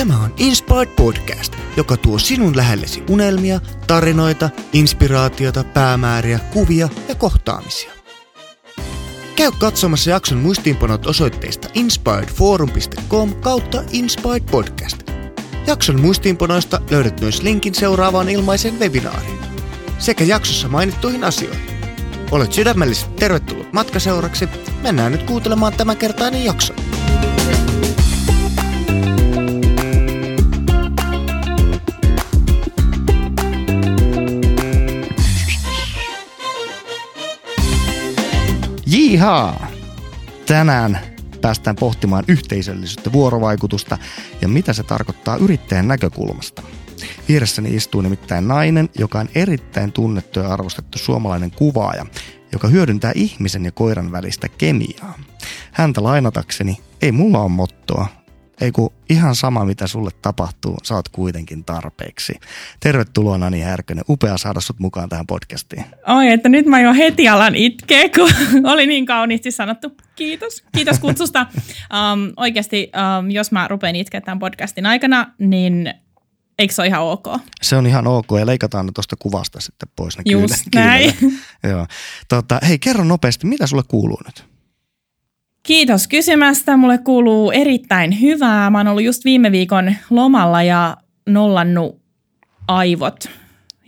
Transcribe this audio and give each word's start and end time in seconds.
Tämä 0.00 0.22
on 0.24 0.34
Inspired 0.36 0.88
Podcast, 0.96 1.52
joka 1.76 1.96
tuo 1.96 2.18
sinun 2.18 2.56
lähellesi 2.56 3.02
unelmia, 3.10 3.60
tarinoita, 3.86 4.50
inspiraatiota, 4.72 5.64
päämääriä, 5.64 6.38
kuvia 6.52 6.88
ja 7.08 7.14
kohtaamisia. 7.14 7.92
Käy 9.36 9.50
katsomassa 9.58 10.10
jakson 10.10 10.38
muistiinpanot 10.38 11.06
osoitteesta 11.06 11.68
inspiredforum.com 11.74 13.34
kautta 13.34 13.82
Inspired 13.92 14.42
Podcast. 14.50 14.96
Jakson 15.66 16.00
muistiinpanoista 16.00 16.80
löydät 16.90 17.20
myös 17.20 17.42
linkin 17.42 17.74
seuraavaan 17.74 18.28
ilmaisen 18.28 18.78
webinaariin 18.78 19.38
sekä 19.98 20.24
jaksossa 20.24 20.68
mainittuihin 20.68 21.24
asioihin. 21.24 21.70
Olet 22.30 22.52
sydämellisesti 22.52 23.14
tervetullut 23.14 23.72
matkaseuraksi. 23.72 24.48
Mennään 24.82 25.12
nyt 25.12 25.22
kuuntelemaan 25.22 25.72
tämänkertainen 25.72 26.44
jakso. 26.44 26.74
Jihaa! 39.10 39.66
Tänään 40.46 40.98
päästään 41.40 41.76
pohtimaan 41.76 42.24
yhteisöllisyyttä, 42.28 43.12
vuorovaikutusta 43.12 43.98
ja 44.42 44.48
mitä 44.48 44.72
se 44.72 44.82
tarkoittaa 44.82 45.36
yrittäjän 45.36 45.88
näkökulmasta. 45.88 46.62
Vieressäni 47.28 47.74
istuu 47.74 48.00
nimittäin 48.00 48.48
nainen, 48.48 48.88
joka 48.98 49.18
on 49.18 49.28
erittäin 49.34 49.92
tunnettu 49.92 50.40
ja 50.40 50.48
arvostettu 50.48 50.98
suomalainen 50.98 51.50
kuvaaja, 51.50 52.06
joka 52.52 52.68
hyödyntää 52.68 53.12
ihmisen 53.14 53.64
ja 53.64 53.72
koiran 53.72 54.12
välistä 54.12 54.48
kemiaa. 54.48 55.18
Häntä 55.72 56.02
lainatakseni, 56.02 56.78
ei 57.02 57.12
mulla 57.12 57.40
ole 57.40 57.48
mottoa, 57.48 58.06
ei 58.60 58.72
kun 58.72 58.92
ihan 59.10 59.34
sama 59.34 59.64
mitä 59.64 59.86
sulle 59.86 60.10
tapahtuu, 60.22 60.76
saat 60.82 61.08
kuitenkin 61.08 61.64
tarpeeksi. 61.64 62.32
Tervetuloa 62.80 63.38
Nani 63.38 63.60
Härkönen, 63.60 64.04
upea 64.08 64.38
saada 64.38 64.60
sut 64.60 64.78
mukaan 64.80 65.08
tähän 65.08 65.26
podcastiin. 65.26 65.84
Oi, 66.08 66.28
että 66.30 66.48
nyt 66.48 66.66
mä 66.66 66.80
jo 66.80 66.94
heti 66.94 67.28
alan 67.28 67.54
itkeä, 67.54 68.08
kun 68.08 68.30
oli 68.72 68.86
niin 68.86 69.06
kauniisti 69.06 69.50
sanottu. 69.50 69.96
Kiitos, 70.16 70.64
kiitos 70.74 70.98
kutsusta. 70.98 71.46
Um, 71.52 72.32
oikeasti, 72.36 72.90
um, 73.20 73.30
jos 73.30 73.52
mä 73.52 73.68
rupean 73.68 73.96
itkeä 73.96 74.20
tämän 74.20 74.38
podcastin 74.38 74.86
aikana, 74.86 75.32
niin 75.38 75.94
eikö 76.58 76.74
se 76.74 76.82
ole 76.82 76.88
ihan 76.88 77.02
ok? 77.02 77.26
Se 77.62 77.76
on 77.76 77.86
ihan 77.86 78.06
ok 78.06 78.26
ja 78.38 78.46
leikataan 78.46 78.86
ne 78.86 78.92
tuosta 78.94 79.16
kuvasta 79.18 79.60
sitten 79.60 79.88
pois 79.96 80.18
ne 80.18 80.22
Just 80.26 80.54
kyynel- 80.54 80.70
näin. 80.74 81.14
kyyneleet. 81.14 81.44
Joo. 81.70 81.86
Tota, 82.28 82.60
hei, 82.68 82.78
kerro 82.78 83.04
nopeasti, 83.04 83.46
mitä 83.46 83.66
sulle 83.66 83.82
kuuluu 83.88 84.18
nyt? 84.26 84.49
Kiitos 85.62 86.08
kysymästä. 86.08 86.76
Mulle 86.76 86.98
kuuluu 86.98 87.50
erittäin 87.50 88.20
hyvää. 88.20 88.70
Mä 88.70 88.78
oon 88.78 88.88
ollut 88.88 89.02
just 89.02 89.24
viime 89.24 89.52
viikon 89.52 89.94
lomalla 90.10 90.62
ja 90.62 90.96
nollannut 91.28 92.00
aivot. 92.68 93.30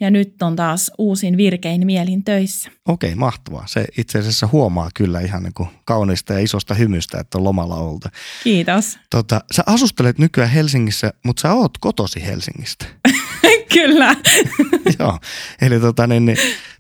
Ja 0.01 0.11
nyt 0.11 0.43
on 0.43 0.57
taas 0.57 0.91
uusin 0.99 1.37
virkein 1.37 1.87
mielin 1.87 2.25
töissä. 2.25 2.71
Okei, 2.89 3.15
mahtavaa. 3.15 3.65
Se 3.67 3.85
itse 3.99 4.19
asiassa 4.19 4.49
huomaa 4.53 4.89
kyllä 4.95 5.21
ihan 5.21 5.43
niin 5.43 5.55
kuin 5.55 5.69
kauniista 5.85 6.33
ja 6.33 6.39
isosta 6.39 6.75
hymystä, 6.75 7.21
että 7.21 7.39
on 7.39 7.45
lomalla 7.45 7.77
oltu. 7.77 8.09
Kiitos. 8.45 8.99
Tota, 9.11 9.41
sä 9.53 9.63
asustelet 9.67 10.19
nykyään 10.19 10.51
Helsingissä, 10.51 11.13
mutta 11.25 11.41
sä 11.41 11.53
oot 11.53 11.79
kotosi 11.81 12.27
Helsingistä. 12.27 12.85
Kyllä. 13.75 14.17
Joo, 14.99 15.19
eli 15.63 15.81
tota, 15.81 16.07
niin, 16.07 16.25
niin, 16.25 16.39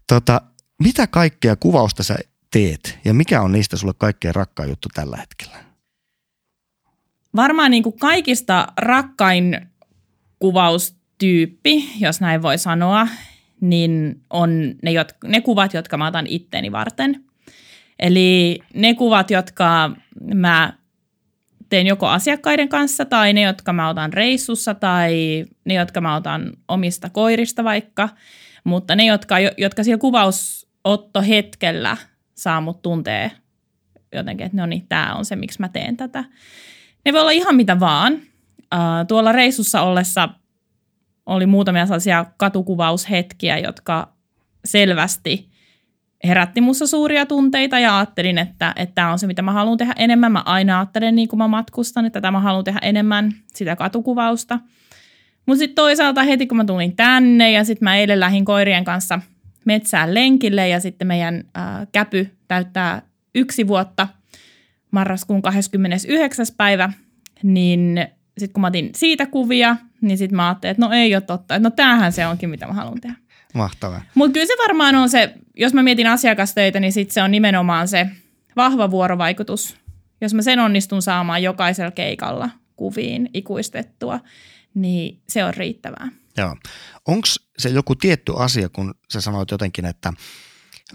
tota, 0.09 0.41
mitä 0.83 1.07
kaikkea 1.07 1.57
kuvausta 1.57 2.03
sä 2.03 2.17
teet 2.53 2.99
ja 3.05 3.15
mikä 3.15 3.43
on 3.43 3.53
niistä 3.53 3.77
sulle 3.77 3.95
kaikkein 3.99 4.35
rakkain 4.35 4.69
juttu 4.69 4.89
tällä 4.95 5.17
hetkellä? 5.17 5.65
Varmaan 7.37 7.71
niin 7.71 7.83
kuin 7.83 7.99
kaikista 7.99 8.67
rakkain 8.77 9.61
kuvaustyyppi, 10.39 11.91
jos 11.99 12.21
näin 12.21 12.43
voi 12.43 12.59
sanoa, 12.59 13.09
niin 13.61 14.23
on 14.31 14.75
ne, 14.83 14.91
jot- 14.91 15.29
ne 15.29 15.41
kuvat, 15.41 15.75
jotka 15.75 15.97
mä 15.97 16.07
otan 16.07 16.27
itteeni 16.27 16.73
varten. 16.73 17.25
Eli 17.99 18.59
ne 18.75 18.95
kuvat, 18.95 19.31
jotka 19.31 19.97
mä 20.35 20.73
teen 21.69 21.87
joko 21.87 22.09
asiakkaiden 22.09 22.69
kanssa 22.69 23.05
tai 23.05 23.33
ne, 23.33 23.43
jotka 23.43 23.73
mä 23.73 23.89
otan 23.89 24.13
reissussa 24.13 24.75
tai 24.75 25.45
ne, 25.65 25.75
jotka 25.75 26.01
mä 26.01 26.17
otan 26.17 26.53
omista 26.69 27.11
koirista 27.11 27.65
vaikka. 27.65 28.09
Mutta 28.65 28.97
ne, 28.97 29.07
jotka, 29.07 29.39
jotka 29.39 29.85
siellä 29.85 30.01
kuvausottohetkellä 30.01 31.97
saa 32.43 32.61
mut 32.61 32.83
tuntee 32.83 33.31
jotenkin, 34.15 34.47
että 34.47 34.57
no 34.57 34.67
niin, 34.67 34.87
tämä 34.89 35.15
on 35.15 35.25
se, 35.25 35.37
miksi 35.37 35.61
mä 35.61 35.69
teen 35.69 35.97
tätä. 35.97 36.25
Ne 37.05 37.13
voi 37.13 37.21
olla 37.21 37.31
ihan 37.31 37.57
mitä 37.57 37.81
vaan. 37.81 38.13
Uh, 38.15 39.07
tuolla 39.09 39.33
reissussa 39.33 39.83
ollessa 39.83 40.29
oli 41.27 41.47
muutamia 41.47 41.87
sellaisia 41.87 42.27
katukuvaushetkiä, 42.37 43.59
jotka 43.59 44.13
selvästi 44.65 45.51
herätti 46.25 46.61
mussa 46.61 46.87
suuria 46.87 47.27
tunteita 47.27 47.79
ja 47.79 47.99
ajattelin, 47.99 48.39
että, 48.39 48.73
että 48.77 48.95
tämä 48.95 49.13
on 49.13 49.19
se, 49.19 49.27
mitä 49.27 49.43
mä 49.43 49.53
haluan 49.53 49.79
tehdä 49.79 49.95
enemmän. 49.97 50.33
Mä 50.33 50.43
aina 50.47 50.79
ajattelen, 50.79 51.15
niin 51.15 51.29
kuin 51.29 51.39
mä 51.39 51.49
matkustan, 51.49 52.05
että 52.07 52.21
tämä 52.21 52.41
haluan 52.41 52.65
tehdä 52.65 52.79
enemmän 52.83 53.33
sitä 53.55 53.77
katukuvausta. 53.77 54.59
Mutta 55.47 55.59
sitten 55.59 55.75
toisaalta 55.75 56.23
heti, 56.23 56.47
kun 56.47 56.57
mä 56.57 56.65
tulin 56.65 56.97
tänne 56.97 57.51
ja 57.51 57.65
sitten 57.65 57.85
mä 57.87 57.97
eilen 57.97 58.21
lähdin 58.21 58.45
koirien 58.45 58.85
kanssa 58.85 59.21
metsään 59.65 60.15
lenkille 60.15 60.69
ja 60.69 60.81
sitten 60.81 61.09
meidän 61.09 61.45
ää, 61.55 61.87
käpy 61.93 62.31
täyttää 62.49 63.03
yksi 63.35 63.69
vuotta 63.69 64.09
marraskuun 64.91 65.43
29. 65.43 66.47
päivä, 66.57 66.93
niin 67.43 68.07
sitten 68.39 68.53
kun 68.53 68.61
mä 68.61 68.67
otin 68.67 68.91
siitä 68.95 69.27
kuvia, 69.27 69.77
niin 70.01 70.19
sitten 70.19 70.37
mä 70.37 70.49
ajattelin, 70.49 70.71
että 70.71 70.87
no 70.87 70.93
ei 70.93 71.15
ole 71.15 71.21
totta, 71.21 71.55
että 71.55 71.69
no 71.69 71.71
tämähän 71.71 72.13
se 72.13 72.27
onkin, 72.27 72.51
mitä 72.51 72.67
mä 72.67 72.73
haluan 72.73 73.01
tehdä. 73.01 73.17
Mahtavaa. 73.55 74.03
Mutta 74.15 74.33
kyllä 74.33 74.47
se 74.47 74.55
varmaan 74.63 74.95
on 74.95 75.09
se, 75.09 75.35
jos 75.57 75.75
mä 75.75 75.83
mietin 75.83 76.07
asiakastöitä, 76.07 76.81
niin 76.81 76.93
sitten 76.93 77.15
se 77.15 77.23
on 77.23 77.31
nimenomaan 77.31 77.89
se 77.89 78.07
vahva 78.57 78.91
vuorovaikutus. 78.91 79.77
Jos 80.21 80.35
mä 80.35 80.43
sen 80.43 80.61
onnistun 80.61 81.03
saamaan 81.03 81.43
jokaisella 81.43 81.91
keikalla 81.91 82.51
kuviin 82.77 83.31
ikuistettua, 83.35 84.21
niin 84.75 85.21
se 85.29 85.45
on 85.45 85.55
riittävää. 85.55 86.09
Joo. 86.37 86.57
Onko 87.07 87.27
se 87.59 87.69
joku 87.69 87.95
tietty 87.95 88.33
asia, 88.37 88.69
kun 88.69 88.95
sä 89.13 89.21
sanoit 89.21 89.51
jotenkin, 89.51 89.85
että 89.85 90.13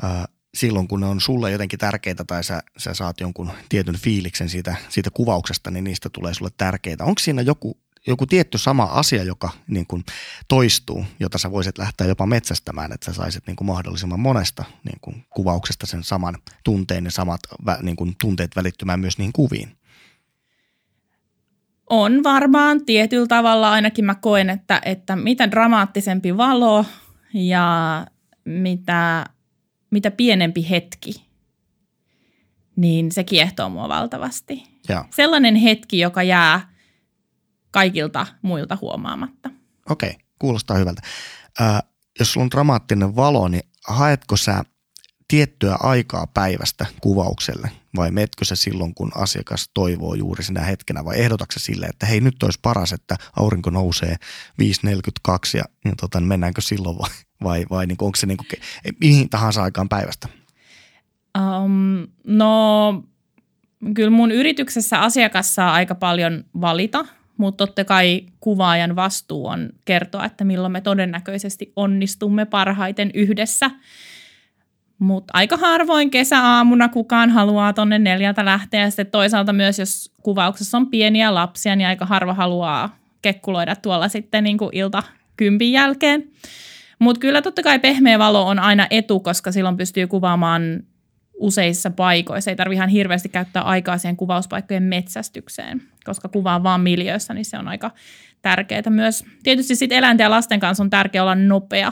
äh, 0.03 0.23
silloin 0.57 0.87
kun 0.87 0.99
ne 0.99 1.05
on 1.05 1.21
sulle 1.21 1.51
jotenkin 1.51 1.79
tärkeitä 1.79 2.23
tai 2.23 2.43
sä, 2.43 2.63
sä 2.77 2.93
saat 2.93 3.19
jonkun 3.19 3.51
tietyn 3.69 3.97
fiiliksen 3.97 4.49
siitä, 4.49 4.75
siitä 4.89 5.09
kuvauksesta, 5.09 5.71
niin 5.71 5.83
niistä 5.83 6.09
tulee 6.09 6.33
sulle 6.33 6.51
tärkeitä. 6.57 7.03
Onko 7.03 7.19
siinä 7.19 7.41
joku, 7.41 7.77
joku 8.07 8.25
tietty 8.25 8.57
sama 8.57 8.83
asia, 8.83 9.23
joka 9.23 9.49
niin 9.67 9.87
kuin 9.87 10.03
toistuu, 10.47 11.05
jota 11.19 11.37
sä 11.37 11.51
voisit 11.51 11.77
lähteä 11.77 12.07
jopa 12.07 12.25
metsästämään, 12.25 12.91
että 12.91 13.05
sä 13.05 13.13
saisit 13.13 13.47
niin 13.47 13.55
kuin 13.55 13.67
mahdollisimman 13.67 14.19
monesta 14.19 14.63
niin 14.83 14.99
kuin 15.01 15.25
kuvauksesta 15.29 15.85
sen 15.85 16.03
saman 16.03 16.37
tunteen 16.63 17.05
ja 17.05 17.11
samat 17.11 17.41
niin 17.81 17.95
kuin 17.95 18.15
tunteet 18.21 18.55
välittymään 18.55 18.99
myös 18.99 19.17
niihin 19.17 19.33
kuviin? 19.33 19.76
On 21.89 22.23
varmaan 22.23 22.85
tietyllä 22.85 23.27
tavalla, 23.27 23.71
ainakin 23.71 24.05
mä 24.05 24.15
koen, 24.15 24.49
että, 24.49 24.81
että 24.85 25.15
mitä 25.15 25.51
dramaattisempi 25.51 26.37
valo 26.37 26.85
ja 27.33 28.07
mitä, 28.45 29.25
mitä 29.91 30.11
pienempi 30.11 30.69
hetki, 30.69 31.27
niin 32.75 33.11
se 33.11 33.23
kiehtoo 33.23 33.69
mua 33.69 33.89
valtavasti. 33.89 34.63
Joo. 34.89 35.05
Sellainen 35.09 35.55
hetki, 35.55 35.99
joka 35.99 36.23
jää 36.23 36.73
kaikilta 37.71 38.27
muilta 38.41 38.77
huomaamatta. 38.81 39.49
Okei, 39.89 40.15
kuulostaa 40.39 40.77
hyvältä. 40.77 41.01
Ää, 41.59 41.83
jos 42.19 42.33
sulla 42.33 42.43
on 42.43 42.51
dramaattinen 42.51 43.15
valo, 43.15 43.47
niin 43.47 43.63
haetko 43.87 44.37
sä 44.37 44.63
tiettyä 45.27 45.77
aikaa 45.79 46.27
päivästä 46.27 46.85
kuvaukselle 47.01 47.71
vai 47.97 48.11
metkö 48.11 48.45
sä 48.45 48.55
silloin, 48.55 48.93
kun 48.93 49.11
asiakas 49.15 49.69
toivoo 49.73 50.13
juuri 50.13 50.43
sinä 50.43 50.61
hetkenä 50.61 51.05
vai 51.05 51.19
ehdotatko 51.19 51.59
sille, 51.59 51.85
että 51.85 52.05
hei 52.05 52.21
nyt 52.21 52.43
olisi 52.43 52.59
paras, 52.61 52.93
että 52.93 53.15
aurinko 53.39 53.69
nousee 53.69 54.15
5.42 54.61 55.57
ja, 55.57 55.63
ja 55.85 55.93
tota, 56.01 56.19
mennäänkö 56.19 56.61
silloin 56.61 56.97
vai, 56.97 57.09
vai, 57.43 57.65
vai 57.69 57.87
niin 57.87 57.97
onko 58.01 58.15
se 58.15 58.27
niin 58.27 58.37
kuin, 58.37 58.47
mihin 59.01 59.29
tahansa 59.29 59.63
aikaan 59.63 59.89
päivästä? 59.89 60.27
Um, 61.37 62.07
no 62.23 63.03
kyllä 63.93 64.09
mun 64.09 64.31
yrityksessä 64.31 64.99
asiakas 64.99 65.55
saa 65.55 65.73
aika 65.73 65.95
paljon 65.95 66.43
valita, 66.61 67.05
mutta 67.37 67.67
totta 67.67 67.85
kai 67.85 68.25
kuvaajan 68.39 68.95
vastuu 68.95 69.47
on 69.47 69.69
kertoa, 69.85 70.25
että 70.25 70.43
milloin 70.43 70.71
me 70.71 70.81
todennäköisesti 70.81 71.71
onnistumme 71.75 72.45
parhaiten 72.45 73.11
yhdessä. 73.13 73.71
Mutta 74.99 75.31
aika 75.33 75.57
harvoin 75.57 76.11
kesäaamuna 76.11 76.89
kukaan 76.89 77.29
haluaa 77.29 77.73
tonne 77.73 77.99
neljältä 77.99 78.45
lähteä. 78.45 78.89
Sitten 78.89 79.07
toisaalta 79.07 79.53
myös, 79.53 79.79
jos 79.79 80.11
kuvauksessa 80.23 80.77
on 80.77 80.87
pieniä 80.87 81.33
lapsia, 81.33 81.75
niin 81.75 81.87
aika 81.87 82.05
harva 82.05 82.33
haluaa 82.33 82.97
kekkuloida 83.21 83.75
tuolla 83.75 84.07
sitten 84.07 84.43
niin 84.43 84.57
kuin 84.57 84.69
ilta 84.73 85.03
kympin 85.37 85.71
jälkeen. 85.71 86.23
Mutta 86.99 87.19
kyllä 87.19 87.41
totta 87.41 87.63
kai 87.63 87.79
pehmeä 87.79 88.19
valo 88.19 88.47
on 88.47 88.59
aina 88.59 88.87
etu, 88.89 89.19
koska 89.19 89.51
silloin 89.51 89.77
pystyy 89.77 90.07
kuvaamaan 90.07 90.83
useissa 91.33 91.89
paikoissa. 91.89 92.51
Ei 92.51 92.55
tarvitse 92.55 92.77
ihan 92.77 92.89
hirveästi 92.89 93.29
käyttää 93.29 93.61
aikaa 93.61 93.97
siihen 93.97 94.17
kuvauspaikkojen 94.17 94.83
metsästykseen, 94.83 95.81
koska 96.05 96.29
kuvaa 96.29 96.63
vaan 96.63 96.81
miljöissä, 96.81 97.33
niin 97.33 97.45
se 97.45 97.57
on 97.57 97.67
aika 97.67 97.91
tärkeää 98.41 98.89
myös. 98.89 99.25
Tietysti 99.43 99.75
sitten 99.75 99.97
eläinten 99.97 100.23
ja 100.23 100.29
lasten 100.29 100.59
kanssa 100.59 100.83
on 100.83 100.89
tärkeää 100.89 101.23
olla 101.23 101.35
nopea. 101.35 101.91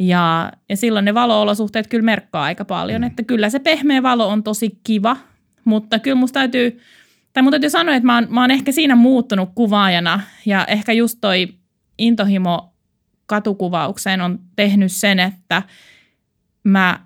Ja, 0.00 0.52
ja 0.68 0.76
silloin 0.76 1.04
ne 1.04 1.14
valoolosuhteet 1.14 1.86
kyllä 1.86 2.04
merkkaa 2.04 2.42
aika 2.42 2.64
paljon, 2.64 3.00
mm. 3.00 3.06
että 3.06 3.22
kyllä 3.22 3.50
se 3.50 3.58
pehmeä 3.58 4.02
valo 4.02 4.28
on 4.28 4.42
tosi 4.42 4.80
kiva, 4.84 5.16
mutta 5.64 5.98
kyllä 5.98 6.14
musta 6.14 6.40
täytyy, 6.40 6.80
tai 7.32 7.42
mun 7.42 7.52
täytyy 7.52 7.70
sanoa, 7.70 7.94
että 7.94 8.06
mä 8.06 8.14
oon, 8.14 8.26
mä 8.30 8.40
oon 8.40 8.50
ehkä 8.50 8.72
siinä 8.72 8.96
muuttunut 8.96 9.50
kuvaajana 9.54 10.20
ja 10.46 10.64
ehkä 10.64 10.92
just 10.92 11.18
toi 11.20 11.48
intohimo 11.98 12.74
katukuvaukseen 13.26 14.20
on 14.20 14.38
tehnyt 14.56 14.92
sen, 14.92 15.20
että 15.20 15.62
mä 16.64 17.00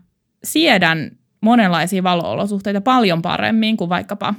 siedän 0.44 1.10
monenlaisia 1.40 2.02
valoolosuhteita 2.02 2.80
paljon 2.80 3.22
paremmin 3.22 3.76
kuin 3.76 3.88
vaikkapa 3.88 4.34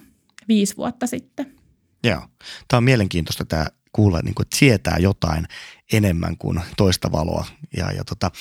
viisi 0.48 0.78
vuotta 0.78 1.08
sitten. 1.08 1.56
Joo. 2.04 2.22
Tämä 2.68 2.78
on 2.78 2.84
mielenkiintoista 2.84 3.46
tämä 3.46 3.66
kuulla, 3.96 4.22
niin 4.24 4.36
kuin, 4.36 4.46
että 4.46 4.58
sietää 4.58 4.98
jotain 5.00 5.48
enemmän 5.94 6.38
kuin 6.38 6.62
toista 6.78 7.12
valoa. 7.12 7.46
Ja, 7.78 7.92
ja 7.92 8.04
tota, 8.04 8.32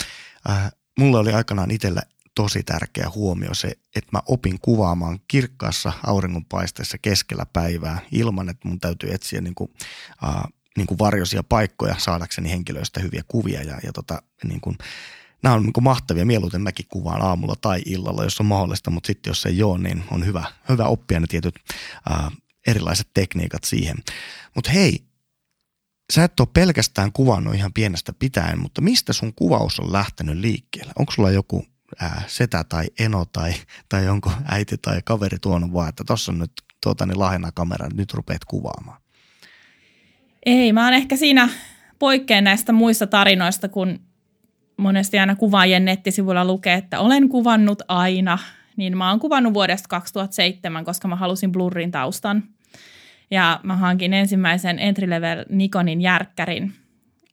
äh, 0.50 0.72
mulla 0.98 1.18
oli 1.18 1.32
aikanaan 1.32 1.70
itsellä 1.70 2.02
tosi 2.34 2.62
tärkeä 2.62 3.10
huomio 3.14 3.54
se, 3.54 3.68
että 3.96 4.08
mä 4.12 4.20
opin 4.26 4.60
kuvaamaan 4.60 5.18
kirkkaassa 5.28 5.92
auringonpaisteessa 6.06 6.98
keskellä 6.98 7.46
päivää 7.52 7.98
ilman, 8.12 8.48
että 8.48 8.68
mun 8.68 8.80
täytyy 8.80 9.14
etsiä 9.14 9.40
niin 9.40 9.54
kuin, 9.54 9.70
äh, 10.24 10.42
niin 10.76 10.86
kuin 10.86 10.98
varjoisia 10.98 11.42
paikkoja 11.42 11.94
saadakseni 11.98 12.50
henkilöistä 12.50 13.00
hyviä 13.00 13.22
kuvia. 13.28 13.62
Ja, 13.62 13.78
ja 13.82 13.92
tota, 13.92 14.22
niin 14.44 14.60
kuin, 14.60 14.78
nämä 15.42 15.54
on 15.54 15.62
niin 15.62 15.72
kuin 15.72 15.84
mahtavia. 15.84 16.26
Mieluiten 16.26 16.62
mäkin 16.62 16.86
kuvaan 16.88 17.22
aamulla 17.22 17.54
tai 17.60 17.82
illalla, 17.86 18.24
jos 18.24 18.40
on 18.40 18.46
mahdollista, 18.46 18.90
mutta 18.90 19.06
sitten 19.06 19.30
jos 19.30 19.46
ei 19.46 19.62
ole, 19.62 19.78
niin 19.78 20.04
on 20.10 20.26
hyvä, 20.26 20.44
hyvä 20.68 20.86
oppia 20.86 21.20
ne 21.20 21.26
tietyt 21.26 21.54
äh, 22.10 22.30
erilaiset 22.66 23.08
tekniikat 23.14 23.64
siihen. 23.64 23.96
Mutta 24.54 24.70
hei, 24.70 25.04
sä 26.12 26.24
et 26.24 26.40
ole 26.40 26.48
pelkästään 26.52 27.12
kuvannut 27.12 27.54
ihan 27.54 27.72
pienestä 27.72 28.12
pitäen, 28.18 28.58
mutta 28.58 28.80
mistä 28.80 29.12
sun 29.12 29.34
kuvaus 29.34 29.80
on 29.80 29.92
lähtenyt 29.92 30.36
liikkeelle? 30.36 30.92
Onko 30.98 31.12
sulla 31.12 31.30
joku 31.30 31.66
ää, 32.00 32.22
setä 32.26 32.64
tai 32.64 32.86
eno 32.98 33.24
tai, 33.24 33.52
tai 33.88 34.08
onko 34.08 34.32
äiti 34.44 34.76
tai 34.78 35.00
kaveri 35.04 35.38
tuonut 35.38 35.72
vaan, 35.72 35.88
että 35.88 36.04
tuossa 36.06 36.32
on 36.32 36.38
nyt 36.38 36.52
tuota, 36.82 37.06
niin 37.06 37.18
lahjana 37.18 37.52
kamera, 37.54 37.88
nyt 37.94 38.14
rupeat 38.14 38.44
kuvaamaan? 38.44 39.00
Ei, 40.46 40.72
mä 40.72 40.84
oon 40.84 40.94
ehkä 40.94 41.16
siinä 41.16 41.48
poikkeen 41.98 42.44
näistä 42.44 42.72
muista 42.72 43.06
tarinoista, 43.06 43.68
kun 43.68 44.00
monesti 44.76 45.18
aina 45.18 45.36
kuvaajien 45.36 45.84
nettisivuilla 45.84 46.44
lukee, 46.44 46.74
että 46.74 47.00
olen 47.00 47.28
kuvannut 47.28 47.82
aina, 47.88 48.38
niin 48.76 48.96
mä 48.96 49.10
oon 49.10 49.20
kuvannut 49.20 49.54
vuodesta 49.54 49.88
2007, 49.88 50.84
koska 50.84 51.08
mä 51.08 51.16
halusin 51.16 51.52
blurrin 51.52 51.90
taustan– 51.90 52.42
ja 53.34 53.60
mä 53.62 53.76
hankin 53.76 54.14
ensimmäisen 54.14 54.78
entry 54.78 55.10
level 55.10 55.44
Nikonin 55.48 56.00
järkkärin. 56.00 56.72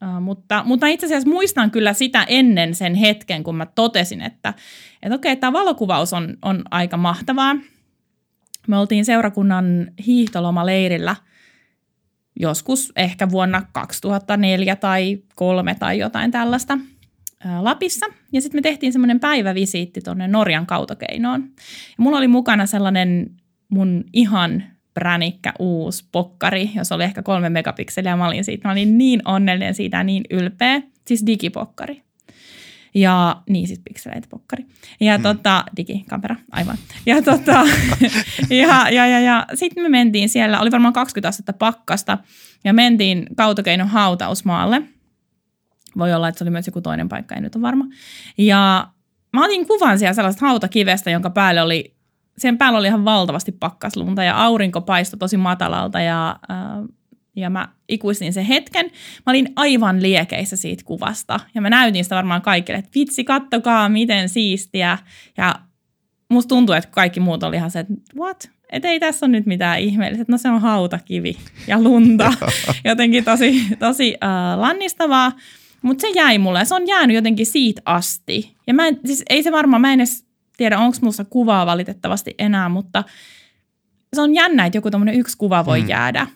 Uh, 0.03 0.21
mutta, 0.21 0.63
mutta 0.65 0.88
itse 0.88 1.06
asiassa 1.06 1.30
muistan 1.30 1.71
kyllä 1.71 1.94
sitä 1.94 2.25
ennen 2.27 2.75
sen 2.75 2.95
hetken, 2.95 3.44
kun 3.44 3.56
mä 3.56 3.65
totesin, 3.65 4.21
että, 4.21 4.53
että 5.03 5.15
okei, 5.15 5.36
tämä 5.36 5.53
valokuvaus 5.53 6.13
on, 6.13 6.38
on 6.42 6.63
aika 6.71 6.98
mahtavaa. 6.98 7.56
Me 8.68 8.77
oltiin 8.77 9.06
seurakunnan 9.06 9.92
hiihtolomaleirillä 10.06 11.15
joskus 12.39 12.92
ehkä 12.95 13.30
vuonna 13.30 13.62
2004 13.71 14.75
tai 14.75 15.15
2003 15.15 15.75
tai 15.75 16.00
jotain 16.00 16.31
tällaista 16.31 16.77
Lapissa. 17.62 18.06
Ja 18.33 18.42
sitten 18.42 18.57
me 18.57 18.62
tehtiin 18.62 18.94
semmoinen 18.94 19.19
päivävisiitti 19.19 20.01
tuonne 20.01 20.27
Norjan 20.27 20.65
kautokeinoon. 20.65 21.42
Ja 21.42 21.95
mulla 21.98 22.18
oli 22.18 22.27
mukana 22.27 22.65
sellainen 22.65 23.31
mun 23.69 24.03
ihan 24.13 24.63
pränikkä 24.93 25.53
uusi 25.59 26.05
pokkari, 26.11 26.69
jos 26.75 26.91
oli 26.91 27.03
ehkä 27.03 27.21
kolme 27.21 27.49
megapikseliä. 27.49 28.15
Mä 28.15 28.27
olin 28.27 28.43
siitä, 28.43 28.67
mä 28.67 28.71
olin 28.71 28.97
niin 28.97 29.21
onnellinen 29.25 29.75
siitä 29.75 29.97
ja 29.97 30.03
niin 30.03 30.23
ylpeä. 30.29 30.81
Siis 31.07 31.25
digipokkari. 31.25 32.01
Ja 32.93 33.41
niin 33.49 33.67
siis 33.67 33.81
pikseleitä 33.83 34.27
pokkari. 34.29 34.65
Ja 34.99 35.15
hmm. 35.15 35.23
tota, 35.23 35.63
digikamera, 35.77 36.35
aivan. 36.51 36.77
Ja 37.05 37.21
tota, 37.21 37.51
ja, 38.49 38.89
ja, 38.89 39.07
ja, 39.07 39.19
ja 39.19 39.45
sitten 39.53 39.83
me 39.83 39.89
mentiin 39.89 40.29
siellä, 40.29 40.59
oli 40.59 40.71
varmaan 40.71 40.93
20 40.93 41.29
astetta 41.29 41.53
pakkasta, 41.53 42.17
ja 42.63 42.73
mentiin 42.73 43.25
kautokeinon 43.38 43.88
hautausmaalle. 43.88 44.81
Voi 45.97 46.13
olla, 46.13 46.27
että 46.27 46.39
se 46.39 46.43
oli 46.43 46.51
myös 46.51 46.67
joku 46.67 46.81
toinen 46.81 47.09
paikka, 47.09 47.35
en 47.35 47.43
nyt 47.43 47.55
ole 47.55 47.61
varma. 47.61 47.85
Ja 48.38 48.88
mä 49.33 49.45
otin 49.45 49.67
kuvan 49.67 49.99
siellä 49.99 50.13
sellaista 50.13 50.45
hautakivestä, 50.45 51.11
jonka 51.11 51.29
päälle 51.29 51.61
oli 51.61 51.95
sen 52.38 52.57
päällä 52.57 52.80
oli 52.80 52.88
ihan 52.88 53.06
valtavasti 53.06 53.51
pakkaslunta 53.51 54.24
ja 54.24 54.44
aurinko 54.44 54.81
paistoi 54.81 55.18
tosi 55.18 55.38
matalalta 55.38 56.00
ja, 56.00 56.39
äh, 56.51 56.57
ja 57.36 57.50
mä 57.50 57.68
ikuistin 57.88 58.33
sen 58.33 58.45
hetken. 58.45 58.86
Mä 59.25 59.31
olin 59.31 59.50
aivan 59.56 60.01
liekeissä 60.01 60.56
siitä 60.56 60.83
kuvasta 60.86 61.39
ja 61.56 61.62
mä 61.62 61.69
näytin 61.69 62.04
sitä 62.04 62.16
varmaan 62.16 62.42
kaikille, 62.42 62.80
että 62.80 62.92
vitsi, 62.95 63.24
kattokaa 63.24 63.89
miten 63.89 64.30
siistiä. 64.30 64.98
Ja 65.38 65.56
musta 66.30 66.50
tuntuu, 66.50 66.75
että 66.75 66.89
kaikki 66.92 67.19
muut 67.19 67.44
oli 67.44 67.56
ihan 67.56 67.72
se, 67.72 67.80
että 67.80 67.94
what? 68.18 68.50
Että 68.72 68.88
ei 68.88 69.00
tässä 69.00 69.25
ole 69.25 69.31
nyt 69.31 69.45
mitään 69.45 69.80
ihmeellistä, 69.80 70.25
no 70.27 70.38
se 70.38 70.50
on 70.50 70.62
hautakivi 70.62 71.38
ja 71.68 71.81
lunta. 71.81 72.34
jotenkin 72.84 73.24
tosi, 73.24 73.68
tosi 73.80 74.18
äh, 74.24 74.60
lannistavaa. 74.60 75.31
Mutta 75.81 76.01
se 76.01 76.10
jäi 76.10 76.38
mulle 76.38 76.66
se 76.66 76.75
on 76.75 76.88
jäänyt 76.88 77.16
jotenkin 77.16 77.45
siitä 77.45 77.81
asti. 77.86 78.56
Ja 78.68 78.74
mä 78.74 78.88
en, 78.88 79.00
siis 79.06 79.24
ei 79.30 79.44
se 79.44 79.51
varmaan, 79.51 79.81
mä 79.81 79.94
en 79.94 80.00
edes 80.00 80.25
tiedä, 80.62 80.80
onko 80.80 80.98
minussa 81.02 81.25
kuvaa 81.25 81.66
valitettavasti 81.66 82.36
enää, 82.40 82.69
mutta 82.69 83.04
se 84.13 84.22
on 84.22 84.34
jännä, 84.34 84.66
että 84.66 84.78
joku 84.78 84.92
tämmöinen 84.92 85.16
yksi 85.16 85.38
kuva 85.38 85.66
voi 85.66 85.81
mm. 85.81 85.90
jäädä. 85.90 86.28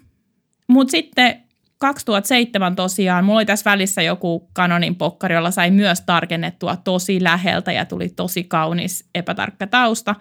Mutta 0.68 0.92
sitten 0.92 1.44
2007 1.78 2.76
tosiaan, 2.76 3.26
mulla 3.26 3.40
oli 3.40 3.46
tässä 3.46 3.72
välissä 3.72 4.02
joku 4.02 4.50
Canonin 4.56 4.96
pokkari, 4.96 5.36
jolla 5.36 5.52
sai 5.52 5.72
myös 5.72 6.02
tarkennettua 6.02 6.76
tosi 6.76 7.24
läheltä 7.24 7.72
ja 7.72 7.86
tuli 7.86 8.10
tosi 8.10 8.44
kaunis 8.44 9.10
epätarkka 9.16 9.68
tausta. 9.68 10.16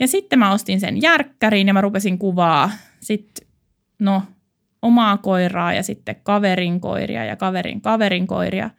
Ja 0.00 0.08
sitten 0.08 0.38
mä 0.38 0.52
ostin 0.52 0.80
sen 0.80 1.02
järkkäriin 1.02 1.66
ja 1.66 1.74
mä 1.74 1.80
rupesin 1.80 2.18
kuvaa 2.18 2.70
sitten, 3.00 3.46
no, 3.98 4.22
omaa 4.82 5.16
koiraa 5.16 5.72
ja 5.72 5.82
sitten 5.82 6.16
kaverin 6.22 6.80
koiria 6.80 7.24
ja 7.24 7.36
kaverin 7.36 7.80
kaverin 7.80 8.26
koiria. 8.26 8.70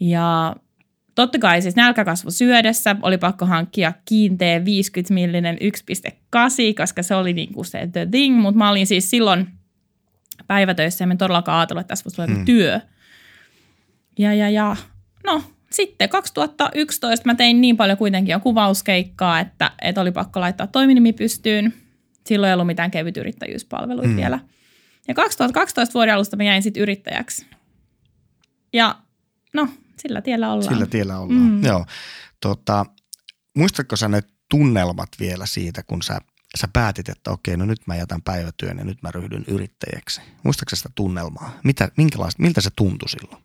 Ja 0.00 0.56
Totta 1.14 1.38
kai 1.38 1.62
siis 1.62 1.76
nälkäkasvu 1.76 2.30
syödessä 2.30 2.96
oli 3.02 3.18
pakko 3.18 3.46
hankkia 3.46 3.92
kiinteä 4.04 4.64
50 4.64 5.14
millinen 5.14 5.56
1,8, 5.56 6.40
koska 6.76 7.02
se 7.02 7.14
oli 7.14 7.32
niinku 7.32 7.64
se 7.64 7.88
the 7.92 8.06
thing, 8.10 8.36
mutta 8.36 8.58
mä 8.58 8.70
olin 8.70 8.86
siis 8.86 9.10
silloin 9.10 9.46
päivätöissä 10.46 11.02
ja 11.02 11.06
me 11.08 11.16
todellakaan 11.16 11.58
ajatellut, 11.58 11.80
että 11.80 11.88
tässä 11.88 12.04
voisi 12.04 12.22
olla 12.22 12.34
hmm. 12.34 12.44
työ. 12.44 12.80
Ja, 14.18 14.34
ja, 14.34 14.50
ja, 14.50 14.76
no 15.26 15.42
sitten 15.72 16.08
2011 16.08 17.26
mä 17.26 17.34
tein 17.34 17.60
niin 17.60 17.76
paljon 17.76 17.98
kuitenkin 17.98 18.32
jo 18.32 18.40
kuvauskeikkaa, 18.40 19.40
että, 19.40 19.70
että 19.82 20.00
oli 20.00 20.12
pakko 20.12 20.40
laittaa 20.40 20.66
toiminimi 20.66 21.12
pystyyn. 21.12 21.74
Silloin 22.26 22.48
ei 22.48 22.54
ollut 22.54 22.66
mitään 22.66 22.90
kevyt 22.90 23.16
yrittäjyyspalveluita 23.16 24.08
hmm. 24.08 24.16
vielä. 24.16 24.38
Ja 25.08 25.14
2012 25.14 25.94
vuoden 25.94 26.14
alusta 26.14 26.36
mä 26.36 26.44
jäin 26.44 26.62
sitten 26.62 26.82
yrittäjäksi. 26.82 27.46
Ja 28.72 28.96
no, 29.52 29.68
sillä 30.02 30.22
tiellä 30.22 30.52
ollaan. 30.52 30.74
Sillä 30.74 30.86
tiellä 30.86 31.18
ollaan, 31.18 31.40
mm. 31.40 31.64
joo. 31.64 31.86
Tota, 32.40 32.86
muistatko 33.56 33.96
sä 33.96 34.08
ne 34.08 34.20
tunnelmat 34.50 35.08
vielä 35.20 35.46
siitä, 35.46 35.82
kun 35.82 36.02
sä, 36.02 36.18
sä 36.58 36.68
päätit, 36.72 37.08
että 37.08 37.30
okei, 37.30 37.56
no 37.56 37.64
nyt 37.64 37.80
mä 37.86 37.96
jätän 37.96 38.22
päivätyön 38.22 38.78
ja 38.78 38.84
nyt 38.84 39.02
mä 39.02 39.10
ryhdyn 39.10 39.44
yrittäjäksi. 39.48 40.20
Muistatko 40.42 40.76
sitä 40.76 40.90
tunnelmaa? 40.94 41.58
Mitä, 41.64 41.88
minkälaista, 41.96 42.42
miltä 42.42 42.60
se 42.60 42.70
tuntui 42.76 43.08
silloin? 43.08 43.42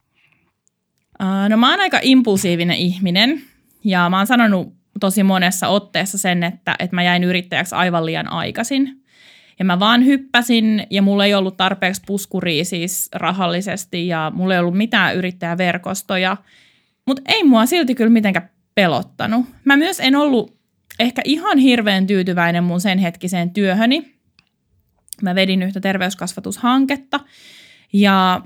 Uh, 1.22 1.50
no 1.50 1.58
mä 1.58 1.72
oon 1.72 1.80
aika 1.80 2.00
impulsiivinen 2.02 2.78
ihminen 2.78 3.42
ja 3.84 4.10
mä 4.10 4.18
oon 4.18 4.28
sanonut 4.28 4.74
tosi 5.00 5.24
monessa 5.24 5.68
otteessa 5.68 6.18
sen, 6.18 6.44
että, 6.44 6.76
että 6.80 6.96
mä 6.96 7.04
jäin 7.04 7.24
yrittäjäksi 7.24 7.76
aivan 7.76 8.06
liian 8.06 8.32
aikaisin. 8.32 9.05
Ja 9.60 9.66
mä 9.66 9.80
vaan 9.80 10.06
hyppäsin 10.06 10.88
ja 10.90 11.02
mulla 11.02 11.26
ei 11.26 11.34
ollut 11.34 11.58
tarpeeksi 11.58 12.02
puskuria 12.06 12.66
siis 12.66 13.10
rahallisesti 13.16 14.08
ja 14.08 14.32
mulla 14.36 14.54
ei 14.54 14.60
ollut 14.60 14.78
mitään 14.78 15.16
yrittäjäverkostoja. 15.16 16.38
Mutta 17.08 17.22
ei 17.26 17.44
mua 17.44 17.66
silti 17.66 17.96
kyllä 17.96 18.10
mitenkään 18.10 18.50
pelottanut. 18.76 19.46
Mä 19.66 19.78
myös 19.78 20.00
en 20.00 20.16
ollut 20.16 20.58
ehkä 21.00 21.22
ihan 21.26 21.58
hirveän 21.58 22.08
tyytyväinen 22.08 22.64
mun 22.64 22.82
sen 22.82 22.98
hetkiseen 22.98 23.54
työhöni. 23.54 24.16
Mä 25.22 25.36
vedin 25.36 25.64
yhtä 25.64 25.80
terveyskasvatushanketta 25.80 27.20
ja, 27.94 28.42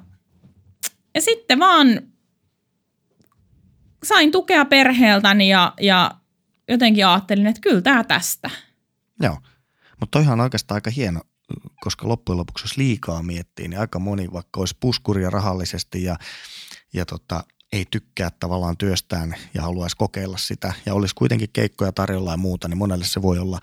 ja 1.16 1.22
sitten 1.22 1.60
vaan 1.60 2.02
sain 4.04 4.32
tukea 4.32 4.66
perheeltäni 4.66 5.50
ja, 5.50 5.74
ja 5.82 6.12
jotenkin 6.68 7.08
ajattelin, 7.08 7.48
että 7.48 7.62
kyllä 7.62 7.82
tämä 7.82 8.04
tästä. 8.04 8.50
Joo. 9.24 9.38
Mutta 10.00 10.20
toihan 10.20 10.40
on 10.40 10.44
oikeastaan 10.44 10.76
aika 10.76 10.90
hieno, 10.90 11.22
koska 11.82 12.08
loppujen 12.08 12.38
lopuksi 12.38 12.64
jos 12.64 12.78
liikaa 12.78 13.24
miettii, 13.24 13.68
niin 13.68 13.80
aika 13.80 14.00
moni 14.00 14.34
vaikka 14.34 14.60
olisi 14.60 14.78
puskuria 14.80 15.30
rahallisesti 15.30 16.04
ja, 16.04 16.16
ja 16.94 17.06
tota, 17.06 17.44
ei 17.74 17.86
tykkää 17.92 18.30
tavallaan 18.40 18.78
työstään 18.78 19.36
ja 19.54 19.62
haluaisi 19.62 19.98
kokeilla 19.98 20.38
sitä 20.38 20.74
ja 20.86 20.94
olisi 20.94 21.16
kuitenkin 21.16 21.50
keikkoja 21.54 21.92
tarjolla 21.92 22.32
ja 22.32 22.38
muuta, 22.38 22.68
niin 22.68 22.78
monelle 22.78 23.06
se 23.06 23.22
voi 23.22 23.40
olla 23.40 23.60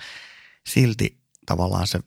silti 0.69 1.19
tavallaan 1.47 1.87
se 1.87 2.01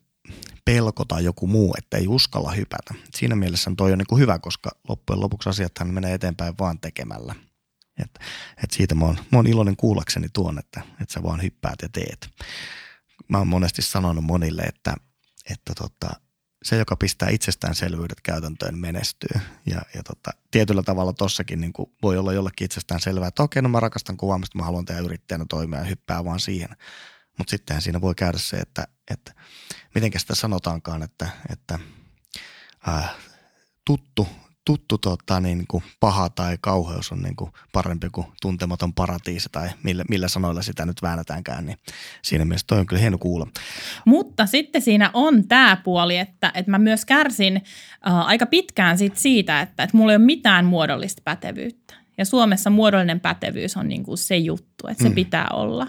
pelko 0.65 1.05
tai 1.05 1.23
joku 1.23 1.47
muu, 1.47 1.75
että 1.77 1.97
ei 1.97 2.07
uskalla 2.07 2.51
hypätä. 2.51 2.93
Siinä 3.15 3.35
mielessä 3.35 3.71
toi 3.77 3.91
on 3.91 3.97
niin 3.97 4.07
kuin 4.07 4.19
hyvä, 4.19 4.39
koska 4.39 4.69
loppujen 4.89 5.19
lopuksi 5.19 5.49
asiathan 5.49 5.93
menee 5.93 6.13
eteenpäin 6.13 6.53
vaan 6.59 6.79
tekemällä. 6.79 7.35
Et, 8.03 8.19
et 8.63 8.71
siitä 8.71 8.95
mä 8.95 9.05
oon, 9.05 9.15
mä 9.31 9.37
oon 9.37 9.47
iloinen 9.47 9.75
kuullakseni 9.75 10.27
tuon, 10.33 10.59
että, 10.59 10.81
että 11.01 11.13
sä 11.13 11.23
vaan 11.23 11.43
hyppäät 11.43 11.81
ja 11.81 11.89
teet. 11.89 12.29
Mä 13.29 13.37
oon 13.37 13.47
monesti 13.47 13.81
sanonut 13.81 14.23
monille, 14.23 14.61
että, 14.61 14.95
että 15.51 15.73
tota, 15.75 16.09
se, 16.63 16.77
joka 16.77 16.95
pistää 16.95 17.29
itsestäänselvyydet 17.29 18.21
käytäntöön, 18.21 18.77
menestyy. 18.77 19.41
Ja, 19.65 19.81
ja 19.95 20.03
tota, 20.03 20.31
tietyllä 20.51 20.83
tavalla 20.83 21.13
tossakin 21.13 21.61
niin 21.61 21.73
voi 22.01 22.17
olla 22.17 22.33
jollekin 22.33 22.65
itsestään 22.65 22.99
selvää, 22.99 23.27
että 23.27 23.43
okei, 23.43 23.61
no 23.61 23.69
mä 23.69 23.79
rakastan 23.79 24.17
kuvaamista, 24.17 24.57
mä 24.57 24.65
haluan 24.65 24.85
tehdä 24.85 25.01
yrittäjänä 25.01 25.45
toimia 25.49 25.79
ja 25.79 25.85
hyppää 25.85 26.25
vaan 26.25 26.39
siihen. 26.39 26.69
Mutta 27.37 27.51
sittenhän 27.51 27.81
siinä 27.81 28.01
voi 28.01 28.15
käydä 28.15 28.37
se, 28.37 28.57
että, 28.57 28.87
että 29.11 29.33
miten 29.95 30.11
sitä 30.19 30.35
sanotaankaan, 30.35 31.03
että, 31.03 31.29
että 31.49 31.79
ää, 32.87 33.15
tuttu 33.85 34.27
tuttu 34.65 34.97
tota, 34.97 35.39
niin 35.39 35.65
kuin 35.67 35.83
paha 35.99 36.29
tai 36.29 36.57
kauheus 36.61 37.11
on 37.11 37.21
niin 37.21 37.35
kuin 37.35 37.51
parempi 37.71 38.07
kuin 38.11 38.27
tuntematon 38.41 38.93
paratiisi 38.93 39.49
tai 39.51 39.69
millä, 39.83 40.03
millä 40.09 40.27
sanoilla 40.27 40.61
sitä 40.61 40.85
nyt 40.85 41.01
väännetäänkään, 41.01 41.65
niin 41.65 41.77
siinä 42.21 42.45
mielessä 42.45 42.67
toi 42.67 42.79
on 42.79 42.85
kyllä 42.85 43.01
hieno 43.01 43.17
kuulla. 43.17 43.47
Mutta 44.05 44.45
sitten 44.45 44.81
siinä 44.81 45.11
on 45.13 45.47
tämä 45.47 45.77
puoli, 45.83 46.17
että, 46.17 46.51
että 46.55 46.71
mä 46.71 46.77
myös 46.77 47.05
kärsin 47.05 47.55
äh, 48.07 48.27
aika 48.27 48.45
pitkään 48.45 48.97
sit 48.97 49.17
siitä, 49.17 49.61
että, 49.61 49.83
että 49.83 49.97
mulla 49.97 50.11
ei 50.11 50.17
ole 50.17 50.25
mitään 50.25 50.65
muodollista 50.65 51.21
pätevyyttä. 51.25 51.93
Ja 52.17 52.25
Suomessa 52.25 52.69
muodollinen 52.69 53.19
pätevyys 53.19 53.77
on 53.77 53.87
niin 53.87 54.03
kuin 54.03 54.17
se 54.17 54.37
juttu, 54.37 54.87
että 54.87 55.03
se 55.03 55.09
mm. 55.09 55.15
pitää 55.15 55.47
olla. 55.53 55.87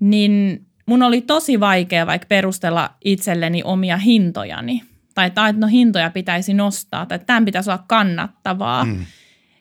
Niin 0.00 0.66
mun 0.86 1.02
oli 1.02 1.20
tosi 1.20 1.60
vaikea 1.60 2.06
vaikka 2.06 2.26
perustella 2.26 2.90
itselleni 3.04 3.62
omia 3.64 3.96
hintojani– 3.96 4.82
tai 5.14 5.26
että 5.28 5.52
no 5.60 5.66
hintoja 5.66 6.10
pitäisi 6.10 6.54
nostaa 6.54 7.06
tai 7.06 7.18
tämän 7.18 7.44
pitäisi 7.44 7.70
olla 7.70 7.84
kannattavaa. 7.88 8.84
Mm. 8.84 9.04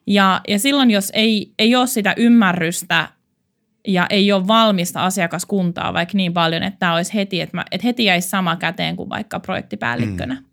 Ja, 0.07 0.41
ja 0.47 0.59
silloin, 0.59 0.91
jos 0.91 1.11
ei, 1.13 1.53
ei 1.59 1.75
ole 1.75 1.87
sitä 1.87 2.13
ymmärrystä 2.17 3.09
ja 3.87 4.07
ei 4.09 4.31
ole 4.31 4.47
valmista 4.47 5.05
asiakaskuntaa 5.05 5.93
vaikka 5.93 6.17
niin 6.17 6.33
paljon, 6.33 6.63
että 6.63 6.79
tämä 6.79 6.95
olisi 6.95 7.13
heti, 7.13 7.41
että, 7.41 7.57
mä, 7.57 7.65
että 7.71 7.87
heti 7.87 8.05
jäisi 8.05 8.29
sama 8.29 8.55
käteen 8.55 8.95
kuin 8.95 9.09
vaikka 9.09 9.39
projektipäällikkönä. 9.39 10.33
Mm. 10.33 10.45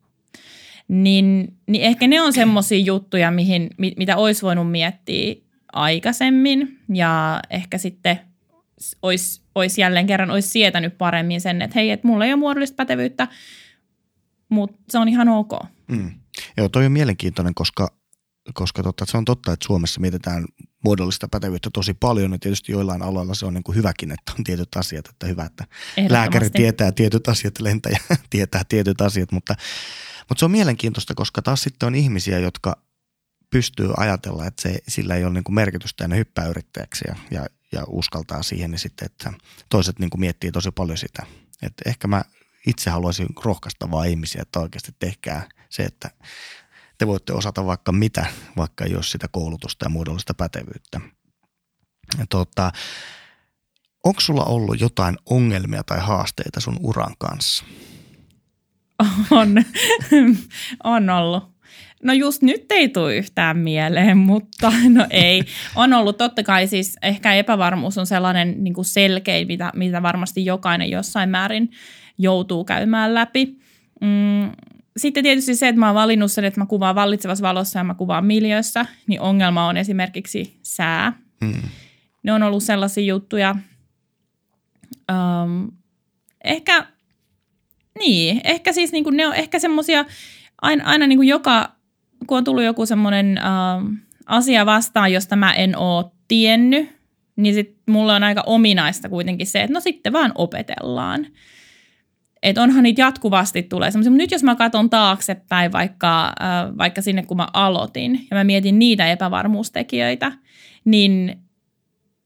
Niin, 0.88 1.54
niin 1.66 1.84
ehkä 1.84 2.06
ne 2.06 2.20
on 2.20 2.32
semmoisia 2.32 2.78
juttuja, 2.78 3.30
mihin, 3.30 3.70
mitä 3.96 4.16
olisi 4.16 4.42
voinut 4.42 4.70
miettiä 4.70 5.34
aikaisemmin 5.72 6.78
ja 6.94 7.40
ehkä 7.50 7.78
sitten 7.78 8.20
olisi, 9.02 9.42
olisi 9.54 9.80
jälleen 9.80 10.06
kerran 10.06 10.30
olisi 10.30 10.48
sietänyt 10.48 10.98
paremmin 10.98 11.40
sen, 11.40 11.62
että 11.62 11.74
hei, 11.74 11.90
että 11.90 12.06
mulla 12.06 12.24
ei 12.24 12.32
ole 12.32 12.40
muodollista 12.40 12.76
pätevyyttä, 12.76 13.28
mutta 14.50 14.78
se 14.88 14.98
on 14.98 15.08
ihan 15.08 15.28
ok. 15.28 15.52
Mm. 15.88 16.10
Joo, 16.56 16.68
toi 16.68 16.86
on 16.86 16.92
mielenkiintoinen, 16.92 17.54
koska, 17.54 17.88
koska 18.54 18.82
totta, 18.82 19.04
se 19.08 19.16
on 19.16 19.24
totta, 19.24 19.52
että 19.52 19.66
Suomessa 19.66 20.00
mietitään 20.00 20.44
muodollista 20.84 21.28
pätevyyttä 21.30 21.70
tosi 21.72 21.94
paljon, 21.94 22.32
ja 22.32 22.38
tietysti 22.38 22.72
joillain 22.72 23.02
aloilla 23.02 23.34
se 23.34 23.46
on 23.46 23.54
niin 23.54 23.64
kuin 23.64 23.76
hyväkin, 23.76 24.12
että 24.12 24.32
on 24.38 24.44
tietyt 24.44 24.76
asiat, 24.76 25.08
että 25.08 25.26
hyvä, 25.26 25.44
että 25.44 25.64
lääkäri 26.08 26.50
tietää 26.50 26.92
tietyt 26.92 27.28
asiat, 27.28 27.60
lentäjä 27.60 27.98
tietää 28.30 28.62
tietyt 28.68 29.00
asiat, 29.00 29.32
mutta, 29.32 29.54
mutta 30.28 30.38
se 30.38 30.44
on 30.44 30.50
mielenkiintoista, 30.50 31.14
koska 31.14 31.42
taas 31.42 31.62
sitten 31.62 31.86
on 31.86 31.94
ihmisiä, 31.94 32.38
jotka 32.38 32.76
pystyy 33.50 33.90
ajatella, 33.96 34.46
että 34.46 34.62
se, 34.62 34.78
sillä 34.88 35.14
ei 35.14 35.24
ole 35.24 35.32
niin 35.32 35.44
kuin 35.44 35.54
merkitystä 35.54 36.04
ja 36.04 36.08
ne 36.08 36.16
hyppää 36.16 36.46
yrittäjäksi 36.46 37.04
ja, 37.08 37.16
ja, 37.30 37.46
ja 37.72 37.84
uskaltaa 37.86 38.42
siihen, 38.42 38.70
niin 38.70 38.78
sitten, 38.78 39.06
että 39.06 39.32
toiset 39.68 39.98
niin 39.98 40.10
kuin 40.10 40.20
miettii 40.20 40.52
tosi 40.52 40.70
paljon 40.70 40.98
sitä. 40.98 41.26
Että 41.62 41.82
ehkä 41.86 42.08
mä 42.08 42.24
itse 42.66 42.90
haluaisin 42.90 43.26
rohkaista 43.44 43.90
vaan 43.90 44.08
ihmisiä, 44.08 44.42
että 44.42 44.60
oikeasti 44.60 44.92
tehkää 44.98 45.48
se, 45.68 45.82
että 45.82 46.10
te 46.98 47.06
voitte 47.06 47.32
osata 47.32 47.66
vaikka 47.66 47.92
mitä, 47.92 48.26
vaikka 48.56 48.84
ole 48.94 49.02
sitä 49.02 49.28
koulutusta 49.28 49.84
ja 49.84 49.90
muodollista 49.90 50.34
pätevyyttä. 50.34 51.00
Ja 52.18 52.26
tota, 52.28 52.72
onko 54.04 54.20
sulla 54.20 54.44
ollut 54.44 54.80
jotain 54.80 55.16
ongelmia 55.26 55.82
tai 55.84 56.00
haasteita 56.00 56.60
sun 56.60 56.76
uran 56.80 57.14
kanssa? 57.18 57.64
On, 59.30 59.54
on 60.84 61.10
ollut. 61.10 61.50
No 62.02 62.12
just 62.12 62.42
nyt 62.42 62.72
ei 62.72 62.88
tule 62.88 63.16
yhtään 63.16 63.58
mieleen, 63.58 64.18
mutta 64.18 64.72
no 64.88 65.06
ei. 65.10 65.42
On 65.74 65.92
ollut 65.92 66.16
totta 66.16 66.42
kai 66.42 66.66
siis 66.66 66.96
ehkä 67.02 67.34
epävarmuus 67.34 67.98
on 67.98 68.06
sellainen 68.06 68.64
niin 68.64 68.74
kuin 68.74 68.84
selkein, 68.84 69.46
mitä, 69.46 69.72
mitä 69.74 70.02
varmasti 70.02 70.44
jokainen 70.44 70.90
jossain 70.90 71.28
määrin 71.28 71.70
joutuu 72.20 72.64
käymään 72.64 73.14
läpi. 73.14 73.58
Mm, 74.00 74.50
sitten 74.96 75.22
tietysti 75.22 75.54
se, 75.54 75.68
että 75.68 75.78
mä 75.78 75.86
oon 75.86 75.94
valinnut 75.94 76.32
sen, 76.32 76.44
että 76.44 76.60
mä 76.60 76.66
kuvaan 76.66 76.94
vallitsevassa 76.94 77.42
valossa 77.42 77.78
ja 77.78 77.84
mä 77.84 77.94
kuvaan 77.94 78.26
miljöössä, 78.26 78.86
niin 79.06 79.20
ongelma 79.20 79.66
on 79.66 79.76
esimerkiksi 79.76 80.58
sää. 80.62 81.12
Mm. 81.40 81.62
Ne 82.22 82.32
on 82.32 82.42
ollut 82.42 82.62
sellaisia 82.62 83.04
juttuja. 83.04 83.56
Um, 85.12 85.72
ehkä, 86.44 86.86
niin, 87.98 88.40
ehkä 88.44 88.72
siis 88.72 88.92
niin 88.92 89.04
kuin 89.04 89.16
ne 89.16 89.26
on 89.26 89.34
ehkä 89.34 89.58
semmoisia, 89.58 90.04
aina, 90.62 90.84
aina 90.84 91.06
niin 91.06 91.18
kuin 91.18 91.28
joka, 91.28 91.72
kun 92.26 92.38
on 92.38 92.44
tullut 92.44 92.64
joku 92.64 92.86
semmoinen 92.86 93.40
um, 93.78 93.98
asia 94.26 94.66
vastaan, 94.66 95.12
josta 95.12 95.36
mä 95.36 95.52
en 95.52 95.76
oo 95.76 96.12
tiennyt, 96.28 96.88
niin 97.36 97.54
sit 97.54 97.76
mulla 97.86 98.16
on 98.16 98.24
aika 98.24 98.42
ominaista 98.46 99.08
kuitenkin 99.08 99.46
se, 99.46 99.62
että 99.62 99.74
no 99.74 99.80
sitten 99.80 100.12
vaan 100.12 100.32
opetellaan. 100.34 101.26
Että 102.42 102.62
onhan 102.62 102.82
niitä 102.82 103.02
jatkuvasti 103.02 103.62
tulee 103.62 103.90
semmoisia, 103.90 104.10
mutta 104.10 104.22
nyt 104.22 104.30
jos 104.30 104.42
mä 104.42 104.54
katson 104.54 104.90
taaksepäin 104.90 105.72
vaikka, 105.72 106.26
äh, 106.26 106.78
vaikka 106.78 107.02
sinne 107.02 107.22
kun 107.22 107.36
mä 107.36 107.48
aloitin 107.52 108.26
ja 108.30 108.36
mä 108.36 108.44
mietin 108.44 108.78
niitä 108.78 109.06
epävarmuustekijöitä, 109.06 110.32
niin 110.84 111.40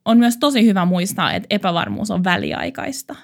on 0.05 0.19
myös 0.19 0.37
tosi 0.37 0.67
hyvä 0.67 0.85
muistaa, 0.85 1.33
että 1.33 1.47
epävarmuus 1.51 2.11
on 2.11 2.25
väliaikaista. 2.25 3.15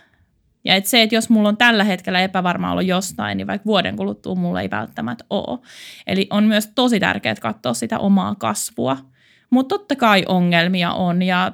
Ja 0.64 0.74
että 0.74 0.90
se, 0.90 1.02
että 1.02 1.14
jos 1.14 1.30
mulla 1.30 1.48
on 1.48 1.56
tällä 1.56 1.84
hetkellä 1.84 2.20
epävarma 2.20 2.72
olo 2.72 2.80
jostain, 2.80 3.36
niin 3.38 3.46
vaikka 3.46 3.66
vuoden 3.66 3.96
kuluttua 3.96 4.34
mulla 4.34 4.60
ei 4.60 4.70
välttämättä 4.70 5.24
ole. 5.30 5.58
Eli 6.06 6.26
on 6.30 6.44
myös 6.44 6.70
tosi 6.74 7.00
tärkeää 7.00 7.34
katsoa 7.34 7.74
sitä 7.74 7.98
omaa 7.98 8.34
kasvua. 8.34 8.96
Mutta 9.50 9.78
totta 9.78 9.96
kai 9.96 10.24
ongelmia 10.28 10.92
on 10.92 11.22
ja 11.22 11.52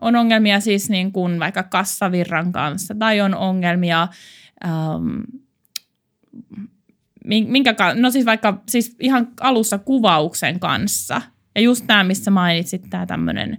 on 0.00 0.16
ongelmia 0.16 0.60
siis 0.60 0.90
niin 0.90 1.12
kuin 1.12 1.40
vaikka 1.40 1.62
kassavirran 1.62 2.52
kanssa 2.52 2.94
tai 2.98 3.20
on 3.20 3.34
ongelmia, 3.34 4.08
ähm, 4.64 5.20
minkä, 7.26 7.74
no 7.94 8.10
siis 8.10 8.26
vaikka 8.26 8.62
siis 8.68 8.96
ihan 9.00 9.28
alussa 9.40 9.78
kuvauksen 9.78 10.60
kanssa. 10.60 11.22
Ja 11.54 11.60
just 11.60 11.84
tämä, 11.86 12.04
missä 12.04 12.30
mainitsit, 12.30 12.90
tämä 12.90 13.06
tämmöinen 13.06 13.58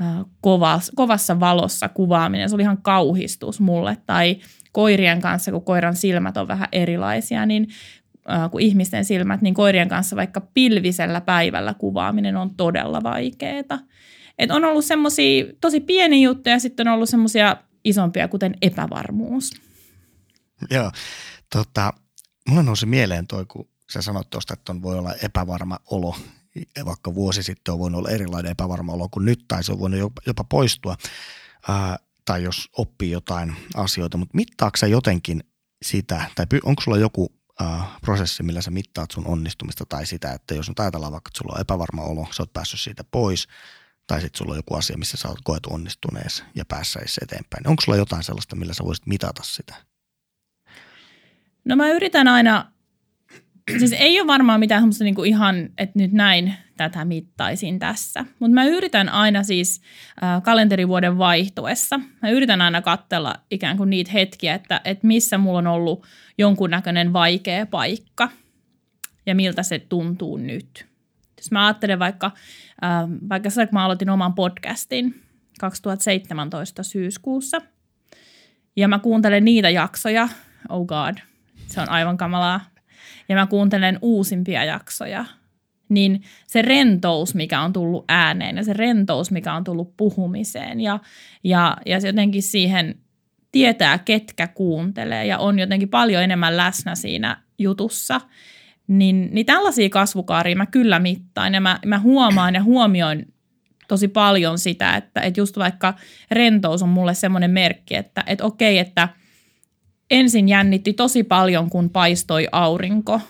äh, 0.00 0.24
kovas, 0.40 0.92
kovassa 0.94 1.40
valossa 1.40 1.88
kuvaaminen, 1.88 2.48
se 2.48 2.54
oli 2.54 2.62
ihan 2.62 2.82
kauhistus 2.82 3.60
mulle. 3.60 3.96
Tai 4.06 4.36
koirien 4.72 5.20
kanssa, 5.20 5.52
kun 5.52 5.64
koiran 5.64 5.96
silmät 5.96 6.36
on 6.36 6.48
vähän 6.48 6.68
erilaisia, 6.72 7.46
niin 7.46 7.68
äh, 8.30 8.50
kuin 8.50 8.64
ihmisten 8.64 9.04
silmät, 9.04 9.42
niin 9.42 9.54
koirien 9.54 9.88
kanssa 9.88 10.16
vaikka 10.16 10.40
pilvisellä 10.40 11.20
päivällä 11.20 11.74
kuvaaminen 11.74 12.36
on 12.36 12.54
todella 12.54 13.02
vaikeaa. 13.02 13.78
Et 14.38 14.50
on 14.50 14.64
ollut 14.64 14.84
semmoisia 14.84 15.44
tosi 15.60 15.80
pieniä 15.80 16.28
juttuja 16.28 16.54
ja 16.54 16.60
sitten 16.60 16.88
on 16.88 16.94
ollut 16.94 17.08
semmoisia 17.08 17.56
isompia, 17.84 18.28
kuten 18.28 18.54
epävarmuus. 18.62 19.50
Joo, 20.70 20.90
tota, 21.52 21.92
mulla 22.48 22.62
nousi 22.62 22.86
mieleen 22.86 23.26
toi, 23.26 23.46
kun 23.46 23.68
sä 23.90 24.02
sanoit 24.02 24.30
tuosta, 24.30 24.54
että 24.54 24.72
on 24.72 24.82
voi 24.82 24.98
olla 24.98 25.14
epävarma 25.22 25.78
olo. 25.90 26.16
Vaikka 26.84 27.14
vuosi 27.14 27.42
sitten 27.42 27.72
on 27.72 27.78
voinut 27.78 27.98
olla 27.98 28.10
erilainen 28.10 28.52
epävarma 28.52 28.92
olo 28.92 29.08
kuin 29.08 29.24
nyt, 29.24 29.44
tai 29.48 29.64
se 29.64 29.72
on 29.72 29.78
voinut 29.78 30.12
jopa, 30.26 30.44
poistua, 30.44 30.96
ää, 31.68 31.96
tai 32.24 32.42
jos 32.42 32.68
oppii 32.78 33.10
jotain 33.10 33.56
asioita. 33.74 34.16
Mutta 34.16 34.36
mittaako 34.36 34.76
sä 34.76 34.86
jotenkin 34.86 35.44
sitä, 35.84 36.30
tai 36.34 36.46
onko 36.64 36.82
sulla 36.82 36.98
joku 36.98 37.32
ää, 37.60 37.84
prosessi, 38.00 38.42
millä 38.42 38.62
sä 38.62 38.70
mittaat 38.70 39.10
sun 39.10 39.26
onnistumista, 39.26 39.84
tai 39.88 40.06
sitä, 40.06 40.32
että 40.32 40.54
jos 40.54 40.68
nyt 40.68 40.80
ajatellaan 40.80 41.12
vaikka, 41.12 41.28
että 41.28 41.38
sulla 41.38 41.54
on 41.54 41.60
epävarma 41.60 42.02
olo, 42.02 42.26
sä 42.32 42.42
oot 42.42 42.52
päässyt 42.52 42.80
siitä 42.80 43.04
pois– 43.04 43.46
tai 44.06 44.20
sitten 44.20 44.38
sulla 44.38 44.52
on 44.52 44.58
joku 44.58 44.74
asia, 44.74 44.98
missä 44.98 45.16
sä 45.16 45.28
oot 45.28 45.38
koet 45.44 45.66
onnistunees 45.66 46.44
ja 46.54 46.64
päässäis 46.64 47.18
eteenpäin. 47.18 47.68
Onko 47.68 47.82
sulla 47.82 47.98
jotain 47.98 48.22
sellaista, 48.22 48.56
millä 48.56 48.74
sä 48.74 48.84
voisit 48.84 49.06
mitata 49.06 49.42
sitä? 49.42 49.74
No 51.64 51.76
mä 51.76 51.90
yritän 51.90 52.28
aina, 52.28 52.72
siis 53.78 53.92
ei 53.92 54.20
ole 54.20 54.26
varmaan 54.26 54.60
mitään 54.60 54.82
semmoista 54.82 55.04
niinku 55.04 55.24
ihan, 55.24 55.68
että 55.78 55.98
nyt 55.98 56.12
näin 56.12 56.54
tätä 56.76 57.04
mittaisin 57.04 57.78
tässä. 57.78 58.24
Mutta 58.38 58.54
mä 58.54 58.64
yritän 58.64 59.08
aina 59.08 59.42
siis 59.42 59.80
äh, 60.22 60.42
kalenterivuoden 60.42 61.18
vaihtuessa, 61.18 62.00
mä 62.22 62.30
yritän 62.30 62.62
aina 62.62 62.82
katsella 62.82 63.34
ikään 63.50 63.76
kuin 63.76 63.90
niitä 63.90 64.10
hetkiä, 64.12 64.54
että, 64.54 64.80
että 64.84 65.06
missä 65.06 65.38
mulla 65.38 65.58
on 65.58 65.66
ollut 65.66 66.06
jonkunnäköinen 66.38 67.12
vaikea 67.12 67.66
paikka 67.66 68.28
ja 69.26 69.34
miltä 69.34 69.62
se 69.62 69.78
tuntuu 69.78 70.36
nyt. 70.36 70.86
Jos 71.36 71.50
mä 71.50 71.66
ajattelen 71.66 71.98
vaikka, 71.98 72.30
äh, 72.84 73.08
vaikka 73.28 73.50
se, 73.50 73.66
kun 73.66 73.74
mä 73.74 73.84
aloitin 73.84 74.10
oman 74.10 74.34
podcastin 74.34 75.22
2017 75.60 76.82
syyskuussa, 76.82 77.60
ja 78.76 78.88
mä 78.88 78.98
kuuntelen 78.98 79.44
niitä 79.44 79.70
jaksoja, 79.70 80.28
oh 80.68 80.86
god, 80.86 81.14
se 81.66 81.80
on 81.80 81.88
aivan 81.88 82.16
kamalaa, 82.16 82.60
ja 83.28 83.36
mä 83.36 83.46
kuuntelen 83.46 83.98
uusimpia 84.02 84.64
jaksoja, 84.64 85.24
niin 85.88 86.22
se 86.46 86.62
rentous, 86.62 87.34
mikä 87.34 87.60
on 87.60 87.72
tullut 87.72 88.04
ääneen 88.08 88.56
ja 88.56 88.64
se 88.64 88.72
rentous, 88.72 89.30
mikä 89.30 89.54
on 89.54 89.64
tullut 89.64 89.96
puhumiseen 89.96 90.80
ja, 90.80 91.00
ja, 91.44 91.76
ja 91.86 92.00
se 92.00 92.08
jotenkin 92.08 92.42
siihen 92.42 92.94
tietää, 93.52 93.98
ketkä 93.98 94.46
kuuntelee 94.46 95.26
ja 95.26 95.38
on 95.38 95.58
jotenkin 95.58 95.88
paljon 95.88 96.22
enemmän 96.22 96.56
läsnä 96.56 96.94
siinä 96.94 97.42
jutussa, 97.58 98.20
niin, 98.86 99.28
niin 99.32 99.46
tällaisia 99.46 99.88
kasvukaaria 99.88 100.56
mä 100.56 100.66
kyllä 100.66 100.98
mittaan 100.98 101.54
ja 101.54 101.60
mä, 101.60 101.78
mä 101.86 101.98
huomaan 101.98 102.54
ja 102.54 102.62
huomioin 102.62 103.34
tosi 103.88 104.08
paljon 104.08 104.58
sitä, 104.58 104.96
että, 104.96 105.20
että 105.20 105.40
just 105.40 105.58
vaikka 105.58 105.94
rentous 106.30 106.82
on 106.82 106.88
mulle 106.88 107.14
semmoinen 107.14 107.50
merkki, 107.50 107.94
että, 107.94 108.24
että 108.26 108.44
okei, 108.44 108.78
että 108.78 109.08
ensin 110.10 110.48
jännitti 110.48 110.92
tosi 110.92 111.22
paljon, 111.22 111.70
kun 111.70 111.90
paistoi 111.90 112.48
aurinko 112.52 113.20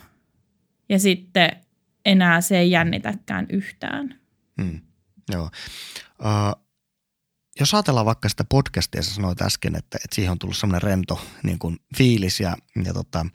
ja 0.89 0.99
sitten 0.99 1.51
enää 2.05 2.41
se 2.41 2.59
ei 2.59 2.71
jännitäkään 2.71 3.47
yhtään. 3.51 4.21
Hmm. 4.63 4.81
Joo. 5.33 5.51
Uh, 6.21 6.65
jos 7.61 7.75
ajatellaan 7.75 8.07
vaikka 8.07 8.29
sitä 8.29 8.45
podcastia, 8.45 9.03
sä 9.03 9.15
sanoit 9.15 9.43
äsken, 9.43 9.77
että, 9.77 9.99
että 10.05 10.15
siihen 10.15 10.31
on 10.31 10.39
tullut 10.39 10.57
semmoinen 10.57 10.83
rento 10.83 11.21
niin 11.43 11.59
kuin 11.59 11.77
fiilis 11.97 12.41
ja, 12.41 12.57
ja 12.85 12.95
tota, 12.95 13.27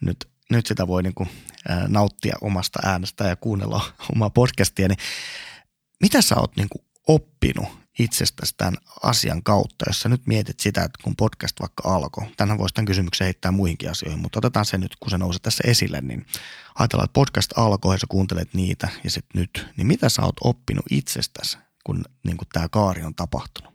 nyt, 0.00 0.29
nyt 0.50 0.66
sitä 0.66 0.86
voi 0.86 1.02
niin 1.02 1.14
kuin, 1.14 1.28
ää, 1.68 1.88
nauttia 1.88 2.36
omasta 2.40 2.78
äänestä 2.84 3.24
ja 3.24 3.36
kuunnella 3.36 3.92
omaa 4.14 4.30
podcastia, 4.30 4.88
niin 4.88 4.98
mitä 6.00 6.22
sä 6.22 6.36
oot 6.36 6.56
niin 6.56 6.68
kuin 6.68 6.84
oppinut 7.08 7.80
itsestäsi 7.98 8.54
tämän 8.56 8.74
asian 9.02 9.42
kautta, 9.42 9.84
jos 9.88 10.00
sä 10.00 10.08
nyt 10.08 10.26
mietit 10.26 10.60
sitä, 10.60 10.82
että 10.82 10.98
kun 11.04 11.16
podcast 11.16 11.60
vaikka 11.60 11.94
alkoi, 11.94 12.26
tänhän 12.36 12.58
voisi 12.58 12.74
tämän 12.74 12.86
kysymyksen 12.86 13.24
heittää 13.24 13.52
muihinkin 13.52 13.90
asioihin, 13.90 14.20
mutta 14.20 14.38
otetaan 14.38 14.66
se 14.66 14.78
nyt, 14.78 14.96
kun 15.00 15.10
se 15.10 15.18
nousee 15.18 15.40
tässä 15.42 15.64
esille, 15.66 16.00
niin 16.00 16.26
ajatellaan, 16.78 17.04
että 17.04 17.14
podcast 17.14 17.58
alkoi 17.58 17.94
ja 17.94 17.98
sä 17.98 18.06
kuuntelet 18.08 18.54
niitä 18.54 18.88
ja 19.04 19.10
sitten 19.10 19.40
nyt, 19.40 19.66
niin 19.76 19.86
mitä 19.86 20.08
sä 20.08 20.22
oot 20.22 20.36
oppinut 20.44 20.84
itsestäsi, 20.90 21.58
kun 21.84 22.04
niin 22.24 22.36
tämä 22.52 22.68
kaari 22.68 23.02
on 23.02 23.14
tapahtunut? 23.14 23.74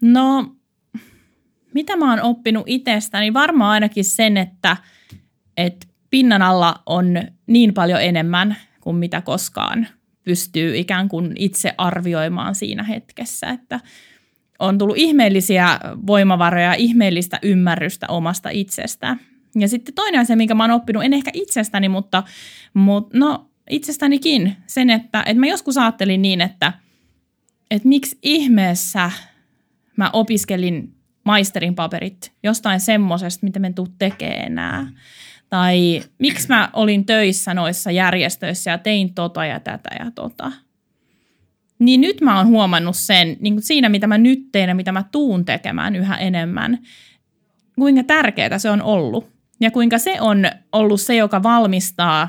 No, 0.00 0.56
mitä 1.74 1.96
mä 1.96 2.10
oon 2.10 2.22
oppinut 2.22 2.64
itsestäni? 2.66 3.34
Varmaan 3.34 3.70
ainakin 3.70 4.04
sen, 4.04 4.36
että, 4.36 4.76
että 5.56 5.86
pinnan 6.10 6.42
alla 6.42 6.82
on 6.86 7.14
niin 7.46 7.74
paljon 7.74 8.02
enemmän 8.02 8.56
kuin 8.80 8.96
mitä 8.96 9.20
koskaan 9.20 9.86
pystyy 10.24 10.76
ikään 10.76 11.08
kuin 11.08 11.32
itse 11.38 11.74
arvioimaan 11.78 12.54
siinä 12.54 12.82
hetkessä, 12.82 13.48
että 13.48 13.80
on 14.58 14.78
tullut 14.78 14.96
ihmeellisiä 14.96 15.80
voimavaroja, 16.06 16.74
ihmeellistä 16.74 17.38
ymmärrystä 17.42 18.06
omasta 18.08 18.48
itsestä. 18.50 19.16
Ja 19.54 19.68
sitten 19.68 19.94
toinen 19.94 20.20
asia, 20.20 20.36
minkä 20.36 20.54
mä 20.54 20.62
oon 20.62 20.70
oppinut, 20.70 21.04
en 21.04 21.12
ehkä 21.12 21.30
itsestäni, 21.34 21.88
mutta, 21.88 22.22
mutta 22.74 23.18
no 23.18 23.50
itsestänikin, 23.70 24.56
sen, 24.66 24.90
että, 24.90 25.22
että 25.26 25.40
mä 25.40 25.46
joskus 25.46 25.78
ajattelin 25.78 26.22
niin, 26.22 26.40
että, 26.40 26.72
että 27.70 27.88
miksi 27.88 28.18
ihmeessä 28.22 29.10
mä 29.96 30.10
opiskelin 30.12 30.94
maisterin 31.24 31.74
paperit 31.74 32.32
jostain 32.42 32.80
semmoisesta, 32.80 33.46
mitä 33.46 33.58
me 33.58 33.72
tuu 33.72 33.88
tekemään 33.98 34.44
enää. 34.46 34.86
Tai 35.48 36.02
miksi 36.18 36.48
mä 36.48 36.70
olin 36.72 37.06
töissä 37.06 37.54
noissa 37.54 37.90
järjestöissä 37.90 38.70
ja 38.70 38.78
tein 38.78 39.14
tota 39.14 39.44
ja 39.44 39.60
tätä 39.60 39.90
ja 39.98 40.10
tota. 40.10 40.52
Niin 41.78 42.00
nyt 42.00 42.20
mä 42.20 42.38
oon 42.38 42.46
huomannut 42.46 42.96
sen, 42.96 43.36
niin 43.40 43.54
kuin 43.54 43.62
siinä 43.62 43.88
mitä 43.88 44.06
mä 44.06 44.18
nyt 44.18 44.52
teen 44.52 44.68
ja 44.68 44.74
mitä 44.74 44.92
mä 44.92 45.04
tuun 45.12 45.44
tekemään 45.44 45.96
yhä 45.96 46.16
enemmän, 46.16 46.78
kuinka 47.78 48.02
tärkeää 48.02 48.58
se 48.58 48.70
on 48.70 48.82
ollut. 48.82 49.32
Ja 49.60 49.70
kuinka 49.70 49.98
se 49.98 50.20
on 50.20 50.44
ollut 50.72 51.00
se, 51.00 51.16
joka 51.16 51.42
valmistaa 51.42 52.28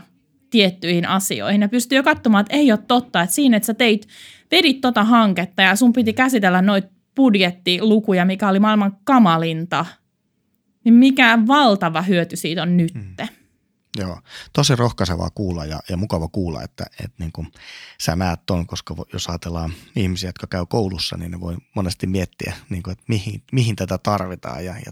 tiettyihin 0.50 1.07
asioihin. 1.07 1.61
Ja 1.61 1.70
pystyy 1.70 1.96
jo 1.96 2.03
katsomaan, 2.03 2.41
että 2.41 2.55
ei 2.55 2.72
ole 2.72 2.79
totta, 2.87 3.22
että 3.22 3.35
siinä, 3.35 3.57
että 3.57 3.68
sä 3.68 3.74
teit, 3.74 4.07
vedit 4.51 4.81
tota 4.81 5.03
hanketta 5.03 5.61
ja 5.61 5.75
sun 5.75 5.94
piti 5.94 6.13
käsitellä 6.13 6.61
noita 6.61 6.93
budjettilukuja, 7.15 8.25
mikä 8.25 8.49
oli 8.49 8.59
maailman 8.59 8.97
kamalinta– 9.03 9.85
niin 10.83 10.93
mikä 10.93 11.39
valtava 11.47 12.01
hyöty 12.01 12.35
siitä 12.35 12.61
on 12.61 12.77
nyt. 12.77 12.93
Mm. 12.93 13.15
Joo, 13.97 14.19
tosi 14.53 14.75
rohkaisevaa 14.75 15.29
kuulla 15.29 15.65
ja, 15.65 15.79
ja 15.89 15.97
mukava 15.97 16.27
kuulla, 16.27 16.63
että, 16.63 16.85
että 17.03 17.15
niin 17.19 17.31
kuin 17.31 17.47
sä 18.01 18.15
näet 18.15 18.39
ton, 18.45 18.67
koska 18.67 18.95
jos 19.13 19.27
ajatellaan 19.27 19.73
ihmisiä, 19.95 20.29
jotka 20.29 20.47
käy 20.47 20.65
koulussa, 20.65 21.17
niin 21.17 21.31
ne 21.31 21.39
voi 21.39 21.57
monesti 21.75 22.07
miettiä, 22.07 22.53
niin 22.69 22.83
kuin, 22.83 22.91
että 22.91 23.03
mihin, 23.07 23.43
mihin 23.51 23.75
tätä 23.75 23.97
tarvitaan 23.97 24.65
ja, 24.65 24.75
ja, 24.85 24.91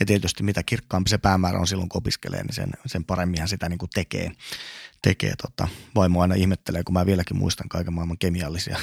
ja 0.00 0.06
tietysti 0.06 0.42
mitä 0.42 0.62
kirkkaampi 0.62 1.10
se 1.10 1.18
päämäärä 1.18 1.58
on 1.58 1.66
silloin, 1.66 1.88
kun 1.88 1.98
opiskelee, 1.98 2.42
niin 2.42 2.54
sen, 2.54 2.70
sen 2.86 3.04
paremminhan 3.04 3.48
sitä 3.48 3.68
niin 3.68 3.78
kuin 3.78 3.90
tekee 3.94 4.32
tekee. 5.02 5.34
Tota, 5.42 5.68
vaimo 5.94 6.22
aina 6.22 6.34
ihmettelee, 6.34 6.84
kun 6.84 6.92
mä 6.92 7.06
vieläkin 7.06 7.36
muistan 7.36 7.68
kaiken 7.68 7.92
maailman 7.92 8.18
kemiallisia 8.18 8.78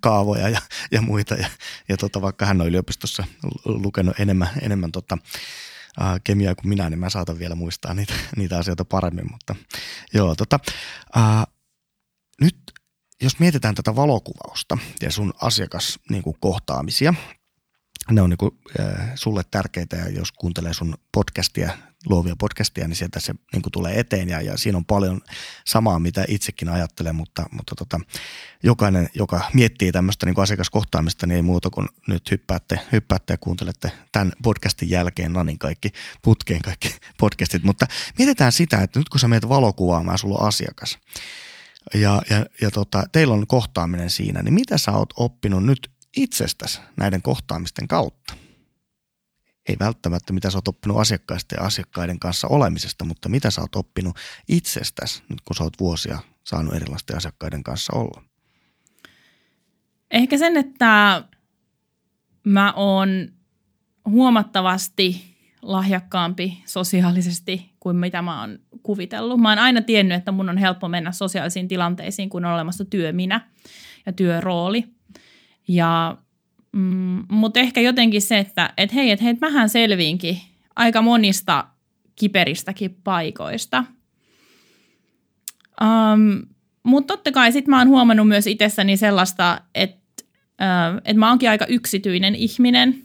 kaavoja 0.00 0.48
ja, 0.48 0.60
ja 0.90 1.02
muita. 1.02 1.34
Ja, 1.34 1.48
ja 1.88 1.96
tota, 1.96 2.22
vaikka 2.22 2.46
hän 2.46 2.60
on 2.60 2.66
yliopistossa 2.66 3.24
lukenut 3.64 4.20
enemmän, 4.20 4.48
enemmän 4.62 4.92
tota, 4.92 5.18
ää, 6.00 6.20
kemiaa 6.24 6.54
kuin 6.54 6.68
minä, 6.68 6.90
niin 6.90 7.00
mä 7.00 7.10
saatan 7.10 7.38
vielä 7.38 7.54
muistaa 7.54 7.94
niitä, 7.94 8.14
niitä 8.36 8.58
asioita 8.58 8.84
paremmin. 8.84 9.32
Mutta 9.32 9.56
joo, 10.14 10.34
tota, 10.34 10.60
ää, 11.14 11.44
nyt 12.40 12.56
jos 13.22 13.38
mietitään 13.38 13.74
tätä 13.74 13.96
valokuvausta 13.96 14.78
ja 15.02 15.10
sun 15.10 15.32
asiakaskohtaamisia, 15.40 17.10
niin 17.10 17.41
ne 18.10 18.22
on 18.22 18.30
niin 18.30 18.38
kuin, 18.38 18.58
äh, 18.80 19.10
sulle 19.14 19.42
tärkeitä 19.50 19.96
ja 19.96 20.08
jos 20.08 20.32
kuuntelee 20.32 20.74
sun 20.74 20.94
podcastia, 21.12 21.70
luovia 22.06 22.36
podcastia, 22.38 22.88
niin 22.88 22.96
sieltä 22.96 23.20
se 23.20 23.34
niin 23.52 23.62
kuin 23.62 23.72
tulee 23.72 24.00
eteen 24.00 24.28
ja, 24.28 24.40
ja 24.40 24.56
siinä 24.56 24.78
on 24.78 24.84
paljon 24.84 25.20
samaa, 25.66 25.98
mitä 25.98 26.24
itsekin 26.28 26.68
ajattelen, 26.68 27.14
mutta, 27.14 27.46
mutta 27.52 27.74
tota, 27.74 28.00
jokainen, 28.62 29.08
joka 29.14 29.40
miettii 29.52 29.92
tämmöistä 29.92 30.26
niin 30.26 30.34
kuin 30.34 30.42
asiakaskohtaamista, 30.42 31.26
niin 31.26 31.36
ei 31.36 31.42
muuta 31.42 31.70
kuin 31.70 31.88
nyt 32.08 32.30
hyppäätte, 32.30 32.80
hyppäätte 32.92 33.32
ja 33.32 33.38
kuuntelette 33.38 33.92
tämän 34.12 34.32
podcastin 34.42 34.90
jälkeen. 34.90 35.32
Nanin 35.32 35.58
kaikki 35.58 35.92
putkeen 36.22 36.62
kaikki 36.62 36.94
podcastit, 37.20 37.62
mutta 37.62 37.86
mietitään 38.18 38.52
sitä, 38.52 38.78
että 38.78 39.00
nyt 39.00 39.08
kun 39.08 39.20
sä 39.20 39.28
meet 39.28 39.48
valokuvaamaan, 39.48 40.18
sulla 40.18 40.38
on 40.38 40.48
asiakas, 40.48 40.98
ja, 41.94 42.22
ja, 42.30 42.46
ja 42.60 42.70
tota, 42.70 43.04
teillä 43.12 43.34
on 43.34 43.46
kohtaaminen 43.46 44.10
siinä, 44.10 44.42
niin 44.42 44.54
mitä 44.54 44.78
sä 44.78 44.92
oot 44.92 45.12
oppinut 45.16 45.64
nyt 45.64 45.91
itsestäsi 46.16 46.80
näiden 46.96 47.22
kohtaamisten 47.22 47.88
kautta. 47.88 48.34
Ei 49.68 49.76
välttämättä 49.80 50.32
mitä 50.32 50.50
sä 50.50 50.58
oot 50.58 50.68
oppinut 50.68 50.98
asiakkaista 50.98 51.54
ja 51.54 51.62
asiakkaiden 51.62 52.18
kanssa 52.18 52.48
olemisesta, 52.48 53.04
mutta 53.04 53.28
mitä 53.28 53.50
sä 53.50 53.60
oot 53.60 53.76
oppinut 53.76 54.16
itsestäsi, 54.48 55.22
nyt 55.28 55.40
kun 55.40 55.56
sä 55.56 55.64
oot 55.64 55.80
vuosia 55.80 56.18
saanut 56.44 56.74
erilaisten 56.74 57.16
asiakkaiden 57.16 57.62
kanssa 57.62 57.92
olla. 57.96 58.22
Ehkä 60.10 60.38
sen, 60.38 60.56
että 60.56 61.24
mä 62.44 62.72
oon 62.72 63.08
huomattavasti 64.04 65.36
lahjakkaampi 65.62 66.62
sosiaalisesti 66.66 67.72
kuin 67.80 67.96
mitä 67.96 68.22
mä 68.22 68.40
oon 68.40 68.58
kuvitellut. 68.82 69.40
Mä 69.40 69.48
oon 69.48 69.58
aina 69.58 69.82
tiennyt, 69.82 70.18
että 70.18 70.32
mun 70.32 70.48
on 70.48 70.58
helppo 70.58 70.88
mennä 70.88 71.12
sosiaalisiin 71.12 71.68
tilanteisiin, 71.68 72.28
kun 72.28 72.44
on 72.44 72.52
olemassa 72.52 72.84
työminä 72.84 73.48
ja 74.06 74.12
työrooli. 74.12 74.84
Ja, 75.68 76.16
mm, 76.72 77.24
mutta 77.30 77.60
ehkä 77.60 77.80
jotenkin 77.80 78.22
se, 78.22 78.38
että 78.38 78.72
et 78.76 78.94
hei, 78.94 79.10
että 79.10 79.24
hei, 79.24 79.34
mähän 79.40 79.68
selviinkin 79.68 80.40
aika 80.76 81.02
monista 81.02 81.64
kiperistäkin 82.16 82.96
paikoista. 83.04 83.84
Um, 85.82 86.42
mutta 86.82 87.14
totta 87.14 87.32
kai 87.32 87.52
sitten 87.52 87.70
mä 87.70 87.78
oon 87.78 87.88
huomannut 87.88 88.28
myös 88.28 88.46
itsessäni 88.46 88.96
sellaista, 88.96 89.60
että 89.74 90.24
uh, 90.60 91.00
et 91.04 91.16
mä 91.16 91.28
oonkin 91.28 91.50
aika 91.50 91.66
yksityinen 91.66 92.34
ihminen. 92.34 93.02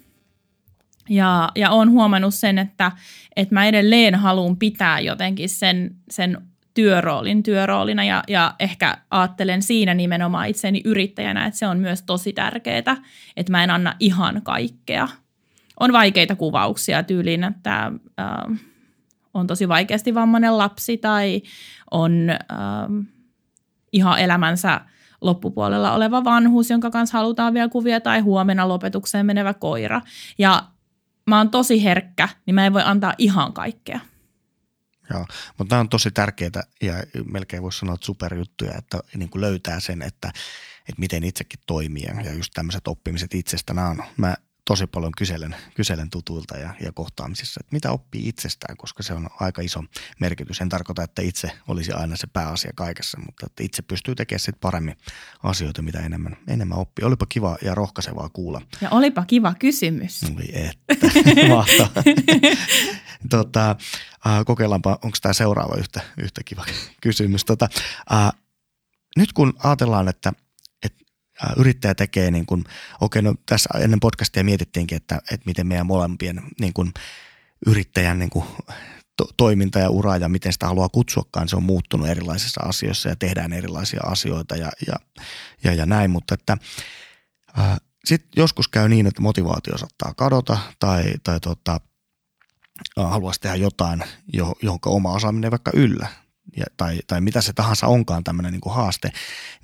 Ja, 1.10 1.50
ja 1.56 1.70
oon 1.72 1.91
huomannut 1.91 2.34
sen, 2.34 2.58
että, 2.58 2.91
että 3.36 3.54
mä 3.56 3.65
edelleen 3.65 4.15
haluan 4.15 4.58
pitää 4.58 5.00
jotenkin 5.00 5.50
sen, 5.50 5.96
sen 6.10 6.38
työroolin 6.78 7.44
työroolina 7.44 8.04
ja, 8.04 8.24
ja 8.28 8.54
ehkä 8.60 8.98
ajattelen 9.12 9.62
siinä 9.62 9.94
nimenomaan 9.94 10.48
itseni 10.48 10.82
yrittäjänä, 10.86 11.46
että 11.46 11.60
se 11.60 11.68
on 11.68 11.80
myös 11.80 12.02
tosi 12.04 12.34
tärkeää, 12.34 12.98
että 13.38 13.52
mä 13.52 13.63
en 13.63 13.70
anna 13.70 13.94
ihan 14.00 14.42
kaikkea. 14.44 15.08
On 15.80 15.94
vaikeita 15.94 16.36
kuvauksia 16.36 17.04
tyyliin, 17.04 17.44
että 17.44 17.92
äh, 18.20 18.60
on 19.34 19.48
tosi 19.48 19.68
vaikeasti 19.68 20.16
vammainen 20.16 20.58
lapsi 20.58 20.98
tai 20.98 21.42
on 21.92 22.30
äh, 22.30 22.38
ihan 23.92 24.20
elämänsä 24.20 24.82
loppupuolella 25.22 25.94
oleva 25.94 26.24
vanhus, 26.24 26.70
jonka 26.70 26.90
kanssa 26.90 27.18
halutaan 27.18 27.54
vielä 27.54 27.70
kuvia 27.70 28.02
tai 28.02 28.20
huomenna 28.20 28.68
lopetukseen 28.68 29.26
menevä 29.26 29.54
koira. 29.54 30.02
Ja 30.38 30.63
mä 31.28 31.38
oon 31.38 31.50
tosi 31.50 31.84
herkkä, 31.84 32.30
niin 32.46 32.56
mä 32.56 32.66
en 32.66 32.74
voi 32.74 32.84
antaa 32.86 33.13
ihan 33.18 33.54
kaikkea. 33.54 34.00
Joo, 35.10 35.26
mutta 35.58 35.76
nämä 35.76 35.80
on 35.80 35.89
tosi 35.89 36.12
tärkeitä 36.12 36.63
ja 36.82 36.93
melkein 37.32 37.63
voisi 37.63 37.80
sanoa, 37.80 37.96
että 37.96 38.06
superjuttuja, 38.06 38.78
että 38.78 39.00
niin 39.15 39.30
kuin 39.30 39.41
löytää 39.41 39.80
sen, 39.80 40.02
että, 40.02 40.28
että 40.80 41.00
miten 41.00 41.24
itsekin 41.24 41.60
toimii 41.65 42.04
ja 42.24 42.34
just 42.34 42.52
tämmöiset 42.54 42.88
oppimiset 42.88 43.34
itsestä. 43.34 43.74
Nämä 43.74 43.89
on, 43.89 44.04
mä 44.17 44.36
tosi 44.67 44.88
paljon 44.88 45.12
kyselen, 45.17 45.56
kyselen 45.75 46.10
tutuilta 46.10 46.58
ja, 46.58 46.75
ja 46.82 46.91
kohtaamisissa, 46.91 47.60
että 47.60 47.75
mitä 47.75 47.91
oppii 47.91 48.27
itsestään, 48.27 48.77
koska 48.77 49.03
se 49.03 49.13
on 49.13 49.27
aika 49.39 49.62
iso 49.62 49.84
merkitys. 50.19 50.62
En 50.62 50.69
tarkoita, 50.69 51.03
että 51.03 51.21
itse 51.21 51.51
olisi 51.67 51.91
aina 51.91 52.15
se 52.15 52.27
pääasia 52.27 52.71
kaikessa, 52.75 53.19
mutta 53.25 53.45
että 53.45 53.63
itse 53.63 53.82
pystyy 53.82 54.15
tekemään 54.15 54.39
sitten 54.39 54.60
paremmin 54.62 54.97
asioita, 55.43 55.82
mitä 55.82 55.99
enemmän, 55.99 56.38
enemmän 56.47 56.77
oppii. 56.77 57.06
Olipa 57.06 57.25
kiva 57.30 57.58
ja 57.62 57.75
rohkaisevaa 57.75 58.30
kuulla. 58.30 58.62
Ja 58.82 58.89
olipa 58.89 59.25
kiva 59.25 59.53
kysymys. 59.60 60.23
Oi 60.23 60.45
että, 60.53 61.08
mahtavaa. 61.49 62.03
tota, 63.30 63.69
äh, 64.27 64.45
kokeillaanpa, 64.45 64.99
onko 65.03 65.17
tämä 65.21 65.34
seuraava 65.34 65.75
yhtä, 65.75 66.01
yhtä 66.17 66.41
kiva 66.45 66.65
kysymys. 67.01 67.45
Tota, 67.45 67.69
äh, 68.13 68.32
nyt 69.17 69.34
kun 69.34 69.53
ajatellaan, 69.63 70.08
että– 70.08 70.34
yrittäjä 71.58 71.95
tekee, 71.95 72.32
niin 72.32 72.45
kuin, 72.45 72.63
okei, 73.02 73.21
no 73.21 73.36
tässä 73.45 73.69
ennen 73.80 74.00
podcastia 74.00 74.43
mietittiinkin, 74.43 74.95
että, 74.95 75.15
että 75.15 75.45
miten 75.45 75.67
meidän 75.67 75.86
molempien 75.86 76.41
niin 76.60 76.73
kuin, 76.73 76.93
yrittäjän 77.65 78.19
niin 78.19 78.30
kuin, 78.30 78.45
to, 79.17 79.26
toiminta 79.38 79.80
ja 79.80 79.89
ura 79.89 80.17
ja 80.17 80.30
miten 80.30 80.54
sitä 80.54 80.67
haluaa 80.67 80.89
kutsuakaan, 80.89 81.50
se 81.50 81.56
on 81.56 81.63
muuttunut 81.63 82.08
erilaisissa 82.08 82.62
asioissa 82.63 83.10
ja 83.10 83.15
tehdään 83.15 83.54
erilaisia 83.54 84.02
asioita 84.04 84.56
ja, 84.56 84.71
ja, 84.88 84.95
ja, 85.63 85.73
ja 85.73 85.86
näin, 85.86 86.12
mutta 86.12 86.34
että 86.34 86.58
sitten 88.06 88.30
joskus 88.36 88.67
käy 88.67 88.89
niin, 88.89 89.08
että 89.08 89.21
motivaatio 89.21 89.78
saattaa 89.78 90.13
kadota 90.13 90.58
tai, 90.80 91.04
tai 91.23 91.39
tota, 91.39 91.80
haluaisi 92.95 93.41
tehdä 93.41 93.56
jotain, 93.56 94.04
johon 94.63 94.80
oma 94.86 95.12
osaaminen 95.12 95.52
vaikka 95.52 95.71
yllä 95.73 96.08
ja, 96.58 96.65
tai, 96.78 97.00
tai 97.08 97.22
mitä 97.22 97.41
se 97.41 97.54
tahansa 97.54 97.88
onkaan 97.88 98.24
tämmöinen 98.24 98.52
niin 98.52 98.74
haaste, 98.74 99.12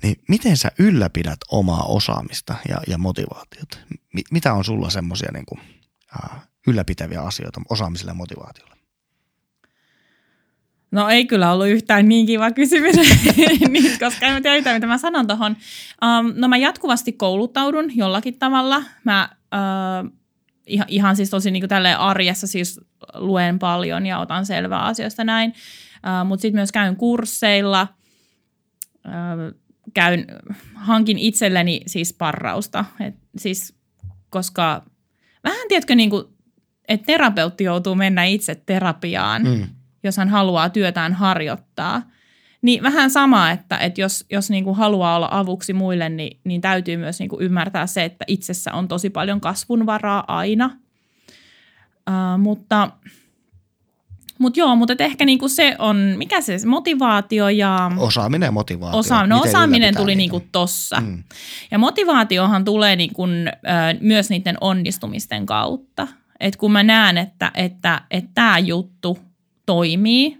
niin 0.02 0.16
miten 0.28 0.56
sä 0.56 0.70
ylläpidät 0.78 1.38
omaa 1.50 1.82
osaamista 1.82 2.54
ja, 2.68 2.80
ja 2.86 2.98
motivaatiota? 2.98 3.78
M- 4.14 4.30
mitä 4.30 4.52
on 4.52 4.64
sulla 4.64 4.90
semmoisia 4.90 5.32
niin 5.32 5.46
kuin, 5.46 5.60
ylläpitäviä 6.66 7.20
asioita 7.20 7.60
osaamiselle 7.70 8.10
ja 8.10 8.14
motivaatiolle? 8.14 8.74
No 10.90 11.08
ei 11.08 11.26
kyllä 11.26 11.52
ollut 11.52 11.66
yhtään 11.66 12.08
niin 12.08 12.26
kiva 12.26 12.50
kysymys, 12.50 12.96
niin, 13.68 13.98
koska 13.98 14.26
en 14.26 14.42
tiedä 14.42 14.74
mitä 14.74 14.86
mä 14.86 14.98
sanon 14.98 15.26
tuohon. 15.26 15.56
Um, 16.04 16.32
no 16.36 16.48
mä 16.48 16.56
jatkuvasti 16.56 17.12
kouluttaudun 17.12 17.96
jollakin 17.96 18.38
tavalla. 18.38 18.82
Mä 19.04 19.28
uh, 19.54 20.10
ihan, 20.66 20.86
ihan 20.88 21.16
siis 21.16 21.30
tosi 21.30 21.50
niin 21.50 21.68
kuin 21.68 21.86
arjessa 21.98 22.46
siis 22.46 22.80
luen 23.14 23.58
paljon 23.58 24.06
ja 24.06 24.18
otan 24.18 24.46
selvää 24.46 24.84
asioista 24.84 25.24
näin. 25.24 25.54
Uh, 26.04 26.28
Mutta 26.28 26.42
sitten 26.42 26.58
myös 26.58 26.72
käyn 26.72 26.96
kursseilla, 26.96 27.86
uh, 29.06 29.60
käyn, 29.94 30.26
hankin 30.74 31.18
itselleni 31.18 31.80
siis 31.86 32.12
parrausta. 32.12 32.84
Et 33.00 33.14
siis, 33.36 33.76
koska 34.30 34.84
vähän 35.44 35.68
tiedätkö, 35.68 35.94
niin 35.94 36.10
kuin, 36.10 36.24
että 36.88 37.06
terapeutti 37.06 37.64
joutuu 37.64 37.94
mennä 37.94 38.24
itse 38.24 38.54
terapiaan, 38.54 39.42
mm. 39.42 39.68
jos 40.02 40.16
hän 40.16 40.28
haluaa 40.28 40.68
työtään 40.68 41.12
harjoittaa. 41.12 42.02
Niin 42.62 42.82
vähän 42.82 43.10
sama, 43.10 43.50
että, 43.50 43.78
että 43.78 44.00
jos, 44.00 44.24
jos 44.30 44.50
niin 44.50 44.64
kuin 44.64 44.76
haluaa 44.76 45.16
olla 45.16 45.28
avuksi 45.30 45.72
muille, 45.72 46.08
niin, 46.08 46.40
niin 46.44 46.60
täytyy 46.60 46.96
myös 46.96 47.18
niin 47.18 47.28
kuin 47.28 47.42
ymmärtää 47.42 47.86
se, 47.86 48.04
että 48.04 48.24
itsessä 48.28 48.72
on 48.72 48.88
tosi 48.88 49.10
paljon 49.10 49.40
kasvunvaraa 49.40 50.24
aina. 50.28 50.78
Uh, 52.10 52.38
mutta– 52.38 52.90
mutta 54.38 54.60
joo, 54.60 54.76
mutta 54.76 54.94
ehkä 54.98 55.24
niinku 55.24 55.48
se 55.48 55.76
on, 55.78 55.96
mikä 56.16 56.40
se 56.40 56.56
motivaatio 56.66 57.48
ja... 57.48 57.90
Osaaminen 57.98 58.46
ja 58.46 58.52
motivaatio. 58.52 58.98
Osa, 58.98 59.26
no 59.26 59.40
osaaminen 59.40 59.96
tuli 59.96 60.14
niinku 60.14 60.42
tossa. 60.52 61.00
Mm. 61.00 61.24
Ja 61.70 61.78
motivaatiohan 61.78 62.64
tulee 62.64 62.96
niinku, 62.96 63.22
ö, 63.22 63.56
myös 64.00 64.30
niiden 64.30 64.56
onnistumisten 64.60 65.46
kautta. 65.46 66.08
Et 66.40 66.56
kun 66.56 66.72
mä 66.72 66.82
näen, 66.82 67.18
että 67.18 67.36
tämä 67.38 67.50
että, 67.54 68.02
että 68.10 68.58
juttu 68.58 69.18
toimii, 69.66 70.38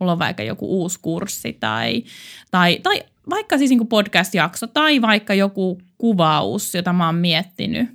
mulla 0.00 0.12
on 0.12 0.18
vaikka 0.18 0.42
joku 0.42 0.80
uusi 0.80 0.98
kurssi 1.02 1.52
tai, 1.52 2.04
tai, 2.50 2.78
tai 2.82 3.02
vaikka 3.30 3.58
siis 3.58 3.70
niinku 3.70 3.84
podcast-jakso 3.84 4.66
tai 4.66 5.02
vaikka 5.02 5.34
joku 5.34 5.80
kuvaus, 5.98 6.74
jota 6.74 6.92
mä 6.92 7.06
oon 7.06 7.14
miettinyt. 7.14 7.88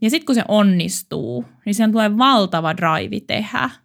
Ja 0.00 0.10
sitten 0.10 0.26
kun 0.26 0.34
se 0.34 0.44
onnistuu, 0.48 1.44
niin 1.66 1.74
sen 1.74 1.92
tulee 1.92 2.18
valtava 2.18 2.76
drive 2.76 3.20
tehdä– 3.26 3.70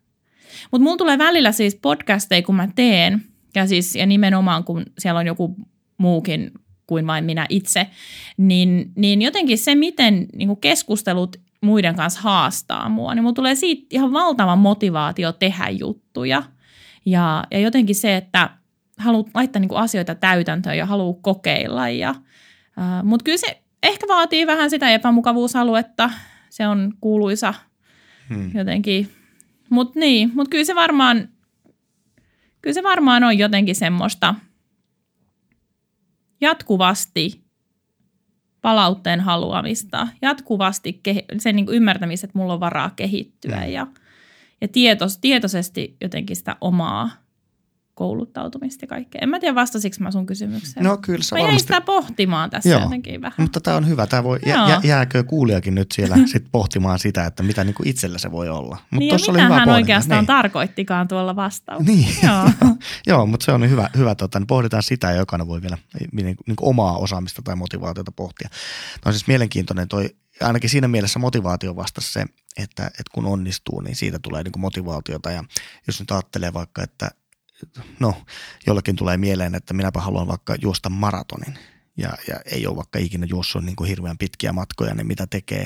mutta 0.71 0.83
mulla 0.83 0.97
tulee 0.97 1.17
välillä 1.17 1.51
siis 1.51 1.75
podcasteja, 1.75 2.41
kun 2.41 2.55
mä 2.55 2.67
teen, 2.75 3.21
ja, 3.55 3.67
siis, 3.67 3.95
ja 3.95 4.05
nimenomaan 4.05 4.63
kun 4.63 4.85
siellä 4.99 5.19
on 5.19 5.27
joku 5.27 5.55
muukin 5.97 6.51
kuin 6.87 7.07
vain 7.07 7.25
minä 7.25 7.45
itse, 7.49 7.87
niin, 8.37 8.91
niin 8.95 9.21
jotenkin 9.21 9.57
se, 9.57 9.75
miten 9.75 10.25
niin 10.35 10.57
keskustelut 10.57 11.37
muiden 11.61 11.95
kanssa 11.95 12.21
haastaa 12.21 12.89
mua, 12.89 13.15
niin 13.15 13.23
mulla 13.23 13.33
tulee 13.33 13.55
siitä 13.55 13.85
ihan 13.89 14.13
valtava 14.13 14.55
motivaatio 14.55 15.31
tehdä 15.31 15.69
juttuja. 15.69 16.43
Ja, 17.05 17.43
ja 17.51 17.59
jotenkin 17.59 17.95
se, 17.95 18.17
että 18.17 18.49
haluat 18.97 19.27
laittaa 19.33 19.59
niin 19.59 19.75
asioita 19.75 20.15
täytäntöön 20.15 20.77
ja 20.77 20.85
haluaa 20.85 21.19
kokeilla. 21.21 21.89
Ja, 21.89 22.09
äh, 22.09 23.03
Mutta 23.03 23.23
kyllä 23.23 23.37
se 23.37 23.61
ehkä 23.83 24.07
vaatii 24.07 24.47
vähän 24.47 24.69
sitä 24.69 24.89
epämukavuusaluetta. 24.89 26.09
Se 26.49 26.67
on 26.67 26.93
kuuluisa 27.01 27.53
hmm. 28.29 28.51
jotenkin 28.53 29.09
mutta 29.69 29.99
niin, 29.99 30.31
mutta 30.35 30.49
kyllä 30.49 30.65
se 30.65 30.75
varmaan, 30.75 31.29
kyllä 32.61 32.73
se 32.73 32.83
varmaan 32.83 33.23
on 33.23 33.37
jotenkin 33.37 33.75
semmoista 33.75 34.35
jatkuvasti 36.41 37.43
palautteen 38.61 39.19
haluamista, 39.19 40.07
jatkuvasti 40.21 41.01
sen 41.39 41.55
niin 41.55 41.69
ymmärtämistä, 41.69 42.25
että 42.25 42.37
mulla 42.37 42.53
on 42.53 42.59
varaa 42.59 42.89
kehittyä 42.95 43.57
mm. 43.65 43.71
ja, 43.71 43.87
ja 44.61 44.67
tietos, 44.67 45.17
tietoisesti 45.17 45.97
jotenkin 46.01 46.35
sitä 46.35 46.55
omaa 46.61 47.26
kouluttautumista 47.97 48.83
ja 48.83 48.87
kaikkea. 48.87 49.19
En 49.21 49.29
mä 49.29 49.39
tiedä, 49.39 49.55
vastasiko 49.55 49.95
mä 49.99 50.11
sun 50.11 50.25
kysymykseen. 50.25 50.83
No 50.83 50.97
kyllä 50.97 51.23
sä 51.23 51.35
mä 51.35 51.41
varmasti... 51.41 51.59
sitä 51.59 51.81
pohtimaan 51.81 52.49
tässä 52.49 52.69
Joo. 52.69 52.81
jotenkin 52.81 53.21
vähän. 53.21 53.35
Mutta 53.37 53.61
tämä 53.61 53.77
on 53.77 53.87
hyvä. 53.87 54.07
Tämä 54.07 54.23
voi, 54.23 54.39
jä, 54.45 54.81
jääkö 54.83 55.23
kuulijakin 55.23 55.75
nyt 55.75 55.91
siellä 55.91 56.17
sit 56.31 56.45
pohtimaan 56.51 56.99
sitä, 56.99 57.25
että 57.25 57.43
mitä 57.43 57.63
niinku 57.63 57.83
itsellä 57.85 58.17
se 58.17 58.31
voi 58.31 58.49
olla. 58.49 58.77
Mut 58.91 58.99
niin 58.99 59.13
oli 59.13 59.43
hyvä 59.43 59.59
hän 59.59 59.69
oikeastaan 59.69 60.19
niin. 60.19 60.27
tarkoittikaan 60.27 61.07
tuolla 61.07 61.35
vastauksessa. 61.35 61.93
Niin, 61.93 62.15
joo. 62.23 62.71
joo, 63.07 63.25
mutta 63.25 63.45
se 63.45 63.51
on 63.51 63.69
hyvä, 63.69 63.89
hyvä 63.97 64.15
tota, 64.15 64.39
niin 64.39 64.47
pohditaan 64.47 64.83
sitä 64.83 65.11
ja 65.11 65.17
jokainen 65.17 65.47
voi 65.47 65.61
vielä 65.61 65.77
niin, 66.11 66.25
niin 66.25 66.55
omaa 66.61 66.97
osaamista 66.97 67.41
tai 67.41 67.55
motivaatiota 67.55 68.11
pohtia. 68.11 68.49
Tämä 68.49 69.09
on 69.09 69.13
siis 69.13 69.27
mielenkiintoinen 69.27 69.87
toi, 69.87 70.09
ainakin 70.41 70.69
siinä 70.69 70.87
mielessä 70.87 71.19
motivaatio 71.19 71.75
vastasi 71.75 72.11
se, 72.11 72.25
että, 72.57 72.87
että 72.87 73.11
kun 73.11 73.25
onnistuu, 73.25 73.81
niin 73.81 73.95
siitä 73.95 74.19
tulee 74.19 74.43
niin 74.43 74.51
motivaatiota. 74.57 75.31
Ja 75.31 75.43
jos 75.87 75.99
nyt 75.99 76.11
ajattelee 76.11 76.53
vaikka, 76.53 76.83
että 76.83 77.09
no 77.99 78.13
jollakin 78.67 78.95
tulee 78.95 79.17
mieleen, 79.17 79.55
että 79.55 79.73
minäpä 79.73 80.01
haluan 80.01 80.27
vaikka 80.27 80.55
juosta 80.61 80.89
maratonin. 80.89 81.59
Ja, 81.97 82.09
ja 82.27 82.39
ei 82.45 82.67
ole 82.67 82.75
vaikka 82.75 82.99
ikinä 82.99 83.27
juossut 83.29 83.63
niin 83.63 83.75
kuin 83.75 83.87
hirveän 83.87 84.17
pitkiä 84.17 84.53
matkoja, 84.53 84.95
niin 84.95 85.07
mitä 85.07 85.27
tekee, 85.27 85.65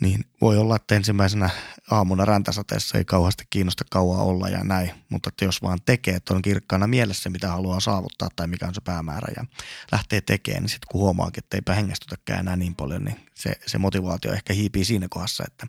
niin 0.00 0.24
voi 0.40 0.58
olla, 0.58 0.76
että 0.76 0.94
ensimmäisenä 0.94 1.50
aamuna 1.90 2.24
räntäsateessa 2.24 2.98
ei 2.98 3.04
kauheasti 3.04 3.44
kiinnosta 3.50 3.84
kauan 3.90 4.20
olla 4.20 4.48
ja 4.48 4.64
näin, 4.64 4.90
mutta 5.08 5.28
että 5.28 5.44
jos 5.44 5.62
vaan 5.62 5.78
tekee, 5.86 6.14
että 6.14 6.34
on 6.34 6.42
kirkkaana 6.42 6.86
mielessä, 6.86 7.30
mitä 7.30 7.48
haluaa 7.48 7.80
saavuttaa 7.80 8.28
tai 8.36 8.46
mikä 8.46 8.66
on 8.66 8.74
se 8.74 8.80
päämäärä 8.80 9.32
ja 9.36 9.44
lähtee 9.92 10.20
tekemään, 10.20 10.62
niin 10.62 10.70
sitten 10.70 10.88
kun 10.90 11.00
huomaakin, 11.00 11.44
että 11.44 11.56
eipä 11.56 11.74
hengästytäkään 11.74 12.40
enää 12.40 12.56
niin 12.56 12.74
paljon, 12.74 13.04
niin 13.04 13.16
se, 13.34 13.52
se 13.66 13.78
motivaatio 13.78 14.32
ehkä 14.32 14.52
hiipii 14.52 14.84
siinä 14.84 15.06
kohdassa, 15.10 15.44
että 15.46 15.66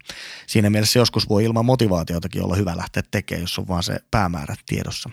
siinä 0.47 0.69
mielessä 0.69 0.99
joskus 0.99 1.29
voi 1.29 1.43
ilman 1.43 1.65
motivaatiotakin 1.65 2.43
olla 2.43 2.55
hyvä 2.55 2.77
lähteä 2.77 3.03
tekemään, 3.11 3.41
jos 3.41 3.59
on 3.59 3.67
vaan 3.67 3.83
se 3.83 3.99
päämäärä 4.11 4.55
tiedossa. 4.65 5.09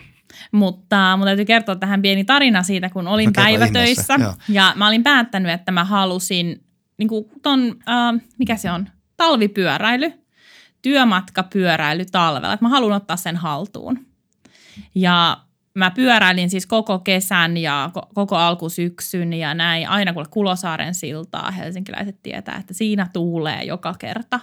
Mutta 0.51 1.17
mun 1.17 1.27
täytyy 1.27 1.45
kertoa 1.45 1.75
tähän 1.75 2.01
pieni 2.01 2.23
tarina 2.23 2.63
siitä, 2.63 2.89
kun 2.89 3.07
olin 3.07 3.27
no, 3.27 3.33
päivätöissä. 3.35 4.15
ja 4.49 4.73
mä 4.75 4.87
olin 4.87 5.03
päättänyt, 5.03 5.51
että 5.51 5.71
mä 5.71 5.83
halusin 5.83 6.63
niin 6.97 7.07
kuin 7.09 7.25
ton, 7.41 7.75
äh, 7.89 8.21
mikä 8.37 8.55
se 8.55 8.71
on, 8.71 8.89
talvipyöräily, 9.17 10.13
työmatkapyöräily 10.81 12.05
talvella. 12.05 12.53
Että 12.53 12.65
mä 12.65 12.69
haluan 12.69 12.93
ottaa 12.93 13.17
sen 13.17 13.37
haltuun. 13.37 14.05
Ja 14.95 15.37
mä 15.73 15.91
pyöräilin 15.91 16.49
siis 16.49 16.65
koko 16.65 16.99
kesän 16.99 17.57
ja 17.57 17.89
koko 18.13 18.35
alkusyksyn 18.35 19.33
ja 19.33 19.53
näin. 19.53 19.89
Aina 19.89 20.13
kun 20.13 20.25
Kulosaaren 20.29 20.95
siltaa 20.95 21.51
helsinkiläiset 21.51 22.23
tietää, 22.23 22.57
että 22.57 22.73
siinä 22.73 23.07
tuulee 23.13 23.63
joka 23.63 23.95
kerta. 23.99 24.39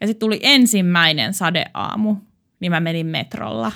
Ja 0.00 0.06
sitten 0.06 0.20
tuli 0.20 0.40
ensimmäinen 0.42 1.34
sadeaamu 1.34 2.16
niin 2.64 2.72
mä 2.72 2.80
menin 2.80 3.06
metrolla. 3.06 3.72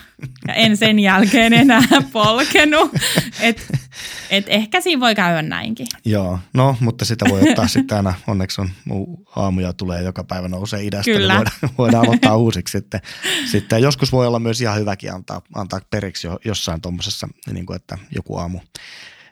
Ja 0.49 0.55
en 0.55 0.77
sen 0.77 0.99
jälkeen 0.99 1.53
enää 1.53 1.83
polkenut. 2.13 2.93
Et 3.41 3.67
Et 4.31 4.45
ehkä 4.49 4.81
siinä 4.81 5.01
voi 5.01 5.15
käydä 5.15 5.43
näinkin. 5.43 5.87
Joo, 6.05 6.39
no, 6.55 6.77
mutta 6.81 7.05
sitä 7.05 7.25
voi 7.31 7.51
ottaa 7.51 7.69
sitten 7.69 7.97
aina, 7.97 8.15
onneksi 8.27 8.61
on 8.61 8.71
aamuja 9.37 9.73
tulee 9.73 10.03
joka 10.03 10.25
päivä 10.25 10.49
nousee 10.49 10.83
idästä, 10.85 11.11
Kyllä. 11.11 11.35
niin 11.35 11.45
voidaan, 11.45 11.75
voidaan 11.79 12.05
aloittaa 12.05 12.37
uusiksi 12.45 12.73
sitten. 12.79 13.01
sitten. 13.51 13.83
Joskus 13.83 14.13
voi 14.13 14.27
olla 14.27 14.39
myös 14.39 14.61
ihan 14.61 14.79
hyväkin 14.79 15.13
antaa, 15.15 15.43
antaa 15.55 15.81
periksi 15.91 16.27
jo, 16.27 16.39
jossain 16.45 16.81
tuommoisessa, 16.81 17.29
niin 17.53 17.67
kuin 17.67 17.77
että 17.77 17.99
joku 18.15 18.37
aamu 18.37 18.61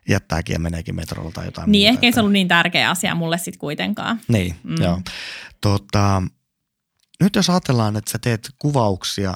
jättääkin 0.09 0.53
ja 0.55 0.59
meneekin 0.61 0.97
metrolla 0.97 1.31
tai 1.31 1.45
jotain 1.45 1.73
Niin, 1.73 1.83
muuta. 1.89 1.95
ehkä 1.97 2.07
ei 2.07 2.13
se 2.13 2.21
ollut 2.21 2.33
niin 2.33 2.49
tärkeä 2.49 2.91
asia 2.91 3.15
mulle 3.15 3.39
sitten 3.39 3.59
kuitenkaan. 3.61 4.21
Niin, 4.29 4.55
mm. 4.63 4.83
joo. 4.83 5.01
Tota, 5.61 6.23
nyt 7.21 7.37
jos 7.37 7.51
ajatellaan, 7.51 7.97
että 7.97 8.11
sä 8.11 8.19
teet 8.19 8.51
kuvauksia, 8.59 9.35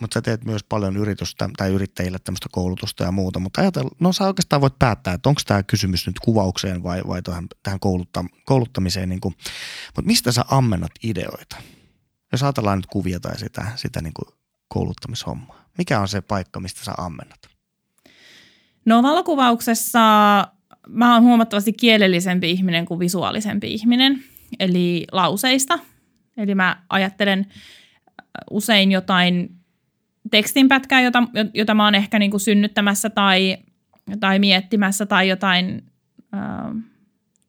mutta 0.00 0.14
sä 0.14 0.22
teet 0.22 0.44
myös 0.44 0.64
paljon 0.64 0.96
yritystä 0.96 1.50
tai 1.56 1.70
yrittäjille 1.70 2.18
tämmöistä 2.18 2.48
koulutusta 2.52 3.04
ja 3.04 3.12
muuta, 3.12 3.38
mutta 3.38 3.60
ajatella, 3.60 3.90
no 4.00 4.12
sä 4.12 4.26
oikeastaan 4.26 4.62
voit 4.62 4.78
päättää, 4.78 5.14
että 5.14 5.28
onko 5.28 5.40
tämä 5.46 5.62
kysymys 5.62 6.06
nyt 6.06 6.20
kuvaukseen 6.20 6.82
vai, 6.82 7.02
vai 7.06 7.22
tähän, 7.22 7.46
tähän 7.62 7.80
koulutta, 7.80 8.24
kouluttamiseen, 8.44 9.08
niin 9.08 9.20
kuin, 9.20 9.34
mutta 9.86 10.06
mistä 10.06 10.32
sä 10.32 10.44
ammennat 10.50 10.92
ideoita? 11.02 11.56
Jos 12.32 12.42
ajatellaan 12.42 12.78
nyt 12.78 12.86
kuvia 12.86 13.20
tai 13.20 13.38
sitä, 13.38 13.66
sitä 13.76 14.00
niin 14.00 14.14
kuin 14.14 14.38
kouluttamishommaa, 14.68 15.64
mikä 15.78 16.00
on 16.00 16.08
se 16.08 16.20
paikka, 16.20 16.60
mistä 16.60 16.84
sä 16.84 16.92
ammennat? 16.98 17.40
No 18.84 19.02
valokuvauksessa 19.02 19.98
mä 20.88 21.14
oon 21.14 21.22
huomattavasti 21.22 21.72
kielellisempi 21.72 22.50
ihminen 22.50 22.84
kuin 22.84 23.00
visuaalisempi 23.00 23.74
ihminen, 23.74 24.24
eli 24.60 25.06
lauseista. 25.12 25.78
Eli 26.36 26.54
mä 26.54 26.82
ajattelen 26.88 27.46
usein 28.50 28.92
jotain 28.92 29.61
tekstinpätkää, 30.32 31.00
jota, 31.00 31.22
jota 31.54 31.74
mä 31.74 31.84
oon 31.84 31.94
ehkä 31.94 32.18
niin 32.18 32.30
kuin 32.30 32.40
synnyttämässä 32.40 33.10
tai, 33.10 33.56
tai 34.20 34.38
miettimässä 34.38 35.06
tai 35.06 35.28
jotain, 35.28 35.84
äh, 36.34 36.82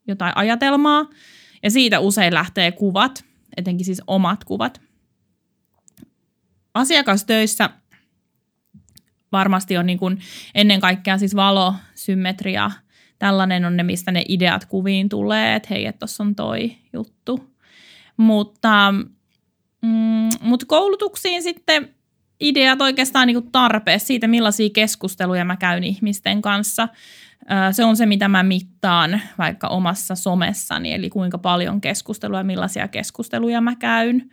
jotain 0.08 0.34
ajatelmaa. 0.36 1.10
Ja 1.64 1.72
siitä 1.72 2.00
usein 2.00 2.34
lähtee 2.34 2.72
kuvat, 2.72 3.26
etenkin 3.58 3.86
siis 3.86 4.02
omat 4.08 4.44
kuvat. 4.44 4.82
Asiakastöissä 6.74 7.70
varmasti 9.32 9.78
on 9.78 9.86
niin 9.86 10.00
kuin 10.00 10.20
ennen 10.56 10.80
kaikkea 10.80 11.18
siis 11.18 11.36
valo, 11.36 11.76
symmetria, 11.96 12.72
tällainen 13.20 13.66
on 13.66 13.78
ne, 13.78 13.84
mistä 13.84 14.12
ne 14.12 14.26
ideat 14.28 14.66
kuviin 14.66 15.10
tulee, 15.10 15.56
että 15.56 15.68
hei, 15.72 15.94
tuossa 15.94 16.24
on 16.24 16.36
toi 16.36 16.76
juttu. 16.94 17.50
Mutta, 18.18 18.94
mm, 19.82 20.30
mutta 20.42 20.66
koulutuksiin 20.66 21.44
sitten 21.44 21.96
ideat 22.44 22.82
oikeastaan 22.82 23.28
niin 23.28 23.52
tarpeessa 23.52 24.08
siitä, 24.08 24.28
millaisia 24.28 24.70
keskusteluja 24.74 25.46
mä 25.46 25.58
käyn 25.58 25.84
ihmisten 25.84 26.42
kanssa. 26.42 26.88
Se 27.72 27.84
on 27.84 27.98
se, 27.98 28.06
mitä 28.06 28.28
mä 28.28 28.44
mittaan 28.44 29.22
vaikka 29.38 29.68
omassa 29.68 30.16
somessani, 30.16 30.94
eli 30.94 31.10
kuinka 31.10 31.38
paljon 31.38 31.82
keskustelua 31.82 32.44
millaisia 32.44 32.88
keskusteluja 32.88 33.62
mä 33.62 33.76
käyn. 33.76 34.30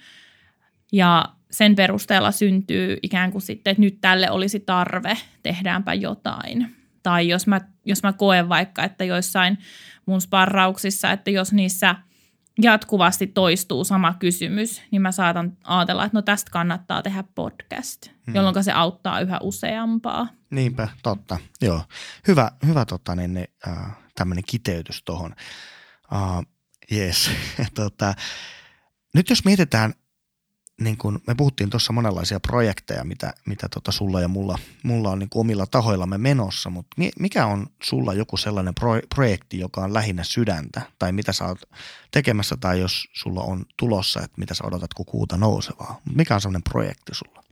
Ja 0.92 1.24
sen 1.50 1.76
perusteella 1.76 2.30
syntyy 2.30 2.96
ikään 3.02 3.32
kuin 3.32 3.42
sitten, 3.42 3.70
että 3.70 3.80
nyt 3.80 4.00
tälle 4.00 4.30
olisi 4.30 4.60
tarve, 4.60 5.16
tehdäänpä 5.42 5.94
jotain. 5.94 6.76
Tai 7.02 7.28
jos 7.28 7.46
mä, 7.46 7.60
jos 7.84 8.02
mä 8.02 8.12
koen 8.12 8.48
vaikka, 8.48 8.84
että 8.84 9.04
joissain 9.04 9.58
mun 10.06 10.20
sparrauksissa, 10.20 11.12
että 11.12 11.30
jos 11.30 11.52
niissä 11.52 11.94
jatkuvasti 12.62 13.26
toistuu 13.26 13.84
sama 13.84 14.14
kysymys, 14.18 14.82
niin 14.90 15.02
mä 15.02 15.12
saatan 15.12 15.56
ajatella, 15.64 16.04
että 16.04 16.18
no 16.18 16.22
tästä 16.22 16.50
kannattaa 16.50 17.02
tehdä 17.02 17.24
podcast, 17.34 18.08
hmm. 18.26 18.34
jolloin 18.34 18.64
se 18.64 18.72
auttaa 18.72 19.20
yhä 19.20 19.38
useampaa. 19.42 20.28
Niinpä, 20.50 20.88
totta. 21.02 21.38
Joo. 21.62 21.82
Hyvä, 22.28 22.50
hyvä 22.66 22.84
tota, 22.84 23.16
niin, 23.16 23.34
niin, 23.34 23.48
äh, 23.68 23.96
tämmöinen 24.14 24.44
kiteytys 24.46 25.02
tuohon. 25.04 25.34
Uh, 26.12 26.44
yes. 26.92 27.30
tota, 27.74 28.14
nyt 29.14 29.30
jos 29.30 29.44
mietitään, 29.44 29.94
niin 30.80 30.96
kun 30.96 31.20
me 31.26 31.34
puhuttiin 31.34 31.70
tuossa 31.70 31.92
monenlaisia 31.92 32.40
projekteja, 32.40 33.04
mitä, 33.04 33.34
mitä 33.46 33.68
tota 33.74 33.92
sulla 33.92 34.20
ja 34.20 34.28
mulla, 34.28 34.58
mulla 34.82 35.10
on 35.10 35.18
niin 35.18 35.28
omilla 35.34 35.66
tahoillamme 35.66 36.18
menossa, 36.18 36.70
mutta 36.70 36.94
mi- 36.96 37.10
mikä 37.18 37.46
on 37.46 37.66
sulla 37.82 38.14
joku 38.14 38.36
sellainen 38.36 38.74
pro- 38.74 39.00
projekti, 39.14 39.58
joka 39.58 39.80
on 39.80 39.94
lähinnä 39.94 40.24
sydäntä, 40.24 40.82
tai 40.98 41.12
mitä 41.12 41.32
sä 41.32 41.44
oot 41.44 41.58
tekemässä, 42.10 42.56
tai 42.56 42.80
jos 42.80 43.08
sulla 43.12 43.42
on 43.42 43.64
tulossa, 43.76 44.20
että 44.20 44.40
mitä 44.40 44.54
sä 44.54 44.64
odotat, 44.66 44.94
kun 44.94 45.06
kuuta 45.06 45.36
nousevaa. 45.36 46.00
Mikä 46.14 46.34
on 46.34 46.40
sellainen 46.40 46.62
projekti 46.62 47.12
sulla? 47.14 47.42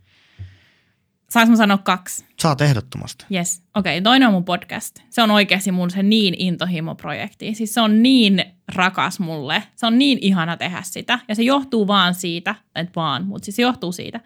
Saanko 1.30 1.50
mä 1.50 1.56
sanoa 1.56 1.78
kaksi? 1.78 2.24
Saat 2.40 2.60
ehdottomasti. 2.60 3.26
Yes. 3.34 3.62
Okei, 3.74 3.98
okay, 3.98 4.02
toinen 4.02 4.28
on 4.28 4.34
mun 4.34 4.44
podcast. 4.44 4.98
Se 5.10 5.22
on 5.22 5.30
oikeasti 5.30 5.72
mun 5.72 5.90
se 5.90 6.02
niin 6.02 6.34
intohimo-projekti. 6.38 7.54
Siis 7.54 7.74
se 7.74 7.80
on 7.80 8.02
niin 8.02 8.44
rakas 8.74 9.20
mulle. 9.20 9.62
Se 9.76 9.86
on 9.86 9.98
niin 9.98 10.18
ihana 10.20 10.56
tehdä 10.56 10.82
sitä. 10.82 11.18
Ja 11.28 11.34
se 11.34 11.42
johtuu 11.42 11.86
vaan 11.86 12.14
siitä, 12.14 12.54
että 12.74 12.92
vaan, 12.96 13.26
mutta 13.26 13.44
siis 13.44 13.56
se 13.56 13.62
johtuu 13.62 13.92
siitä, 13.92 14.20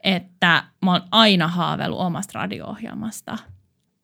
että 0.00 0.64
mä 0.84 0.92
oon 0.92 1.02
aina 1.10 1.48
haaveillut 1.48 2.00
omasta 2.00 2.38
radio-ohjelmasta. 2.38 3.38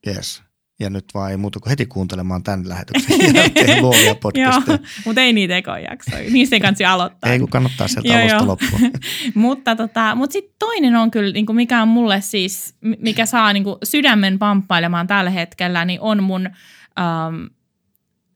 Yes. 0.06 0.42
Ja 0.82 0.90
nyt 0.90 1.04
vaan 1.14 1.30
ei 1.30 1.36
muuta 1.36 1.60
kuin 1.60 1.70
heti 1.70 1.86
kuuntelemaan 1.86 2.42
tämän 2.42 2.68
lähetyksen 2.68 3.18
jälkeen 3.34 3.82
luovia 3.82 4.04
Joo, 4.04 4.14
podcasteja. 4.14 4.78
mutta 5.06 5.20
ei 5.20 5.32
niitä 5.32 5.56
ekojaksoja. 5.56 6.30
Niistä 6.30 6.56
ei 6.56 6.60
kansi 6.60 6.84
aloittaa. 6.84 7.32
Ei 7.32 7.38
kun 7.38 7.48
kannattaa 7.48 7.88
sieltä 7.88 8.08
Joo, 8.08 8.18
alusta 8.18 8.36
joo. 8.36 8.46
loppuun. 8.46 8.92
mutta 9.34 9.76
tota, 9.76 10.14
mut 10.14 10.32
sitten 10.32 10.54
toinen 10.58 10.96
on 10.96 11.10
kyllä, 11.10 11.32
niinku 11.32 11.52
mikä 11.52 11.82
on 11.82 11.88
mulle 11.88 12.20
siis, 12.20 12.74
mikä 12.98 13.26
saa 13.26 13.52
niinku 13.52 13.78
sydämen 13.84 14.38
pamppailemaan 14.38 15.06
tällä 15.06 15.30
hetkellä, 15.30 15.84
niin 15.84 16.00
on 16.00 16.22
mun 16.22 16.46
ähm, 17.00 17.44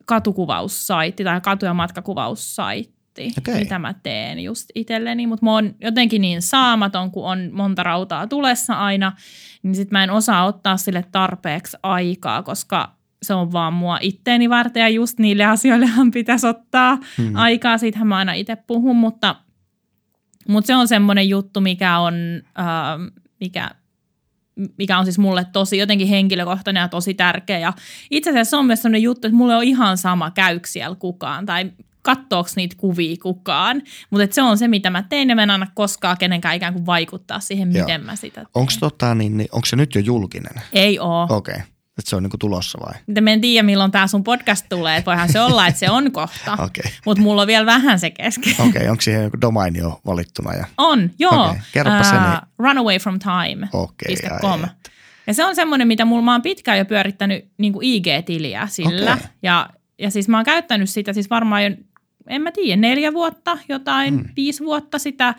katukuvaussaitti 0.04 1.24
tai 1.24 1.40
katu- 1.40 1.66
ja 1.66 1.74
matkakuvaussaitti, 1.74 2.95
Okei. 3.38 3.54
mitä 3.60 3.78
mä 3.78 3.94
teen 4.02 4.38
just 4.38 4.70
itselleni. 4.74 5.26
Mutta 5.26 5.44
mä 5.44 5.52
oon 5.52 5.74
jotenkin 5.80 6.22
niin 6.22 6.42
saamaton, 6.42 7.10
kun 7.10 7.26
on 7.26 7.50
monta 7.52 7.82
rautaa 7.82 8.26
tulessa 8.26 8.74
aina, 8.74 9.12
niin 9.62 9.74
sit 9.74 9.90
mä 9.90 10.04
en 10.04 10.10
osaa 10.10 10.44
ottaa 10.44 10.76
sille 10.76 11.04
tarpeeksi 11.12 11.76
aikaa, 11.82 12.42
koska 12.42 12.96
se 13.22 13.34
on 13.34 13.52
vaan 13.52 13.72
mua 13.72 13.98
itteeni 14.00 14.50
varten 14.50 14.80
ja 14.80 14.88
just 14.88 15.18
niille 15.18 15.44
asioillehan 15.44 16.10
pitäisi 16.10 16.46
ottaa 16.46 16.98
Hmm. 17.16 17.34
aikaa. 17.36 17.78
Siitähän 17.78 18.08
mä 18.08 18.16
aina 18.16 18.32
itse 18.32 18.56
puhun, 18.56 18.96
mutta, 18.96 19.36
mutta 20.48 20.66
se 20.66 20.76
on 20.76 20.88
semmoinen 20.88 21.28
juttu, 21.28 21.60
mikä 21.60 21.98
on, 21.98 22.14
äh, 22.58 22.66
mikä, 23.40 23.70
mikä 24.78 24.98
on 24.98 25.04
siis 25.04 25.18
mulle 25.18 25.46
tosi 25.52 25.78
jotenkin 25.78 26.08
henkilökohtainen 26.08 26.80
ja 26.80 26.88
tosi 26.88 27.14
tärkeä. 27.14 27.58
Ja 27.58 27.72
itse 28.10 28.30
asiassa 28.30 28.50
se 28.50 28.56
on 28.56 28.66
myös 28.66 28.82
semmoinen 28.82 29.02
juttu, 29.02 29.26
että 29.26 29.36
mulle 29.36 29.56
on 29.56 29.64
ihan 29.64 29.98
sama, 29.98 30.30
käykö 30.30 30.68
siellä 30.68 30.96
kukaan 30.96 31.46
tai 31.46 31.72
kattooks 32.06 32.56
niitä 32.56 32.76
kuvia 32.78 33.16
kukaan. 33.22 33.82
Mutta 34.10 34.34
se 34.34 34.42
on 34.42 34.58
se, 34.58 34.68
mitä 34.68 34.90
mä 34.90 35.02
teen 35.02 35.28
ja 35.28 35.34
mä 35.34 35.42
en 35.42 35.50
anna 35.50 35.66
koskaan 35.74 36.18
kenenkään 36.18 36.56
ikään 36.56 36.72
kuin 36.72 36.86
vaikuttaa 36.86 37.40
siihen, 37.40 37.72
Joo. 37.72 37.86
miten 37.86 38.04
mä 38.04 38.16
sitä 38.16 38.34
teen. 38.34 38.46
Onko 38.54 38.72
tota, 38.80 39.14
niin, 39.14 39.36
niin, 39.36 39.48
onko 39.52 39.66
se 39.66 39.76
nyt 39.76 39.94
jo 39.94 40.00
julkinen? 40.00 40.62
Ei 40.72 40.98
oo. 40.98 41.26
Okei. 41.30 41.54
Okay. 41.54 41.66
Että 41.98 42.10
se 42.10 42.16
on 42.16 42.22
niinku 42.22 42.38
tulossa 42.38 42.78
vai? 42.86 42.94
Mutta 43.06 43.20
mä 43.20 43.30
en 43.30 43.40
tiedä, 43.40 43.62
milloin 43.62 43.90
tämä 43.90 44.06
sun 44.06 44.24
podcast 44.24 44.66
tulee. 44.68 44.96
että 44.96 45.06
Voihan 45.06 45.32
se 45.32 45.40
olla, 45.40 45.66
että 45.66 45.78
se 45.78 45.90
on 45.90 46.12
kohta. 46.12 46.52
Okei. 46.66 46.92
Mutta 47.06 47.22
mulla 47.22 47.42
on 47.42 47.48
vielä 47.48 47.66
vähän 47.66 47.98
se 47.98 48.10
kesken. 48.10 48.52
Okei, 48.52 48.68
okay. 48.68 48.88
onko 48.88 49.00
siihen 49.00 49.22
joku 49.22 49.40
domain 49.40 49.76
jo 49.76 50.00
valittuna? 50.06 50.54
Ja... 50.54 50.64
On, 50.78 51.10
joo. 51.18 51.46
Okei, 51.46 51.60
kerropa 51.72 52.02
se, 52.02 52.16
Ää, 52.16 52.30
niin- 52.30 52.40
runawayfromtime.com. 52.58 54.62
Ai 54.62 54.64
että. 54.64 54.90
Ja 55.26 55.34
se 55.34 55.44
on 55.44 55.54
semmoinen, 55.54 55.88
mitä 55.88 56.04
mulla 56.04 56.22
mä 56.22 56.32
oon 56.32 56.42
pitkään 56.42 56.78
jo 56.78 56.84
pyörittänyt 56.84 57.50
niin 57.58 57.74
IG-tiliä 57.82 58.66
sillä. 58.70 59.12
Okei. 59.12 59.26
Ja, 59.42 59.70
ja 59.98 60.10
siis 60.10 60.28
mä 60.28 60.38
oon 60.38 60.44
käyttänyt 60.44 60.90
sitä 60.90 61.12
siis 61.12 61.30
varmaan 61.30 61.64
jo, 61.64 61.70
en 62.28 62.42
mä 62.42 62.52
tiedä, 62.52 62.80
neljä 62.80 63.12
vuotta, 63.12 63.58
jotain, 63.68 64.14
mm. 64.14 64.24
viisi 64.36 64.64
vuotta 64.64 64.98
sitä, 64.98 65.34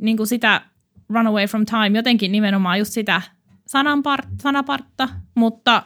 niin 0.00 0.16
kuin 0.16 0.26
sitä 0.26 0.60
Runaway 1.08 1.46
from 1.46 1.66
Time, 1.66 1.98
jotenkin 1.98 2.32
nimenomaan 2.32 2.78
just 2.78 2.92
sitä 2.92 3.22
sananpart, 3.66 4.28
sanapartta, 4.42 5.08
mutta 5.34 5.82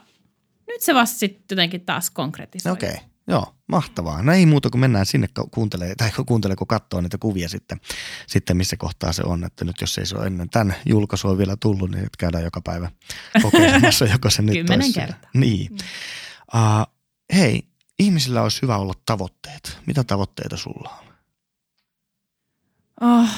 nyt 0.69 0.81
se 0.81 0.95
vasta 0.95 1.19
sitten 1.19 1.45
jotenkin 1.51 1.81
taas 1.81 2.11
konkretisoi. 2.11 2.73
Okei, 2.73 2.89
okay. 2.89 3.01
joo, 3.29 3.55
mahtavaa. 3.69 4.23
No 4.23 4.33
ei 4.33 4.47
muuta 4.47 4.71
kuin 4.71 4.81
mennään 4.81 5.07
sinne 5.07 5.29
ku- 5.39 5.49
kuuntelee, 5.51 5.95
tai 5.95 6.11
kuuntelee, 6.27 6.57
kun 6.57 6.67
katsoo 6.67 7.01
niitä 7.01 7.19
kuvia 7.19 7.49
sitten, 7.49 7.81
sitten 8.27 8.57
missä 8.57 8.77
kohtaa 8.77 9.13
se 9.13 9.23
on. 9.23 9.45
Että 9.45 9.65
nyt 9.65 9.81
jos 9.81 9.99
ei 9.99 10.07
se 10.07 10.17
ole 10.17 10.27
ennen 10.27 10.51
tämän 10.51 10.75
julkaisua 10.87 11.39
vielä 11.39 11.57
tullut, 11.61 11.91
niin 11.91 12.03
nyt 12.03 12.17
käydään 12.17 12.45
joka 12.45 12.61
päivä 12.61 12.91
kokeilemassa, 13.43 14.05
joko 14.05 14.31
se 14.31 14.43
nyt 14.43 14.55
Kymmenen 14.55 14.93
siellä. 14.93 15.13
kertaa. 15.13 15.31
Niin. 15.35 15.71
Uh, 16.55 16.95
hei, 17.35 17.70
ihmisillä 18.01 18.43
olisi 18.43 18.63
hyvä 18.63 18.77
olla 18.77 18.95
tavoitteet. 19.07 19.79
Mitä 19.87 20.05
tavoitteita 20.05 20.57
sulla 20.57 21.01
on? 21.01 21.11
Oh, 23.01 23.29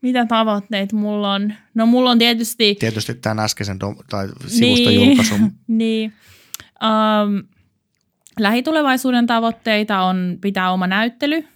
mitä 0.00 0.26
tavoitteita 0.26 0.96
mulla 0.96 1.32
on? 1.32 1.54
No 1.74 1.86
mulla 1.86 2.10
on 2.10 2.18
tietysti... 2.18 2.74
Tietysti 2.74 3.14
tämän 3.14 3.44
äskeisen 3.44 3.80
dom- 3.80 3.96
tai 4.10 4.28
sivuston 4.46 4.94
julkaisun. 4.94 5.52
niin. 5.66 6.12
Um, 6.82 7.42
lähitulevaisuuden 8.40 9.26
tavoitteita 9.26 10.02
on 10.02 10.38
pitää 10.40 10.72
oma 10.72 10.86
näyttely. 10.86 11.48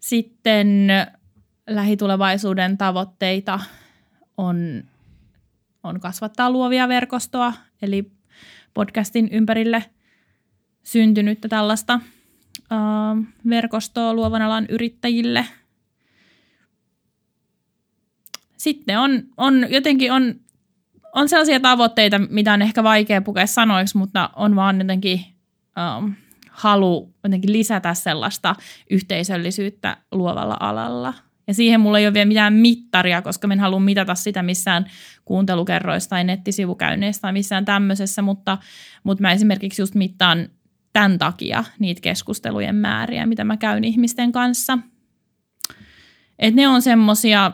Sitten 0.00 0.88
lähitulevaisuuden 1.70 2.78
tavoitteita 2.78 3.60
on, 4.36 4.84
on 5.82 6.00
kasvattaa 6.00 6.50
luovia 6.50 6.88
verkostoa, 6.88 7.52
eli 7.82 8.12
podcastin 8.74 9.28
ympärille 9.32 9.84
syntynyttä 10.82 11.48
tällaista 11.48 11.92
äh, 12.72 12.78
verkostoa 13.48 14.14
luovan 14.14 14.42
alan 14.42 14.66
yrittäjille. 14.68 15.46
Sitten 18.56 18.98
on, 18.98 19.22
on 19.36 19.66
jotenkin 19.70 20.12
on, 20.12 20.34
on 21.14 21.28
sellaisia 21.28 21.60
tavoitteita, 21.60 22.18
mitä 22.18 22.52
on 22.52 22.62
ehkä 22.62 22.82
vaikea 22.82 23.22
pukea 23.22 23.46
sanoiksi, 23.46 23.98
mutta 23.98 24.30
on 24.36 24.56
vaan 24.56 24.78
jotenkin 24.78 25.20
ähm, 25.78 26.12
halu 26.50 27.14
jotenkin 27.24 27.52
lisätä 27.52 27.94
sellaista 27.94 28.56
yhteisöllisyyttä 28.90 29.96
luovalla 30.12 30.56
alalla– 30.60 31.14
ja 31.46 31.54
siihen 31.54 31.80
mulla 31.80 31.98
ei 31.98 32.06
ole 32.06 32.14
vielä 32.14 32.26
mitään 32.26 32.52
mittaria, 32.52 33.22
koska 33.22 33.48
en 33.52 33.60
halua 33.60 33.80
mitata 33.80 34.14
sitä 34.14 34.42
missään 34.42 34.86
kuuntelukerroista 35.24 36.10
tai 36.10 36.24
nettisivukäynneistä 36.24 37.22
tai 37.22 37.32
missään 37.32 37.64
tämmöisessä, 37.64 38.22
mutta, 38.22 38.58
mutta 39.04 39.22
mä 39.22 39.32
esimerkiksi 39.32 39.82
just 39.82 39.94
mittaan 39.94 40.48
tämän 40.92 41.18
takia 41.18 41.64
niitä 41.78 42.00
keskustelujen 42.00 42.74
määriä, 42.74 43.26
mitä 43.26 43.44
mä 43.44 43.56
käyn 43.56 43.84
ihmisten 43.84 44.32
kanssa. 44.32 44.78
Et 46.38 46.54
ne 46.54 46.68
on 46.68 46.82
semmosia 46.82 47.52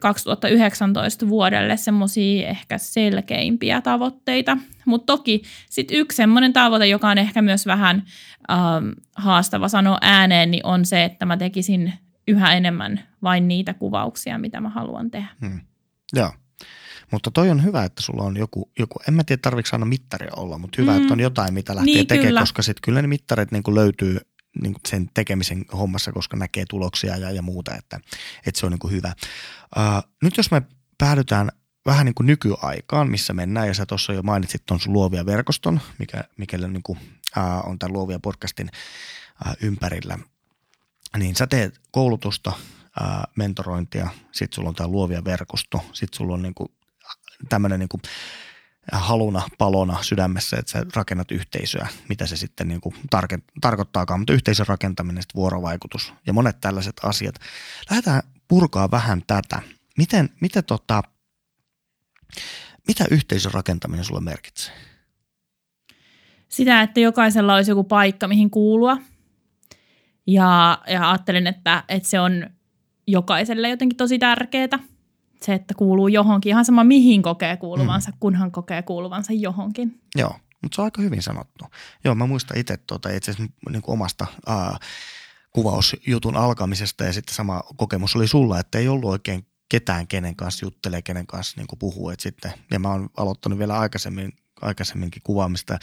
2019 0.00 1.28
vuodelle 1.28 1.76
semmoisia 1.76 2.48
ehkä 2.48 2.78
selkeimpiä 2.78 3.80
tavoitteita. 3.80 4.56
Mutta 4.84 5.06
toki 5.06 5.42
sitten 5.70 5.96
yksi 5.96 6.16
semmoinen 6.16 6.52
tavoite, 6.52 6.86
joka 6.86 7.08
on 7.08 7.18
ehkä 7.18 7.42
myös 7.42 7.66
vähän 7.66 8.02
ähm, 8.50 8.88
haastava 9.16 9.68
sanoa 9.68 9.98
ääneen, 10.00 10.50
niin 10.50 10.66
on 10.66 10.84
se, 10.84 11.04
että 11.04 11.26
mä 11.26 11.36
tekisin 11.36 11.92
yhä 12.28 12.52
enemmän 12.52 13.00
vain 13.22 13.48
niitä 13.48 13.74
kuvauksia, 13.74 14.38
mitä 14.38 14.60
mä 14.60 14.68
haluan 14.68 15.10
tehdä. 15.10 15.28
Hmm. 15.40 15.60
Joo. 16.16 16.32
Mutta 17.12 17.30
toi 17.30 17.50
on 17.50 17.64
hyvä, 17.64 17.84
että 17.84 18.02
sulla 18.02 18.22
on 18.22 18.36
joku, 18.36 18.70
joku 18.78 19.00
en 19.08 19.14
mä 19.14 19.24
tiedä 19.24 19.40
tarvitsetko 19.42 19.74
aina 19.74 19.86
mittaria 19.86 20.30
olla, 20.36 20.58
mutta 20.58 20.82
hyvä, 20.82 20.92
mm. 20.92 21.02
että 21.02 21.14
on 21.14 21.20
jotain, 21.20 21.54
mitä 21.54 21.74
lähtee 21.74 21.94
niin, 21.94 22.06
tekemään, 22.06 22.42
koska 22.42 22.62
sitten 22.62 22.80
kyllä 22.82 23.02
ne 23.02 23.08
mittarit 23.08 23.52
niin 23.52 23.74
löytyy 23.74 24.18
niin 24.62 24.74
sen 24.88 25.10
tekemisen 25.14 25.64
hommassa, 25.72 26.12
koska 26.12 26.36
näkee 26.36 26.64
tuloksia 26.68 27.16
ja, 27.16 27.30
ja 27.30 27.42
muuta, 27.42 27.76
että, 27.76 28.00
että 28.46 28.60
se 28.60 28.66
on 28.66 28.72
niin 28.72 28.90
hyvä. 28.90 29.12
Uh, 29.76 30.10
nyt 30.22 30.36
jos 30.36 30.50
me 30.50 30.62
päädytään 30.98 31.48
vähän 31.86 32.06
niin 32.06 32.14
kuin 32.14 32.26
nykyaikaan, 32.26 33.10
missä 33.10 33.32
mennään, 33.32 33.68
ja 33.68 33.74
sä 33.74 33.86
tuossa 33.86 34.12
jo 34.12 34.22
mainitsit 34.22 34.66
tuon 34.66 34.80
sun 34.80 34.92
luovia 34.92 35.26
verkoston, 35.26 35.80
mikä, 35.98 36.24
mikä 36.36 36.58
niin 36.58 36.82
kuin, 36.82 36.98
uh, 37.36 37.70
on 37.70 37.78
tämän 37.78 37.92
luovia 37.92 38.20
podcastin 38.20 38.70
uh, 39.46 39.52
ympärillä 39.62 40.18
niin 41.16 41.36
sä 41.36 41.46
teet 41.46 41.80
koulutusta, 41.90 42.52
ää, 43.00 43.24
mentorointia, 43.36 44.08
sit 44.32 44.52
sulla 44.52 44.68
on 44.68 44.74
tämä 44.74 44.88
luovia 44.88 45.24
verkosto, 45.24 45.84
sit 45.92 46.14
sulla 46.14 46.34
on 46.34 46.42
niinku 46.42 46.72
tämmöinen 47.48 47.78
niinku 47.78 48.00
haluna, 48.92 49.42
palona 49.58 50.02
sydämessä, 50.02 50.56
että 50.56 50.72
sä 50.72 50.86
rakennat 50.94 51.30
yhteisöä, 51.30 51.88
mitä 52.08 52.26
se 52.26 52.36
sitten 52.36 52.68
niinku 52.68 52.94
tarke- 53.16 53.42
tarkoittaakaan, 53.60 54.20
mutta 54.20 54.32
yhteisön 54.32 54.66
rakentaminen, 54.66 55.22
vuorovaikutus 55.34 56.14
ja 56.26 56.32
monet 56.32 56.60
tällaiset 56.60 56.96
asiat. 57.02 57.34
Lähdetään 57.90 58.22
purkaa 58.48 58.90
vähän 58.90 59.22
tätä. 59.26 59.62
Miten, 59.98 60.28
miten 60.40 60.64
tota, 60.64 61.02
mitä 62.88 63.04
yhteisön 63.10 63.52
rakentaminen 63.52 64.04
sulle 64.04 64.20
merkitsee? 64.20 64.74
Sitä, 66.48 66.82
että 66.82 67.00
jokaisella 67.00 67.54
olisi 67.54 67.70
joku 67.70 67.84
paikka, 67.84 68.28
mihin 68.28 68.50
kuulua– 68.50 68.98
ja, 70.28 70.78
ja 70.86 71.10
ajattelin, 71.10 71.46
että, 71.46 71.84
että 71.88 72.08
se 72.08 72.20
on 72.20 72.46
jokaiselle 73.06 73.68
jotenkin 73.68 73.96
tosi 73.96 74.18
tärkeää. 74.18 74.78
Se, 75.42 75.54
että 75.54 75.74
kuuluu 75.74 76.08
johonkin, 76.08 76.50
ihan 76.50 76.64
sama 76.64 76.84
mihin 76.84 77.22
kokee 77.22 77.56
kuuluvansa, 77.56 78.10
mm. 78.10 78.16
kunhan 78.20 78.50
kokee 78.50 78.82
kuuluvansa 78.82 79.32
johonkin. 79.32 80.00
Joo, 80.16 80.36
mutta 80.62 80.76
se 80.76 80.80
on 80.80 80.84
aika 80.84 81.02
hyvin 81.02 81.22
sanottu. 81.22 81.64
Joo, 82.04 82.14
mä 82.14 82.26
muistan 82.26 82.58
itse 82.58 82.76
tuota, 82.76 83.10
itse 83.10 83.30
asiassa 83.30 83.52
niin 83.70 83.82
omasta 83.86 84.26
ää, 84.46 84.78
kuvausjutun 85.50 86.36
alkamisesta 86.36 87.04
ja 87.04 87.12
sitten 87.12 87.34
sama 87.34 87.62
kokemus 87.76 88.16
oli 88.16 88.28
sulla, 88.28 88.60
että 88.60 88.78
ei 88.78 88.88
ollut 88.88 89.10
oikein 89.10 89.46
ketään, 89.68 90.06
kenen 90.06 90.36
kanssa 90.36 90.66
juttelee, 90.66 91.02
kenen 91.02 91.26
kanssa 91.26 91.60
niin 91.60 91.78
puhuu. 91.78 92.10
Et 92.10 92.20
sitten, 92.20 92.52
ja 92.70 92.78
mä 92.78 92.88
oon 92.88 93.08
aloittanut 93.16 93.58
vielä 93.58 93.78
aikaisemmin 93.78 94.32
aikaisemminkin 94.62 95.22
kuvaamista, 95.22 95.78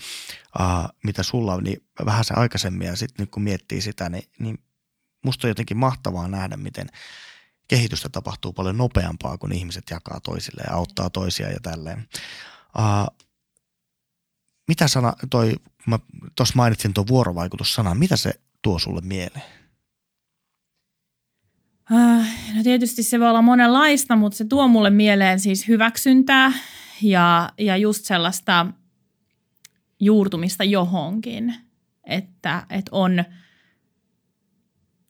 uh, 0.59 0.89
mitä 1.03 1.23
sulla 1.23 1.53
on, 1.53 1.63
niin 1.63 1.83
vähän 2.05 2.25
se 2.25 2.33
aikaisemmin 2.33 2.87
ja 2.87 2.95
sitten 2.95 3.27
kun 3.27 3.43
miettii 3.43 3.81
sitä, 3.81 4.09
niin, 4.09 4.23
niin 4.39 4.59
musta 5.25 5.47
on 5.47 5.49
jotenkin 5.49 5.77
mahtavaa 5.77 6.27
nähdä, 6.27 6.57
miten 6.57 6.87
kehitystä 7.67 8.09
tapahtuu 8.09 8.53
paljon 8.53 8.77
nopeampaa, 8.77 9.37
kun 9.37 9.51
ihmiset 9.51 9.83
jakaa 9.91 10.19
toisille 10.19 10.63
ja 10.67 10.73
auttaa 10.73 11.09
toisia 11.09 11.51
ja 11.51 11.59
tälleen. 11.63 12.07
Uh, 12.79 13.25
mitä 14.67 14.87
sana, 14.87 15.13
toi, 15.29 15.55
mä 15.87 15.99
tuossa 16.35 16.53
mainitsin 16.55 16.93
tuon 16.93 17.07
vuorovaikutussanan, 17.07 17.97
mitä 17.97 18.17
se 18.17 18.33
tuo 18.61 18.79
sulle 18.79 19.01
mieleen? 19.01 19.45
No 22.55 22.63
tietysti 22.63 23.03
se 23.03 23.19
voi 23.19 23.29
olla 23.29 23.41
monenlaista, 23.41 24.15
mutta 24.15 24.37
se 24.37 24.45
tuo 24.45 24.67
mulle 24.67 24.89
mieleen 24.89 25.39
siis 25.39 25.67
hyväksyntää 25.67 26.53
ja, 27.01 27.49
ja 27.57 27.77
just 27.77 28.05
sellaista 28.05 28.65
juurtumista 29.99 30.63
johonkin, 30.63 31.55
että, 32.03 32.65
että 32.69 32.89
on– 32.91 33.23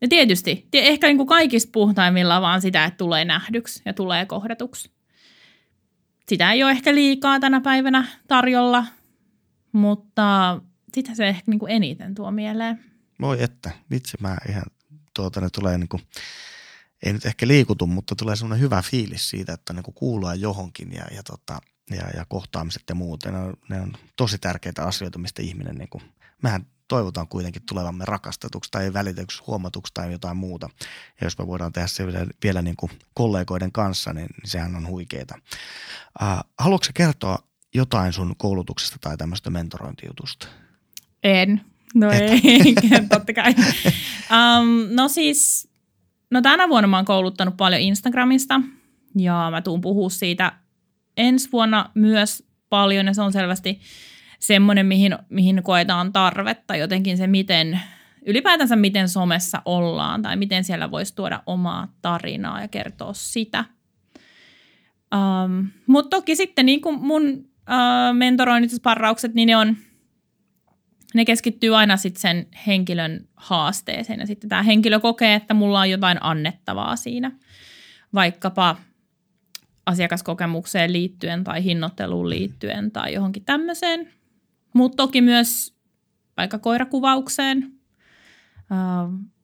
ja 0.06 0.10
tietysti, 0.10 0.68
ehkä 0.74 1.08
niin 1.08 1.18
kuin 1.18 1.28
kaikista 1.28 1.70
puhtaimmilla 1.74 2.42
vaan 2.42 2.62
sitä, 2.62 2.86
että 2.86 2.98
tulee 2.98 3.26
nähdyksi 3.26 3.82
ja 3.86 3.94
tulee 3.94 4.26
kohdatuksi. 4.26 4.92
Sitä 6.30 6.52
ei 6.52 6.64
ole 6.64 6.72
ehkä 6.72 6.96
liikaa 6.96 7.40
tänä 7.40 7.62
päivänä 7.62 8.08
tarjolla, 8.28 8.86
mutta 9.72 10.60
sitä 10.94 11.16
se 11.16 11.28
ehkä 11.28 11.44
niin 11.48 11.60
kuin 11.60 11.72
eniten 11.72 12.16
tuo 12.16 12.32
mieleen. 12.32 12.80
Voi 13.22 13.44
että, 13.44 13.72
vitsi 13.92 14.18
mä 14.20 14.38
ihan, 14.50 14.64
tuota 15.16 15.42
ne 15.42 15.50
tulee 15.50 15.78
niin 15.78 15.90
kuin, 15.90 16.02
ei 17.06 17.14
nyt 17.14 17.26
ehkä 17.26 17.48
liikutu, 17.48 17.88
mutta 17.88 18.16
tulee 18.16 18.36
semmoinen 18.36 18.64
hyvä 18.64 18.82
fiilis 18.82 19.30
siitä, 19.30 19.54
että 19.54 19.74
niin 19.74 19.84
kuin 19.84 19.96
kuullaan 19.96 20.42
johonkin 20.42 20.94
ja, 20.94 21.06
ja 21.16 21.24
tota, 21.24 21.60
ja, 21.90 22.10
ja 22.18 22.26
kohtaamiset 22.30 22.84
ja 22.90 22.96
muut. 22.96 23.26
Ne 23.26 23.38
on, 23.38 23.54
ne 23.70 23.82
on 23.82 23.94
tosi 24.16 24.38
tärkeitä 24.38 24.84
asioita, 24.84 25.20
mistä 25.20 25.42
ihminen, 25.42 25.76
niin 25.76 25.90
kuin, 25.90 26.04
mehän 26.44 26.66
toivotaan 26.88 27.28
kuitenkin 27.28 27.62
tulevamme 27.70 28.06
rakastetuksi 28.06 28.72
tai 28.72 28.94
välitetyksi 28.94 29.44
huomatuksi 29.48 29.94
tai 29.94 30.12
jotain 30.12 30.38
muuta. 30.38 30.70
Ja 31.22 31.26
jos 31.26 31.38
me 31.38 31.48
voidaan 31.48 31.72
tehdä 31.74 31.88
se 31.88 32.08
vielä, 32.08 32.28
vielä 32.44 32.62
niin 32.62 32.76
kuin 32.76 32.92
kollegoiden 33.14 33.72
kanssa, 33.72 34.14
niin, 34.14 34.28
niin 34.42 34.50
sehän 34.50 34.76
on 34.76 34.88
huikeeta. 34.88 35.36
Äh, 36.24 36.40
haluatko 36.60 36.92
kertoa 36.94 37.40
jotain 37.76 38.14
sun 38.14 38.36
koulutuksesta 38.38 38.98
tai 39.02 39.18
tämmöistä 39.18 39.50
mentorointijutusta? 39.50 40.48
En. 41.24 41.62
No 41.96 42.12
Et. 42.12 42.22
ei, 42.22 42.76
totta 43.10 43.34
kai. 43.34 43.56
um, 44.32 44.96
no 44.96 45.08
siis, 45.08 45.70
no 46.32 46.42
tänä 46.42 46.70
vuonna 46.70 46.88
mä 46.88 46.98
oon 46.98 47.06
kouluttanut 47.06 47.58
paljon 47.58 47.82
Instagramista 47.82 48.62
ja 49.16 49.48
mä 49.52 49.62
tuun 49.62 49.82
puhua 49.82 50.10
siitä 50.10 50.52
ensi 51.18 51.50
vuonna 51.52 51.90
myös 51.94 52.44
paljon 52.70 53.06
ja 53.06 53.14
se 53.14 53.22
on 53.22 53.34
selvästi 53.34 53.80
semmoinen, 54.48 54.86
mihin, 54.86 55.18
mihin 55.30 55.64
koetaan 55.64 56.14
tarvetta, 56.14 56.76
jotenkin 56.76 57.18
se 57.18 57.28
miten, 57.28 57.80
ylipäätänsä 58.26 58.76
miten 58.76 59.10
somessa 59.10 59.62
ollaan 59.66 60.22
tai 60.22 60.36
miten 60.36 60.64
siellä 60.64 60.92
voisi 60.92 61.16
tuoda 61.16 61.44
omaa 61.46 61.94
tarinaa 62.02 62.62
ja 62.62 62.68
kertoa 62.68 63.14
sitä. 63.14 63.66
Um, 65.16 65.68
Mutta 65.88 66.18
toki 66.18 66.36
sitten 66.36 66.66
niin 66.66 66.82
kuin 66.82 67.02
mun 67.02 67.24
uh, 67.30 68.16
mentoroinnit 68.18 68.72
ja 68.72 68.78
sparraukset, 68.78 69.34
niin 69.34 69.48
ne 69.48 69.58
on, 69.58 69.78
ne 71.14 71.26
keskittyy 71.26 71.76
aina 71.76 71.98
sitten 71.98 72.22
sen 72.22 72.48
henkilön 72.68 73.28
haasteeseen 73.36 74.20
ja 74.20 74.28
sitten 74.28 74.50
tämä 74.50 74.64
henkilö 74.64 75.00
kokee, 75.00 75.36
että 75.36 75.54
mulla 75.54 75.80
on 75.80 75.90
jotain 75.90 76.18
annettavaa 76.22 76.96
siinä. 76.96 77.32
Vaikkapa 78.14 78.76
asiakaskokemukseen 79.86 80.94
liittyen 80.94 81.44
tai 81.44 81.64
hinnoitteluun 81.64 82.30
liittyen 82.30 82.92
tai 82.92 83.14
johonkin 83.14 83.46
tämmöiseen. 83.46 84.15
Mutta 84.76 84.96
toki 84.96 85.22
myös 85.22 85.76
vaikka 86.38 86.60
koirakuvaukseen. 86.60 87.72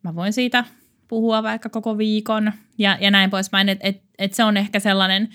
Mä 0.04 0.16
voin 0.16 0.34
siitä 0.34 0.66
puhua 1.08 1.44
vaikka 1.44 1.70
koko 1.70 1.98
viikon 1.98 2.52
ja, 2.78 2.98
ja 3.02 3.12
näin 3.12 3.30
poispäin. 3.30 3.70
Että 3.70 3.88
et, 3.88 4.04
et 4.18 4.34
se 4.34 4.44
on 4.44 4.58
ehkä 4.58 4.80
sellainen 4.80 5.30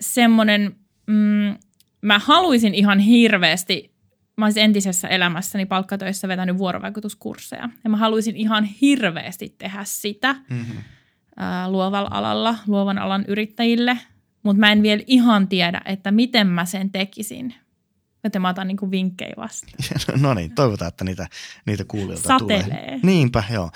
semmoinen, 0.00 0.76
mm, 1.06 1.56
mä 2.02 2.18
haluaisin 2.18 2.74
ihan 2.74 2.98
hirveästi, 2.98 3.94
mä 4.36 4.46
olisin 4.46 4.62
entisessä 4.62 5.08
elämässäni 5.08 5.66
palkkatöissä 5.66 6.28
vetänyt 6.28 6.58
vuorovaikutuskursseja. 6.58 7.68
Ja 7.84 7.90
mä 7.90 7.96
haluaisin 7.96 8.36
ihan 8.36 8.64
hirveästi 8.64 9.54
tehdä 9.58 9.84
sitä. 9.84 10.32
Mm-hmm 10.50 10.78
ää, 11.38 11.70
luovalla 11.70 12.08
alalla, 12.12 12.56
luovan 12.66 12.98
alan 12.98 13.24
yrittäjille, 13.28 13.98
mutta 14.42 14.60
mä 14.60 14.72
en 14.72 14.82
vielä 14.82 15.02
ihan 15.06 15.48
tiedä, 15.48 15.80
että 15.84 16.10
miten 16.10 16.46
mä 16.46 16.64
sen 16.64 16.90
tekisin. 16.90 17.54
Joten 18.24 18.42
mä 18.42 18.48
otan 18.48 18.68
niin 18.68 18.90
vinkkejä 18.90 19.34
vastaan. 19.36 19.72
no 20.22 20.34
niin, 20.34 20.54
toivotaan, 20.54 20.88
että 20.88 21.04
niitä, 21.04 21.28
niitä 21.66 21.84
kuulijoita 21.84 22.28
Satelee. 22.28 22.62
tulee. 22.62 23.00
Niinpä, 23.02 23.44
joo. 23.50 23.70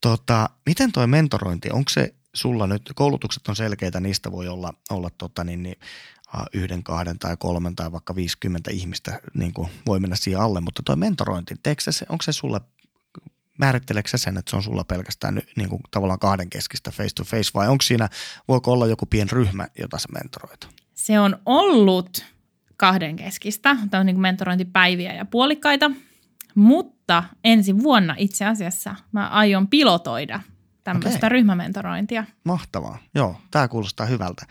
Tota, 0.00 0.50
miten 0.66 0.92
toi 0.92 1.06
mentorointi, 1.06 1.70
onko 1.70 1.88
se, 1.88 2.14
sulla 2.34 2.66
nyt 2.66 2.82
koulutukset 2.94 3.48
on 3.48 3.56
selkeitä, 3.56 4.00
niistä 4.00 4.32
voi 4.32 4.48
olla, 4.48 4.74
olla 4.90 5.10
tota, 5.18 5.44
niin, 5.44 5.62
niin, 5.62 5.76
yhden, 6.52 6.82
kahden 6.82 7.18
tai 7.18 7.36
kolmen 7.36 7.76
tai 7.76 7.92
vaikka 7.92 8.14
50 8.14 8.70
ihmistä 8.70 9.20
niin 9.34 9.52
kuin 9.52 9.68
voi 9.86 10.00
mennä 10.00 10.16
siihen 10.16 10.40
alle, 10.40 10.60
mutta 10.60 10.82
tuo 10.82 10.96
mentorointi, 10.96 11.54
se, 11.90 12.06
onko 12.08 12.22
se 12.22 12.32
sulle 12.32 12.60
määritteleekö 13.58 14.08
se 14.08 14.18
sen, 14.18 14.36
että 14.36 14.50
se 14.50 14.56
on 14.56 14.62
sulla 14.62 14.84
pelkästään 14.84 15.42
niin 15.56 15.68
kuin 15.68 15.82
tavallaan 15.90 16.18
kahden 16.18 16.50
keskistä 16.50 16.90
face 16.90 17.14
to 17.14 17.24
face 17.24 17.50
vai 17.54 17.68
onko 17.68 17.82
siinä, 17.82 18.08
voiko 18.48 18.72
olla 18.72 18.86
joku 18.86 19.06
pien 19.06 19.30
ryhmä, 19.30 19.68
jota 19.78 19.98
sä 19.98 20.08
mentoroit? 20.12 20.68
Se 20.94 21.20
on 21.20 21.38
ollut 21.46 22.33
kahden 22.76 23.16
keskistä, 23.16 23.76
tämä 23.90 24.00
on 24.00 24.06
niin 24.06 24.16
kuin 24.16 24.22
mentorointipäiviä 24.22 25.14
ja 25.14 25.24
puolikkaita, 25.24 25.90
mutta 26.54 27.24
ensi 27.44 27.78
vuonna 27.78 28.14
itse 28.18 28.44
asiassa 28.44 28.96
mä 29.12 29.28
aion 29.28 29.68
pilotoida 29.68 30.40
tämmöistä 30.84 31.18
okay. 31.18 31.28
ryhmämentorointia. 31.28 32.24
Mahtavaa. 32.44 32.98
Joo, 33.14 33.40
tämä 33.50 33.68
kuulostaa 33.68 34.06
hyvältä. 34.06 34.46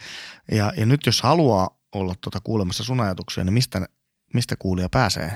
Ja, 0.51 0.73
ja 0.77 0.85
nyt 0.85 1.05
jos 1.05 1.21
haluaa 1.21 1.79
olla 1.95 2.15
tuota 2.21 2.39
kuulemassa 2.43 2.83
sun 2.83 2.99
ajatuksia, 2.99 3.43
niin 3.43 3.53
mistä, 3.53 3.87
mistä 4.33 4.55
kuulija 4.55 4.89
pääsee 4.89 5.31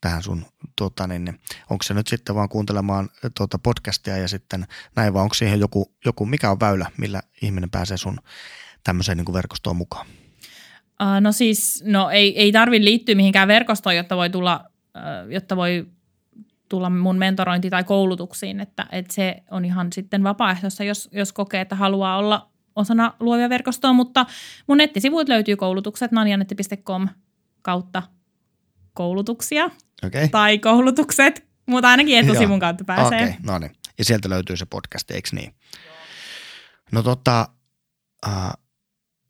tähän 0.00 0.22
sun, 0.22 0.46
tuota, 0.76 1.06
niin, 1.06 1.24
niin, 1.24 1.40
onko 1.70 1.82
se 1.82 1.94
nyt 1.94 2.06
sitten 2.06 2.34
vaan 2.34 2.48
kuuntelemaan 2.48 3.08
tuota 3.36 3.58
podcastia 3.58 4.16
ja 4.16 4.28
sitten 4.28 4.66
näin, 4.96 5.14
vai 5.14 5.22
onko 5.22 5.34
siihen 5.34 5.60
joku, 5.60 5.94
joku, 6.04 6.26
mikä 6.26 6.50
on 6.50 6.60
väylä, 6.60 6.90
millä 6.96 7.22
ihminen 7.42 7.70
pääsee 7.70 7.96
sun 7.96 8.18
tämmöiseen 8.84 9.18
niin 9.18 9.24
kuin 9.24 9.34
verkostoon 9.34 9.76
mukaan? 9.76 10.06
Uh, 11.02 11.20
no 11.20 11.32
siis, 11.32 11.84
no 11.86 12.10
ei, 12.10 12.38
ei 12.38 12.52
tarvitse 12.52 12.84
liittyä 12.84 13.14
mihinkään 13.14 13.48
verkostoon, 13.48 13.96
jotta 13.96 14.16
voi 14.16 14.30
tulla, 14.30 14.64
uh, 14.96 15.30
jotta 15.30 15.56
voi 15.56 15.86
tulla 16.68 16.90
mun 16.90 17.18
mentorointi- 17.18 17.70
tai 17.70 17.84
koulutuksiin, 17.84 18.60
että, 18.60 18.86
että 18.92 19.14
se 19.14 19.42
on 19.50 19.64
ihan 19.64 19.92
sitten 19.92 20.22
vapaaehtoista, 20.22 20.84
jos, 20.84 21.08
jos 21.12 21.32
kokee, 21.32 21.60
että 21.60 21.76
haluaa 21.76 22.18
olla 22.18 22.50
osana 22.76 23.14
luovia 23.20 23.48
verkostoa, 23.48 23.92
mutta 23.92 24.26
mun 24.66 24.78
nettisivuilta 24.78 25.32
löytyy 25.32 25.56
koulutukset 25.56 26.12
nanjanetti.com 26.12 27.08
kautta 27.62 28.02
koulutuksia 28.92 29.70
okay. 30.04 30.28
tai 30.28 30.58
koulutukset, 30.58 31.46
mutta 31.66 31.88
ainakin 31.88 32.18
etusivun 32.18 32.60
kautta 32.60 32.84
pääsee. 32.84 33.06
Okei, 33.06 33.28
okay, 33.28 33.40
no 33.42 33.58
niin. 33.58 33.72
Ja 33.98 34.04
sieltä 34.04 34.28
löytyy 34.28 34.56
se 34.56 34.66
podcast, 34.66 35.10
eikö 35.10 35.28
niin? 35.32 35.54
No 36.92 37.02
tota, 37.02 37.48
äh, 38.26 38.52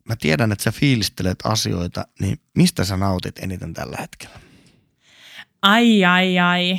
mä 0.08 0.16
tiedän, 0.16 0.52
että 0.52 0.64
sä 0.64 0.72
fiilistelet 0.72 1.38
asioita, 1.44 2.06
niin 2.20 2.40
mistä 2.56 2.84
sä 2.84 2.96
nautit 2.96 3.38
eniten 3.38 3.74
tällä 3.74 3.96
hetkellä? 4.00 4.40
Ai, 5.62 6.04
ai, 6.04 6.38
ai 6.38 6.78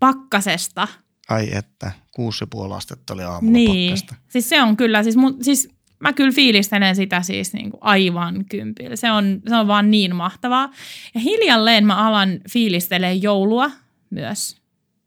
pakkasesta. 0.00 0.88
Ai 1.28 1.48
että, 1.52 1.92
kuusi 2.10 2.44
ja 2.70 2.76
astetta 2.76 3.14
oli 3.14 3.22
aamulla 3.22 3.52
niin. 3.52 3.90
pakkasta. 3.90 4.14
Siis 4.28 4.48
se 4.48 4.62
on 4.62 4.76
kyllä, 4.76 5.02
siis, 5.02 5.16
mun, 5.16 5.44
siis 5.44 5.68
mä 6.00 6.12
kyllä 6.12 6.32
fiilistelen 6.32 6.96
sitä 6.96 7.22
siis 7.22 7.52
niin 7.52 7.70
kuin 7.70 7.80
aivan 7.82 8.44
kympillä. 8.44 8.96
Se 8.96 9.10
on, 9.10 9.42
se 9.48 9.56
on 9.56 9.66
vaan 9.66 9.90
niin 9.90 10.16
mahtavaa. 10.16 10.70
Ja 11.14 11.20
hiljalleen 11.20 11.86
mä 11.86 12.06
alan 12.08 12.40
fiilistelee 12.50 13.14
joulua 13.14 13.70
myös. 14.10 14.56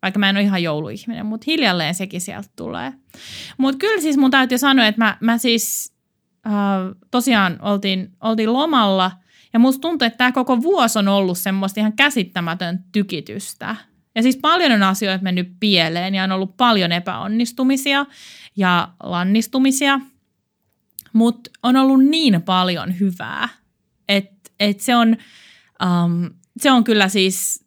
Vaikka 0.02 0.20
mä 0.20 0.30
en 0.30 0.38
ole 0.38 0.44
ihan 0.44 0.64
jouluihminen, 0.64 1.26
mutta 1.26 1.46
hiljalleen 1.48 1.96
sekin 1.96 2.22
sieltä 2.22 2.50
tulee. 2.56 2.94
Mutta 3.58 3.78
kyllä 3.78 4.02
siis 4.02 4.18
mun 4.18 4.32
täytyy 4.32 4.58
sanoa, 4.58 4.88
että 4.88 5.02
mä, 5.02 5.18
mä 5.22 5.38
siis 5.38 5.95
äh, 6.48 6.54
tosiaan 7.12 7.60
oltiin, 7.62 8.12
oltiin 8.22 8.54
lomalla– 8.54 9.12
ja 9.56 9.60
musta 9.60 9.82
tuntuu, 9.82 10.06
että 10.06 10.18
tämä 10.18 10.32
koko 10.32 10.62
vuosi 10.62 11.00
on 11.00 11.08
ollut 11.08 11.38
semmoista 11.38 11.80
ihan 11.80 11.94
käsittämätön 11.94 12.84
tykitystä. 12.92 13.76
Ja 14.16 14.22
siis 14.22 14.38
paljon 14.38 14.72
on 14.72 14.84
asioita 14.84 15.24
mennyt 15.24 15.60
pieleen 15.60 16.16
ja 16.16 16.24
on 16.24 16.32
ollut 16.32 16.58
paljon 16.58 16.92
epäonnistumisia 16.92 18.06
ja 18.58 18.88
lannistumisia, 19.04 20.00
mutta 21.14 21.50
on 21.64 21.76
ollut 21.76 22.06
niin 22.06 22.42
paljon 22.42 23.00
hyvää, 23.00 23.50
että 24.10 24.52
et 24.60 24.80
se, 24.80 24.96
on, 24.96 25.18
um, 25.86 26.30
se 26.60 26.72
on 26.72 26.84
kyllä 26.84 27.08
siis 27.10 27.66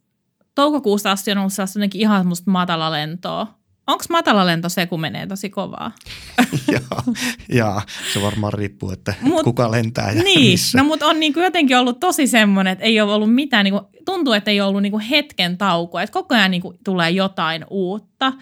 toukokuusta 0.55 1.11
asti 1.11 1.33
on 1.33 1.39
ollut 1.39 1.95
ihan 1.95 2.21
semmoista 2.21 2.51
matalalentoa. 2.51 3.58
Onko 3.89 4.05
matalalento 4.11 4.69
se, 4.69 4.87
kun 4.87 5.01
menee 5.01 5.27
tosi 5.27 5.51
kovaa? 5.51 5.93
Joo, 6.73 7.15
ja, 7.53 7.81
se 8.13 8.23
varmaan 8.23 8.53
riippuu, 8.53 8.91
että 8.91 9.15
Mut, 9.21 9.45
kuka 9.45 9.71
lentää 9.71 10.13
ja 10.13 10.23
Niin, 10.23 10.51
missä. 10.51 10.79
no 10.79 10.85
mutta 10.85 11.07
on 11.07 11.21
niinku 11.21 11.41
jotenkin 11.41 11.77
ollut 11.79 12.01
tosi 12.01 12.27
semmoinen, 12.27 12.73
että 12.73 12.85
ei 12.85 13.01
ole 13.01 13.13
ollut 13.13 13.35
mitään, 13.35 13.65
niinku, 13.65 13.81
tuntuu, 14.05 14.33
että 14.33 14.51
ei 14.51 14.61
ole 14.61 14.69
ollut 14.69 14.83
niinku 14.83 15.01
hetken 15.11 15.59
taukoa, 15.59 16.03
että 16.03 16.13
koko 16.13 16.35
ajan 16.35 16.51
niinku 16.51 16.75
tulee 16.85 17.11
jotain 17.11 17.65
uutta. 17.71 18.33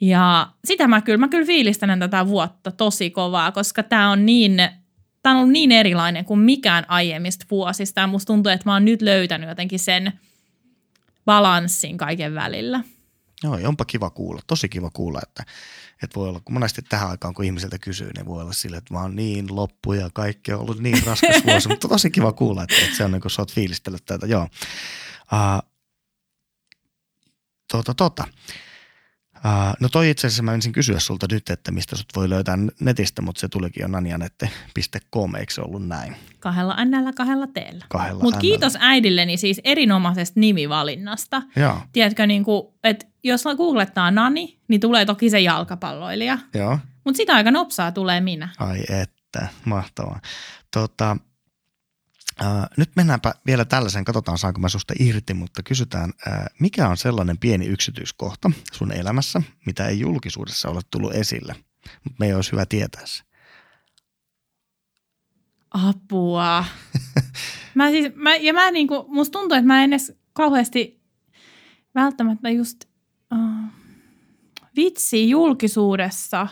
Ja 0.00 0.48
sitä 0.64 0.86
mä 0.88 1.00
kyllä, 1.00 1.18
mä 1.18 1.28
kyllä 1.28 1.46
fiilistän 1.46 1.98
tätä 1.98 2.26
vuotta 2.26 2.70
tosi 2.70 3.10
kovaa, 3.10 3.52
koska 3.52 3.82
tämä 3.82 4.10
on 4.10 4.26
niin, 4.26 4.56
tämä 5.22 5.32
on 5.34 5.38
ollut 5.38 5.52
niin 5.52 5.72
erilainen 5.72 6.24
kuin 6.24 6.40
mikään 6.40 6.84
aiemmista 6.88 7.46
vuosista. 7.50 8.00
Ja 8.00 8.06
musta 8.06 8.26
tuntuu, 8.26 8.52
että 8.52 8.68
mä 8.68 8.72
oon 8.72 8.84
nyt 8.84 9.02
löytänyt 9.02 9.48
jotenkin 9.48 9.78
sen 9.78 10.12
balanssin 11.24 11.96
kaiken 11.96 12.34
välillä. 12.34 12.80
Joo, 13.42 13.58
onpa 13.64 13.84
kiva 13.84 14.10
kuulla, 14.10 14.42
tosi 14.46 14.68
kiva 14.68 14.90
kuulla, 14.90 15.20
että, 15.22 15.44
että 16.02 16.14
voi 16.14 16.28
olla, 16.28 16.40
kun 16.40 16.54
monesti 16.54 16.82
tähän 16.82 17.10
aikaan, 17.10 17.34
kun 17.34 17.44
ihmiseltä 17.44 17.78
kysyy, 17.78 18.10
niin 18.16 18.26
voi 18.26 18.42
olla 18.42 18.52
sille, 18.52 18.76
että 18.76 18.94
mä 18.94 19.00
oon 19.00 19.16
niin 19.16 19.56
loppu 19.56 19.92
ja 19.92 20.10
kaikki 20.14 20.52
on 20.52 20.60
ollut 20.60 20.78
niin 20.78 21.06
raskas 21.06 21.44
vuosi, 21.46 21.68
mutta 21.68 21.88
tosi 21.88 22.10
kiva 22.10 22.32
kuulla, 22.32 22.62
että, 22.62 22.76
että 22.84 22.96
se 22.96 23.04
on 23.04 23.12
niin 23.12 23.22
kuin 23.22 23.32
sä 23.32 23.42
oot 23.42 23.52
fiilistellyt 23.52 24.04
tätä, 24.04 24.26
joo. 24.26 24.42
Uh, 25.22 25.70
tota, 27.72 27.94
tota. 27.94 28.24
Uh, 29.36 29.76
no 29.80 29.88
toi 29.88 30.10
itse 30.10 30.26
asiassa 30.26 30.42
mä 30.42 30.54
ensin 30.54 30.72
kysyä 30.72 30.98
sulta 30.98 31.26
nyt, 31.30 31.50
että 31.50 31.72
mistä 31.72 31.96
sut 31.96 32.06
voi 32.16 32.30
löytää 32.30 32.58
netistä, 32.80 33.22
mutta 33.22 33.40
se 33.40 33.48
tulikin 33.48 33.80
jo 33.80 33.88
nanjanette.com, 33.88 35.34
eikö 35.34 35.52
se 35.52 35.60
ollut 35.60 35.86
näin? 35.86 36.16
Kahdella 36.40 36.84
n 36.84 37.14
kahdella 37.14 37.46
t 37.46 37.58
Kahdella 37.88 38.22
Mutta 38.22 38.40
kiitos 38.40 38.76
äidilleni 38.80 39.36
siis 39.36 39.60
erinomaisesta 39.64 40.40
nimivalinnasta. 40.40 41.42
Joo. 41.56 41.80
Tiedätkö, 41.92 42.26
niin 42.26 42.44
kuin, 42.44 42.62
että 42.84 43.06
jos 43.24 43.44
googlettaa 43.56 44.10
Nani, 44.10 44.58
niin 44.68 44.80
tulee 44.80 45.04
toki 45.04 45.30
se 45.30 45.40
jalkapalloilija. 45.40 46.38
Joo. 46.54 46.78
Mutta 47.04 47.16
sitä 47.16 47.34
aika 47.34 47.50
nopsaa 47.50 47.92
tulee 47.92 48.20
minä. 48.20 48.48
Ai 48.58 48.80
että, 48.88 49.48
mahtavaa. 49.64 50.20
Tota, 50.74 51.16
Uh, 52.40 52.66
nyt 52.76 52.90
mennäänpä 52.96 53.34
vielä 53.46 53.64
tällaisen, 53.64 54.04
katsotaan 54.04 54.38
saanko 54.38 54.60
mä 54.60 54.68
susta 54.68 54.94
irti, 54.98 55.34
mutta 55.34 55.62
kysytään, 55.62 56.10
uh, 56.10 56.32
mikä 56.60 56.88
on 56.88 56.96
sellainen 56.96 57.38
pieni 57.38 57.66
yksityiskohta 57.66 58.50
sun 58.72 58.92
elämässä, 58.92 59.42
mitä 59.66 59.88
ei 59.88 60.00
julkisuudessa 60.00 60.68
ole 60.68 60.80
tullut 60.90 61.14
esille, 61.14 61.56
mutta 62.04 62.16
me 62.18 62.26
ei 62.26 62.34
olisi 62.34 62.52
hyvä 62.52 62.66
tietää 62.66 63.06
se. 63.06 63.22
Apua. 65.70 66.64
mä 67.74 67.90
siis, 67.90 68.14
mä, 68.14 68.36
ja 68.36 68.52
mä 68.52 68.70
niinku, 68.70 69.04
musta 69.08 69.38
tuntuu, 69.38 69.56
että 69.56 69.66
mä 69.66 69.84
en 69.84 69.92
edes 69.92 70.12
kauheasti 70.32 71.00
välttämättä 71.94 72.50
just 72.50 72.84
uh, 73.34 73.70
vitsi 74.76 75.30
julkisuudessa. 75.30 76.46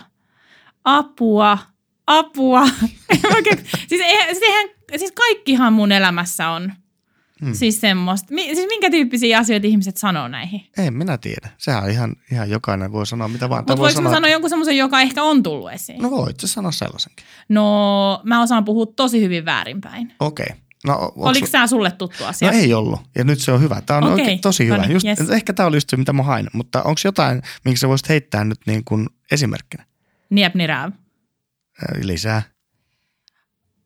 Apua, 0.84 1.58
apua. 2.06 2.66
siis, 3.88 4.00
eihän, 4.00 4.36
eihän 4.42 4.68
siis 4.98 5.12
kaikkihan 5.12 5.72
mun 5.72 5.92
elämässä 5.92 6.48
on 6.48 6.72
Hmm. 7.44 7.54
Siis 7.54 7.80
semmoista. 7.80 8.28
Siis 8.28 8.68
minkä 8.68 8.90
tyyppisiä 8.90 9.38
asioita 9.38 9.66
ihmiset 9.66 9.96
sanoo 9.96 10.28
näihin? 10.28 10.66
En 10.78 10.94
minä 10.94 11.18
tiedä. 11.18 11.48
Sehän 11.58 11.84
on 11.84 11.90
ihan, 11.90 12.12
ihan 12.32 12.50
jokainen 12.50 12.92
voi 12.92 13.06
sanoa 13.06 13.28
mitä 13.28 13.48
vaan. 13.48 13.60
Mutta 13.60 13.76
voiko 13.76 13.94
sanoa... 13.94 14.12
sanoa 14.12 14.30
jonkun 14.30 14.50
semmoisen, 14.50 14.76
joka 14.76 15.00
ehkä 15.00 15.22
on 15.22 15.42
tullut 15.42 15.72
esiin? 15.72 16.02
No 16.02 16.10
voit 16.10 16.40
sä 16.40 16.46
sanoa 16.46 16.72
sellaisenkin. 16.72 17.26
No 17.48 18.20
mä 18.24 18.42
osaan 18.42 18.64
puhua 18.64 18.86
tosi 18.86 19.20
hyvin 19.20 19.44
väärinpäin. 19.44 20.12
Okei. 20.20 20.46
Okay. 20.50 20.64
No, 20.86 21.12
Oliko 21.16 21.46
tämä 21.50 21.66
sulle 21.66 21.90
tuttu 21.90 22.24
asia? 22.24 22.50
No 22.50 22.58
ei 22.58 22.74
ollut. 22.74 23.00
Ja 23.14 23.24
nyt 23.24 23.38
se 23.38 23.52
on 23.52 23.60
hyvä. 23.60 23.80
Tämä 23.80 23.98
on 23.98 24.04
okay. 24.04 24.14
oikein 24.14 24.40
tosi 24.40 24.64
hyvä. 24.64 24.76
Noniin, 24.76 24.92
just, 24.92 25.06
yes. 25.06 25.30
Ehkä 25.30 25.52
tämä 25.52 25.66
oli 25.66 25.76
just 25.76 25.90
se, 25.90 25.96
mitä 25.96 26.12
mä 26.12 26.22
hain. 26.22 26.46
Mutta 26.52 26.82
onko 26.82 27.00
jotain, 27.04 27.42
minkä 27.64 27.78
sä 27.78 27.88
voisit 27.88 28.08
heittää 28.08 28.44
nyt 28.44 28.58
niin 28.66 28.84
kuin 28.84 29.06
esimerkkinä? 29.32 29.84
Niepnirääv. 30.30 30.92
Lisää. 32.02 32.42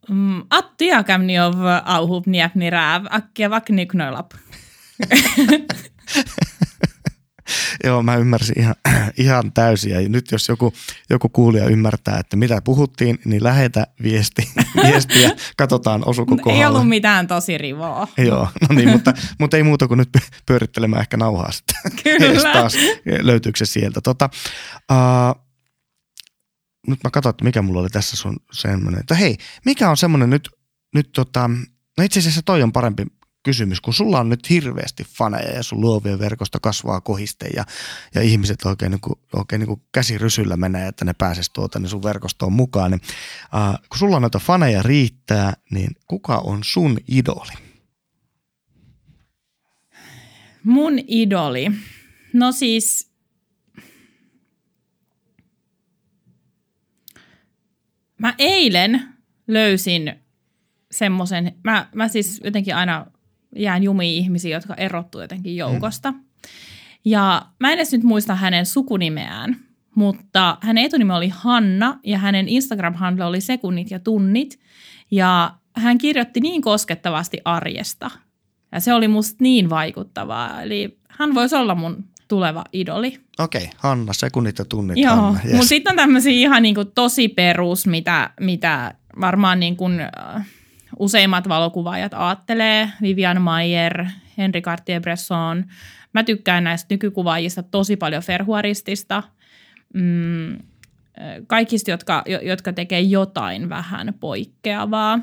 Mm, 0.09 0.43
attia 0.51 1.03
kämniov 1.05 1.55
auhub 1.85 2.27
niepnirääv, 2.27 3.05
akkia 3.11 3.51
vakniknoilap. 3.51 4.31
Joo, 7.85 8.03
mä 8.03 8.17
ymmärsin 8.17 8.61
ihan, 8.61 8.75
ihan 9.17 9.53
täysin. 9.53 9.93
Ja 9.93 10.09
nyt 10.09 10.33
jos 10.33 10.49
joku, 10.49 10.73
joku 11.11 11.29
kuulija 11.29 11.65
ymmärtää, 11.65 12.19
että 12.19 12.37
mitä 12.37 12.63
puhuttiin, 12.63 13.19
niin 13.25 13.45
lähetä 13.45 13.87
viesti, 14.03 14.49
viestiä. 14.85 15.31
Katsotaan, 15.57 16.03
osuko 16.07 16.37
kohdalle. 16.37 16.59
Ei 16.59 16.67
ollut 16.67 16.89
mitään 16.89 17.27
tosi 17.27 17.59
rivoa. 17.59 18.09
Joo, 18.29 18.49
no 18.61 18.75
niin, 18.75 18.89
mutta, 18.89 19.15
mutta 19.39 19.57
ei 19.57 19.63
muuta 19.63 19.89
kuin 19.89 19.99
nyt 19.99 20.09
pyörittelemään 20.47 21.01
ehkä 21.01 21.17
nauhaa 21.17 21.53
sitten. 21.53 21.77
Kyllä. 22.03 22.53
taas 22.61 22.77
löytyykö 23.23 23.59
se 23.59 23.67
sieltä. 23.67 24.01
Tota, 24.01 24.31
uh, 24.93 25.48
nyt 26.89 27.05
mä 27.05 27.11
katsoin, 27.11 27.31
että 27.31 27.45
mikä 27.45 27.63
mulla 27.63 27.81
oli 27.81 27.89
tässä 27.89 28.17
sun 28.17 28.37
semmoinen, 28.53 29.01
että 29.01 29.15
hei, 29.15 29.37
mikä 29.65 29.91
on 29.91 29.97
semmoinen 29.97 30.31
nyt, 30.31 30.49
nyt 30.95 31.13
tota, 31.13 31.51
no 31.99 32.05
itse 32.05 32.21
asiassa 32.21 32.43
toi 32.43 32.63
on 32.63 32.73
parempi 32.73 33.07
kysymys, 33.43 33.81
kun 33.81 33.95
sulla 33.95 34.21
on 34.21 34.29
nyt 34.29 34.51
hirveästi 34.51 35.05
faneja 35.05 35.51
ja 35.51 35.63
sun 35.63 35.81
luovien 35.81 36.19
verkosta 36.19 36.59
kasvaa 36.61 37.01
kohiste 37.01 37.47
ja, 37.57 37.65
ja 38.15 38.23
ihmiset 38.23 38.65
oikein, 38.65 38.91
niin 38.91 39.01
kuin, 39.01 39.19
oikein 39.37 39.61
niin 39.61 39.69
kuin 39.69 39.83
käsirysyllä 39.93 40.57
menee, 40.57 40.89
että 40.89 41.05
ne 41.05 41.13
pääsisi 41.13 41.51
tuota 41.53 41.79
niin 41.79 41.89
sun 41.89 42.03
verkostoon 42.03 42.53
mukaan, 42.53 42.91
niin 42.91 43.01
äh, 43.55 43.75
kun 43.89 43.99
sulla 43.99 44.21
noita 44.21 44.39
faneja 44.39 44.83
riittää, 44.83 45.53
niin 45.71 45.91
kuka 46.07 46.39
on 46.39 46.61
sun 46.65 46.99
idoli? 47.09 47.53
Mun 50.65 50.99
idoli? 51.07 51.71
No 52.33 52.53
siis 52.53 53.08
mä 58.19 58.35
eilen 58.39 59.03
löysin 59.47 60.15
semmoisen, 60.91 61.55
mä, 61.65 61.87
mä 61.95 62.09
siis 62.09 62.41
jotenkin 62.45 62.77
aina 62.77 63.07
jään 63.57 63.83
jumiin 63.83 64.23
ihmisiä, 64.23 64.57
jotka 64.57 64.75
erottuu 64.75 65.21
jotenkin 65.21 65.57
joukosta. 65.57 66.11
Mm. 66.13 66.21
Ja 67.05 67.47
mä 67.61 67.73
en 67.73 67.75
edes 67.75 67.93
nyt 67.93 68.03
muista 68.03 68.35
hänen 68.35 68.67
sukunimeään, 68.67 69.57
mutta 69.95 70.59
hänen 70.61 70.85
etunimi 70.85 71.13
oli 71.13 71.29
Hanna 71.29 71.99
ja 72.05 72.19
hänen 72.19 72.47
Instagram-handle 72.49 73.25
oli 73.25 73.41
sekunnit 73.41 73.91
ja 73.91 73.99
tunnit. 73.99 74.61
Ja 75.11 75.55
hän 75.77 75.99
kirjoitti 75.99 76.41
niin 76.41 76.63
koskettavasti 76.63 77.39
arjesta. 77.45 78.11
Ja 78.73 78.81
se 78.81 78.95
oli 78.95 79.09
musta 79.09 79.37
niin 79.41 79.71
vaikuttavaa. 79.71 80.63
Eli 80.63 80.99
hän 81.09 81.35
voisi 81.35 81.57
olla 81.57 81.75
mun 81.75 82.05
tuleva 82.29 82.65
idoli. 82.73 83.21
Okei, 83.39 83.65
okay, 83.65 83.75
Hanna, 83.77 84.13
sekunnit 84.13 84.59
ja 84.59 84.65
tunnit. 84.65 84.99
Joo, 84.99 85.17
Hanna, 85.17 85.41
yes. 85.45 85.53
mutta 85.53 85.69
sitten 85.69 85.91
on 85.91 85.97
tämmöisiä 85.97 86.33
ihan 86.33 86.63
niinku 86.63 86.85
tosi 86.85 87.29
perus, 87.29 87.87
mitä, 87.87 88.31
mitä 88.41 88.95
varmaan 89.21 89.61
niinku, 89.61 89.85
uh, 89.85 90.43
useimmat 90.99 91.49
valokuvaajat 91.49 92.15
aattelee. 92.15 92.91
Vivian 93.03 93.43
Mayer, 93.43 94.07
Henri 94.39 94.61
Cartier-Bresson. 94.61 95.65
Mä 96.15 96.25
tykkään 96.25 96.65
näistä 96.65 96.95
nykykuvaajista 96.95 97.63
tosi 97.63 97.97
paljon 97.97 98.23
Ferhuaristista. 98.23 99.23
Mm, 99.95 100.59
kaikista, 101.47 101.91
jotka, 101.91 102.25
jotka 102.43 102.73
tekee 102.73 103.01
jotain 103.01 103.69
vähän 103.69 104.15
poikkeavaa. 104.21 105.19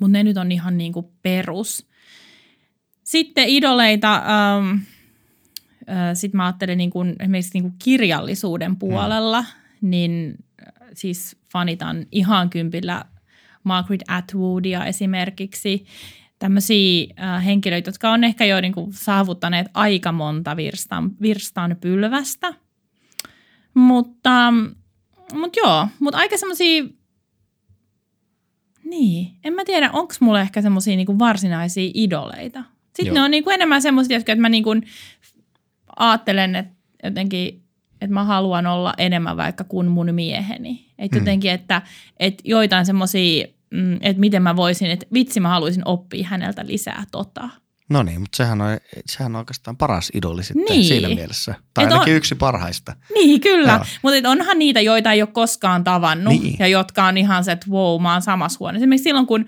Mutta 0.00 0.12
ne 0.12 0.22
nyt 0.22 0.36
on 0.36 0.52
ihan 0.52 0.78
niinku 0.78 1.12
perus. 1.22 1.86
Sitten 3.04 3.48
idoleita... 3.48 4.22
Um, 4.58 4.80
sitten 6.14 6.36
mä 6.38 6.46
ajattelen 6.46 6.78
niin 6.78 6.90
kuin, 6.90 7.16
esimerkiksi 7.20 7.50
niin 7.54 7.62
kuin 7.62 7.74
kirjallisuuden 7.84 8.70
mm. 8.70 8.76
puolella, 8.76 9.40
mm. 9.40 9.90
niin 9.90 10.34
siis 10.94 11.36
fanitan 11.52 12.06
ihan 12.12 12.50
kympillä 12.50 13.04
Margaret 13.64 14.02
Atwoodia 14.08 14.84
esimerkiksi. 14.84 15.84
Tämmöisiä 16.38 17.06
henkilöitä, 17.44 17.88
jotka 17.88 18.10
on 18.10 18.24
ehkä 18.24 18.44
jo 18.44 18.60
niin 18.60 18.72
kuin 18.72 18.92
saavuttaneet 18.92 19.66
aika 19.74 20.12
monta 20.12 20.56
virstan, 20.56 21.10
virstan 21.20 21.76
pylvästä. 21.80 22.54
Mutta, 23.74 24.52
mutta 25.34 25.60
joo, 25.64 25.88
mutta 26.00 26.18
aika 26.18 26.36
semmoisia 26.36 26.84
niin, 28.84 29.28
en 29.44 29.52
mä 29.52 29.64
tiedä, 29.64 29.90
onko 29.92 30.14
mulla 30.20 30.40
ehkä 30.40 30.62
semmoisia 30.62 30.96
niinku 30.96 31.18
varsinaisia 31.18 31.90
idoleita. 31.94 32.64
Sitten 32.86 33.06
Joo. 33.06 33.14
ne 33.14 33.22
on 33.22 33.30
niinku 33.30 33.50
enemmän 33.50 33.82
semmoisia, 33.82 34.16
että 34.16 34.36
mä 34.36 34.48
niinku 34.48 34.70
ajattelen, 35.96 36.56
että 36.56 36.74
jotenkin, 37.04 37.62
että 38.00 38.14
mä 38.14 38.24
haluan 38.24 38.66
olla 38.66 38.94
enemmän 38.98 39.36
vaikka 39.36 39.64
kuin 39.64 39.86
mun 39.86 40.14
mieheni. 40.14 40.86
Että 40.98 41.16
mm. 41.16 41.20
jotenkin, 41.20 41.50
että, 41.50 41.82
että 42.20 42.42
joitain 42.46 42.86
semmoisia, 42.86 43.46
mm, 43.70 43.94
että 43.94 44.20
miten 44.20 44.42
mä 44.42 44.56
voisin, 44.56 44.90
että 44.90 45.06
vitsi 45.12 45.40
mä 45.40 45.48
haluaisin 45.48 45.82
oppia 45.84 46.26
häneltä 46.26 46.66
lisää 46.66 47.04
tota. 47.12 47.48
No 47.88 48.02
niin, 48.02 48.20
mutta 48.20 48.36
sehän 48.36 48.60
on, 48.60 48.78
sehän 49.06 49.36
on 49.36 49.38
oikeastaan 49.38 49.76
paras 49.76 50.10
idoli 50.14 50.42
sitten 50.42 50.64
niin. 50.68 50.84
siinä 50.84 51.08
mielessä. 51.08 51.54
Tai 51.74 51.84
et 51.84 51.92
ainakin 51.92 52.12
on, 52.12 52.16
yksi 52.16 52.34
parhaista. 52.34 52.96
Niin, 53.14 53.40
kyllä. 53.40 53.72
Joo. 53.72 53.84
Mutta 54.02 54.30
onhan 54.30 54.58
niitä, 54.58 54.80
joita 54.80 55.12
ei 55.12 55.22
ole 55.22 55.28
koskaan 55.32 55.84
tavannut 55.84 56.42
niin. 56.42 56.56
ja 56.58 56.66
jotka 56.66 57.04
on 57.04 57.18
ihan 57.18 57.44
se, 57.44 57.52
että 57.52 57.66
wow, 57.70 58.02
mä 58.02 58.12
oon 58.12 58.22
samassa 58.22 58.56
huoneessa. 58.60 58.82
Esimerkiksi 58.82 59.04
silloin, 59.04 59.26
kun 59.26 59.46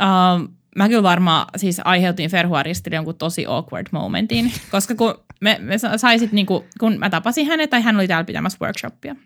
uh, 0.00 0.50
mä 0.76 0.88
kyllä 0.88 1.02
varmaan 1.02 1.46
siis 1.56 1.80
aiheutin 1.84 2.30
Ferhuaristille 2.30 2.94
jonkun 2.94 3.14
tosi 3.14 3.46
awkward 3.46 3.86
momentin, 3.92 4.52
koska 4.70 4.94
kun 4.94 5.14
me, 5.40 5.58
me 5.60 5.78
saisit, 5.96 6.32
niin 6.32 6.46
kuin, 6.46 6.64
kun 6.80 6.98
mä 6.98 7.10
tapasin 7.10 7.46
hänet 7.46 7.70
tai 7.70 7.82
hän 7.82 7.96
oli 7.96 8.08
täällä 8.08 8.24
pitämässä 8.24 8.58
workshoppia. 8.62 9.16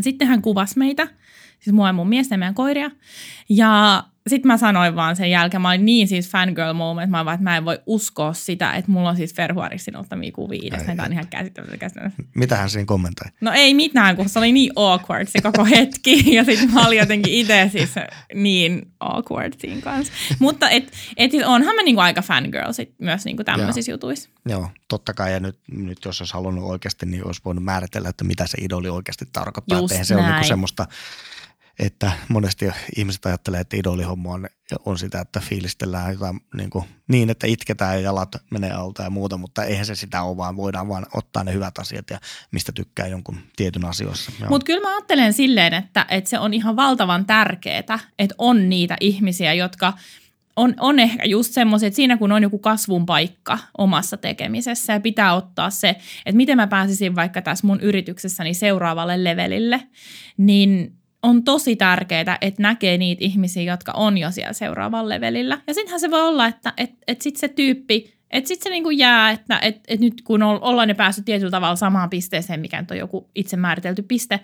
Sitten 0.00 0.28
hän 0.28 0.42
kuvasi 0.42 0.78
meitä, 0.78 1.08
siis 1.60 1.74
mua 1.74 1.86
ja 1.86 1.92
mun 1.92 2.08
miestä 2.08 2.34
ja 2.34 2.38
meidän 2.38 2.54
koiria. 2.54 2.90
Ja 3.48 4.04
sitten 4.28 4.48
mä 4.48 4.56
sanoin 4.56 4.96
vaan 4.96 5.16
sen 5.16 5.30
jälkeen, 5.30 5.60
mä 5.60 5.68
olin 5.68 5.84
niin 5.84 6.08
siis 6.08 6.30
fangirl 6.30 6.72
moment, 6.72 7.10
mä 7.10 7.24
vaan, 7.24 7.34
että 7.34 7.44
mä 7.44 7.56
en 7.56 7.64
voi 7.64 7.78
uskoa 7.86 8.32
sitä, 8.32 8.72
että 8.72 8.90
mulla 8.90 9.08
on 9.08 9.16
siis 9.16 9.34
Ferhuaristin 9.34 9.96
ottamia 9.96 10.32
kuvia 10.32 10.60
itse, 10.62 10.84
tämä 10.84 11.02
on 11.02 11.12
ihan 11.12 11.28
käsittämätöntä. 11.28 12.10
Mitä 12.34 12.56
hän 12.56 12.70
siinä 12.70 12.86
kommentoi? 12.86 13.26
No 13.40 13.52
ei 13.52 13.74
mitään, 13.74 14.16
kun 14.16 14.28
se 14.28 14.38
oli 14.38 14.52
niin 14.52 14.72
awkward 14.76 15.26
se 15.28 15.40
koko 15.40 15.64
hetki, 15.64 16.24
ja 16.36 16.44
sitten 16.44 16.74
mä 16.74 16.86
olin 16.86 16.98
jotenkin 16.98 17.34
itse 17.34 17.70
siis 17.72 17.90
niin 18.34 18.92
awkward 19.00 19.52
siinä 19.58 19.80
kanssa. 19.80 20.12
Mutta 20.38 20.70
et, 20.70 20.92
et 21.16 21.30
onhan 21.46 21.76
mä 21.76 21.82
niinku 21.82 22.00
aika 22.00 22.22
fangirl 22.22 22.72
sit 22.72 22.94
myös 22.98 23.24
niinku 23.24 23.44
tämmöisissä 23.44 23.90
jutuissa. 23.90 24.30
Joo, 24.46 24.70
totta 24.88 25.14
kai, 25.14 25.32
ja 25.32 25.40
nyt, 25.40 25.58
nyt 25.72 25.98
jos 26.04 26.20
olisi 26.20 26.34
halunnut 26.34 26.64
oikeasti, 26.64 27.06
niin 27.06 27.26
olisi 27.26 27.40
voinut 27.44 27.64
määritellä, 27.64 28.08
että 28.08 28.24
mitä 28.24 28.46
se 28.46 28.58
idoli 28.60 28.88
oikeasti 28.88 29.24
tarkoittaa. 29.32 29.78
Just 29.78 29.92
että 29.92 30.04
se 30.04 30.16
on 30.16 30.24
niinku 30.24 30.46
semmoista 30.46 30.86
että 31.80 32.12
monesti 32.28 32.66
ihmiset 32.96 33.26
ajattelee, 33.26 33.60
että 33.60 33.76
idolihomma 33.76 34.32
on, 34.32 34.46
on 34.84 34.98
sitä, 34.98 35.20
että 35.20 35.40
fiilistellään 35.40 36.12
jotain 36.12 36.40
niin, 36.56 36.70
kuin, 36.70 36.84
niin, 37.08 37.30
että 37.30 37.46
itketään 37.46 37.94
ja 37.94 38.00
jalat 38.00 38.36
menee 38.50 38.70
alta 38.70 39.02
ja 39.02 39.10
muuta, 39.10 39.36
mutta 39.36 39.64
eihän 39.64 39.86
se 39.86 39.94
sitä 39.94 40.22
ole, 40.22 40.36
vaan 40.36 40.56
voidaan 40.56 40.88
vaan 40.88 41.06
ottaa 41.14 41.44
ne 41.44 41.52
hyvät 41.52 41.78
asiat 41.78 42.10
ja 42.10 42.20
mistä 42.50 42.72
tykkää 42.72 43.06
jonkun 43.06 43.38
tietyn 43.56 43.84
asioissa. 43.84 44.32
Mutta 44.48 44.64
kyllä 44.64 44.88
mä 44.88 44.94
ajattelen 44.94 45.32
silleen, 45.32 45.74
että, 45.74 46.06
että 46.08 46.30
se 46.30 46.38
on 46.38 46.54
ihan 46.54 46.76
valtavan 46.76 47.26
tärkeää, 47.26 47.98
että 48.18 48.34
on 48.38 48.68
niitä 48.68 48.96
ihmisiä, 49.00 49.54
jotka 49.54 49.92
on, 50.56 50.74
on 50.80 50.98
ehkä 50.98 51.24
just 51.24 51.52
semmoisia, 51.52 51.86
että 51.86 51.96
siinä 51.96 52.16
kun 52.16 52.32
on 52.32 52.42
joku 52.42 52.58
kasvun 52.58 53.06
paikka 53.06 53.58
omassa 53.78 54.16
tekemisessä 54.16 54.92
ja 54.92 55.00
pitää 55.00 55.34
ottaa 55.34 55.70
se, 55.70 55.88
että 56.26 56.36
miten 56.36 56.56
mä 56.56 56.66
pääsisin 56.66 57.16
vaikka 57.16 57.42
tässä 57.42 57.66
mun 57.66 57.80
yrityksessäni 57.80 58.54
seuraavalle 58.54 59.24
levelille, 59.24 59.80
niin 60.36 60.99
on 61.22 61.44
tosi 61.44 61.76
tärkeää, 61.76 62.38
että 62.40 62.62
näkee 62.62 62.98
niitä 62.98 63.24
ihmisiä, 63.24 63.62
jotka 63.62 63.92
on 63.92 64.18
jo 64.18 64.30
siellä 64.30 64.52
seuraavalla 64.52 65.08
levelillä. 65.08 65.60
Ja 65.66 65.74
sittenhän 65.74 66.00
se 66.00 66.10
voi 66.10 66.22
olla, 66.22 66.46
että 66.46 66.72
et, 66.76 66.90
et 67.08 67.22
sitten 67.22 67.40
se 67.40 67.48
tyyppi, 67.48 68.14
että 68.30 68.48
sitten 68.48 68.64
se 68.64 68.70
niinku 68.70 68.90
jää, 68.90 69.30
että 69.30 69.58
et, 69.58 69.80
et 69.88 70.00
nyt 70.00 70.22
kun 70.22 70.42
ollaan 70.42 70.88
ne 70.88 70.94
päässyt 70.94 71.24
tietyllä 71.24 71.50
tavalla 71.50 71.76
samaan 71.76 72.10
pisteeseen, 72.10 72.60
mikä 72.60 72.84
on 72.90 72.98
joku 72.98 73.30
itse 73.34 73.56
määritelty 73.56 74.02
piste, 74.02 74.40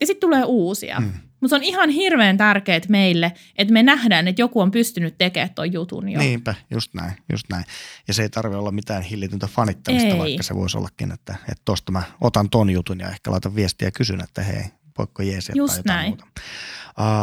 ja 0.00 0.06
sitten 0.06 0.20
tulee 0.20 0.44
uusia. 0.44 1.00
Mm. 1.00 1.12
Mutta 1.40 1.48
se 1.48 1.54
on 1.54 1.62
ihan 1.62 1.90
hirveän 1.90 2.36
tärkeää 2.36 2.80
meille, 2.88 3.32
että 3.56 3.72
me 3.72 3.82
nähdään, 3.82 4.28
että 4.28 4.42
joku 4.42 4.60
on 4.60 4.70
pystynyt 4.70 5.14
tekemään 5.18 5.54
tuon 5.54 5.72
jutun 5.72 6.08
jo. 6.08 6.18
Niinpä, 6.18 6.54
just 6.70 6.94
näin, 6.94 7.12
just 7.32 7.46
näin. 7.50 7.64
Ja 8.08 8.14
se 8.14 8.22
ei 8.22 8.28
tarvitse 8.28 8.58
olla 8.58 8.72
mitään 8.72 9.02
hillitöntä 9.02 9.46
fanittamista, 9.46 10.08
ei. 10.08 10.18
vaikka 10.18 10.42
se 10.42 10.54
voisi 10.54 10.78
ollakin, 10.78 11.12
että 11.12 11.36
tuosta 11.64 11.92
mä 11.92 12.02
otan 12.20 12.50
ton 12.50 12.70
jutun 12.70 13.00
ja 13.00 13.08
ehkä 13.08 13.30
laitan 13.30 13.54
viestiä 13.54 13.88
ja 13.88 13.92
kysyn, 13.92 14.20
että 14.20 14.42
hei, 14.42 14.62
voiko 14.98 15.22
jeesiä 15.22 15.52
Just 15.56 15.72
tai 15.72 15.78
jotain 15.78 15.96
näin. 15.96 16.10
muuta. 16.10 16.24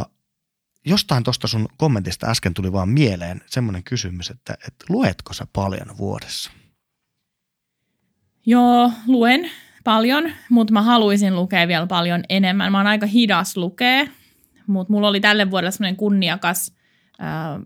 Uh, 0.08 0.22
jostain 0.86 1.24
tuosta 1.24 1.48
sun 1.48 1.68
kommentista 1.78 2.28
äsken 2.28 2.54
tuli 2.54 2.72
vaan 2.72 2.90
mieleen 2.90 3.42
semmoinen 3.46 3.84
kysymys, 3.84 4.30
että, 4.30 4.54
että 4.54 4.86
luetko 4.90 5.34
sä 5.34 5.48
paljon 5.54 5.98
vuodessa? 5.98 6.52
Joo, 8.46 8.92
luen 9.08 9.52
paljon, 9.84 10.32
mutta 10.50 10.74
mä 10.74 10.82
haluaisin 10.82 11.36
lukea 11.36 11.68
vielä 11.68 11.88
paljon 11.88 12.24
enemmän. 12.30 12.72
Mä 12.72 12.78
oon 12.78 12.88
aika 12.88 13.06
hidas 13.06 13.58
lukea, 13.58 14.08
mutta 14.68 14.94
mulla 14.94 15.08
oli 15.08 15.20
tälle 15.20 15.52
vuodelle 15.52 15.72
semmoinen 15.72 15.96
kunniakas, 15.96 16.74
äh, 17.22 17.62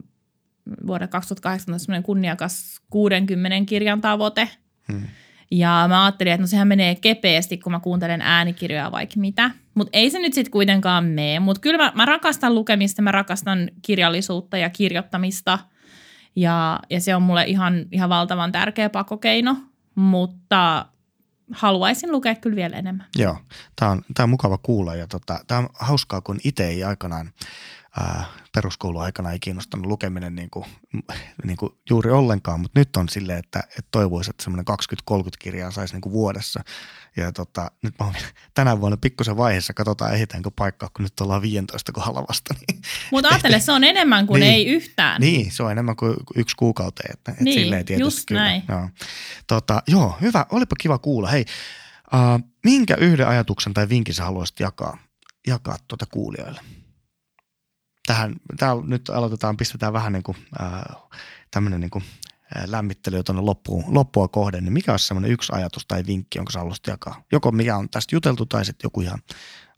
vuoden 0.88 1.10
2018 1.10 1.86
semmoinen 1.86 2.04
kunniakas 2.04 2.82
60 2.90 3.66
kirjan 3.70 4.02
tavoite. 4.02 4.50
Hmm. 4.92 5.08
Ja 5.52 5.86
mä 5.88 6.06
ajattelin, 6.06 6.34
että 6.34 6.42
no 6.42 6.48
sehän 6.48 6.68
menee 6.68 6.96
kepeästi, 6.96 7.58
kun 7.58 7.72
mä 7.72 7.80
kuuntelen 7.80 8.22
äänikirjoja 8.22 8.92
vaikka 8.92 9.20
mitä. 9.20 9.52
Mutta 9.74 9.90
ei 9.94 10.10
se 10.10 10.20
nyt 10.20 10.34
sitten 10.34 10.52
kuitenkaan 10.52 11.06
mene. 11.06 11.40
Mutta 11.40 11.62
kyllä 11.62 11.78
mä, 11.78 11.92
mä 11.96 12.06
rakastan 12.06 12.56
lukemista, 12.56 13.02
mä 13.02 13.12
rakastan 13.12 13.70
kirjallisuutta 13.82 14.58
ja 14.58 14.70
kirjoittamista. 14.70 15.60
Ja, 16.36 16.80
ja 16.90 17.02
se 17.02 17.16
on 17.16 17.22
mulle 17.22 17.44
ihan, 17.44 17.86
ihan 17.92 18.10
valtavan 18.10 18.52
tärkeä 18.52 18.90
pakokeino. 18.90 19.58
Mutta 19.96 20.86
haluaisin 21.52 22.12
lukea 22.12 22.36
kyllä 22.36 22.56
vielä 22.56 22.78
enemmän. 22.78 23.08
Joo, 23.18 23.38
tämä 23.76 23.92
on, 23.92 24.02
tää 24.14 24.24
on 24.24 24.30
mukava 24.30 24.58
kuulla 24.58 24.96
ja 24.96 25.08
tota, 25.08 25.40
tämä 25.48 25.60
on 25.60 25.70
hauskaa, 25.74 26.22
kun 26.22 26.40
itse 26.44 26.68
ei 26.68 26.84
aikanaan 26.84 27.32
ää, 28.00 28.26
peruskouluaikana 28.56 29.32
ei 29.32 29.40
kiinnostanut 29.40 29.86
lukeminen 29.86 30.36
niin 30.36 30.50
kuin, 30.50 30.66
niin 31.44 31.58
kuin 31.58 31.74
juuri 31.90 32.12
ollenkaan, 32.12 32.60
mutta 32.60 32.80
nyt 32.80 32.96
on 32.98 33.10
silleen, 33.10 33.40
että, 33.40 33.60
että 33.60 33.88
toivoisi, 33.92 34.30
että 34.30 34.44
semmoinen 34.44 34.66
20-30 35.14 35.24
kirjaa 35.40 35.72
saisi 35.72 35.94
niin 35.94 36.02
kuin 36.02 36.14
vuodessa. 36.14 36.64
Ja 37.18 37.32
tota, 37.32 37.72
nyt 37.82 37.94
mä 38.00 38.06
oon 38.06 38.16
tänä 38.54 38.82
vuonna 38.82 38.98
pikkusen 38.98 39.38
vaiheessa, 39.38 39.74
katsotaan 39.74 40.14
ehditäänkö 40.14 40.52
paikkaa, 40.56 40.90
kun 40.96 41.04
nyt 41.04 41.20
ollaan 41.22 41.42
15 41.42 41.92
kohdalla 41.92 42.26
vasta. 42.30 42.54
Niin. 42.54 42.82
Mutta 43.12 43.30
ajattele, 43.30 43.60
se 43.60 43.72
on 43.72 43.84
enemmän 43.84 44.28
kuin 44.28 44.40
niin, 44.40 44.54
ei 44.54 44.68
yhtään. 44.68 45.22
Niin, 45.22 45.52
se 45.52 45.64
on 45.64 45.72
enemmän 45.72 45.96
kuin 45.96 46.16
yksi 46.36 46.56
kuukauteen. 46.56 47.14
Että, 47.14 47.32
että 47.32 47.44
niin, 47.44 47.60
silleen 47.62 47.86
tietysti 47.86 48.06
just 48.06 48.28
kyllä. 48.28 48.42
näin. 48.42 48.64
Joo. 48.70 48.90
Tota, 49.48 49.84
joo, 49.88 50.18
hyvä, 50.22 50.46
olipa 50.52 50.76
kiva 50.80 50.98
kuulla. 50.98 51.30
Hei, 51.30 51.46
uh, 52.14 52.50
minkä 52.64 52.96
yhden 52.96 53.28
ajatuksen 53.28 53.74
tai 53.74 53.90
vinkin 53.90 54.16
sä 54.16 54.24
haluaisit 54.24 54.60
jakaa, 54.60 54.98
jakaa 55.48 55.78
tuota 55.88 56.06
kuulijoille? 56.06 56.62
Tähän, 58.06 58.36
tää 58.58 58.76
nyt 58.84 59.10
aloitetaan, 59.10 59.58
pistetään 59.58 59.94
vähän 59.94 60.14
niin 60.14 60.24
kuin, 60.24 60.38
äh, 60.62 60.82
tämmöinen 61.52 61.82
niin 61.82 61.90
kuin, 61.90 62.04
äh, 62.58 62.64
lämmittely 62.66 63.24
tuonne 63.24 63.42
loppuun, 63.42 63.84
loppua 63.88 64.28
kohden, 64.28 64.64
niin 64.64 64.74
mikä 64.74 64.92
olisi 64.92 65.08
semmoinen 65.08 65.32
yksi 65.32 65.54
ajatus 65.56 65.86
tai 65.88 66.04
vinkki, 66.08 66.38
jonka 66.38 66.52
sä 66.52 66.60
haluaisit 66.60 66.88
jakaa? 66.88 67.24
Joko 67.32 67.52
mikä 67.52 67.78
on 67.78 67.90
tästä 67.90 68.16
juteltu 68.16 68.46
tai 68.46 68.66
sitten 68.66 68.86
joku 68.86 69.02
ihan 69.02 69.20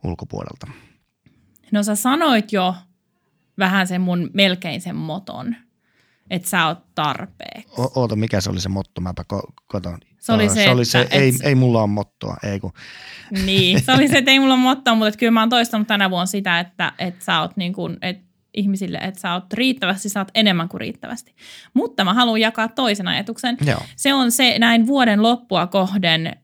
ulkopuolelta. 0.04 0.68
No 1.72 1.84
sä 1.84 1.96
sanoit 1.96 2.54
jo 2.54 2.76
vähän 3.58 3.88
sen 3.88 4.02
mun 4.02 4.30
melkein 4.34 4.82
sen 4.82 4.96
moton, 4.96 5.56
että 6.30 6.50
sä 6.50 6.68
oot 6.68 6.96
tarpeeksi. 6.96 7.82
O- 7.82 7.92
oota, 8.02 8.16
mikä 8.16 8.42
se 8.42 8.50
oli 8.50 8.60
se 8.62 8.70
motto? 8.70 9.02
Mäpä 9.02 9.24
ko- 9.34 9.54
katon. 9.68 9.98
Se 10.20 10.32
oli 10.34 10.50
se, 10.50 10.56
se, 10.56 10.70
oli 10.70 10.82
että 10.82 10.92
se 10.92 11.02
et- 11.02 11.14
ei, 11.14 11.34
ei 11.44 11.56
mulla 11.56 11.80
ole 11.82 11.88
mottoa, 11.88 12.38
ei 12.44 12.60
kun. 12.60 12.72
Niin, 13.46 13.84
se 13.84 13.92
oli 13.92 14.08
se, 14.08 14.18
että 14.18 14.32
ei 14.32 14.40
mulla 14.40 14.54
ole 14.54 14.62
mottoa, 14.64 14.96
mutta 14.96 15.18
kyllä 15.18 15.32
mä 15.32 15.40
oon 15.40 15.50
toistanut 15.50 15.88
tänä 15.88 16.10
vuonna 16.10 16.26
sitä, 16.26 16.60
että, 16.60 16.94
että 17.00 17.26
sä 17.26 17.42
oot 17.42 17.58
niin 17.58 17.74
kuin, 17.74 17.98
että 18.02 18.28
ihmisille, 18.54 18.98
että 18.98 19.20
sä 19.20 19.34
oot 19.34 19.54
riittävästi, 19.54 20.10
sä 20.10 20.20
oot 20.20 20.32
enemmän 20.36 20.70
kuin 20.70 20.82
riittävästi. 20.82 21.36
Mutta 21.74 22.04
mä 22.04 22.14
haluan 22.14 22.42
jakaa 22.42 22.68
toisen 22.68 23.08
ajatuksen. 23.08 23.58
Joo. 23.66 23.80
Se 23.96 24.14
on 24.14 24.32
se 24.32 24.60
näin 24.60 24.88
vuoden 24.88 25.24
loppua 25.24 25.68
kohden, 25.68 26.36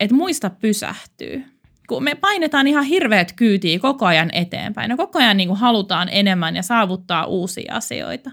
että 0.00 0.16
muista 0.16 0.50
pysähtyy. 0.50 1.44
Kun 1.88 2.04
me 2.04 2.14
painetaan 2.14 2.66
ihan 2.66 2.84
hirveät 2.84 3.32
kyytiä 3.32 3.78
koko 3.78 4.06
ajan 4.06 4.30
eteenpäin 4.32 4.90
ja 4.90 4.96
koko 4.96 5.18
ajan 5.18 5.36
niin 5.36 5.48
kuin 5.48 5.58
halutaan 5.58 6.08
enemmän 6.12 6.56
ja 6.56 6.62
saavuttaa 6.62 7.24
uusia 7.24 7.74
asioita. 7.74 8.30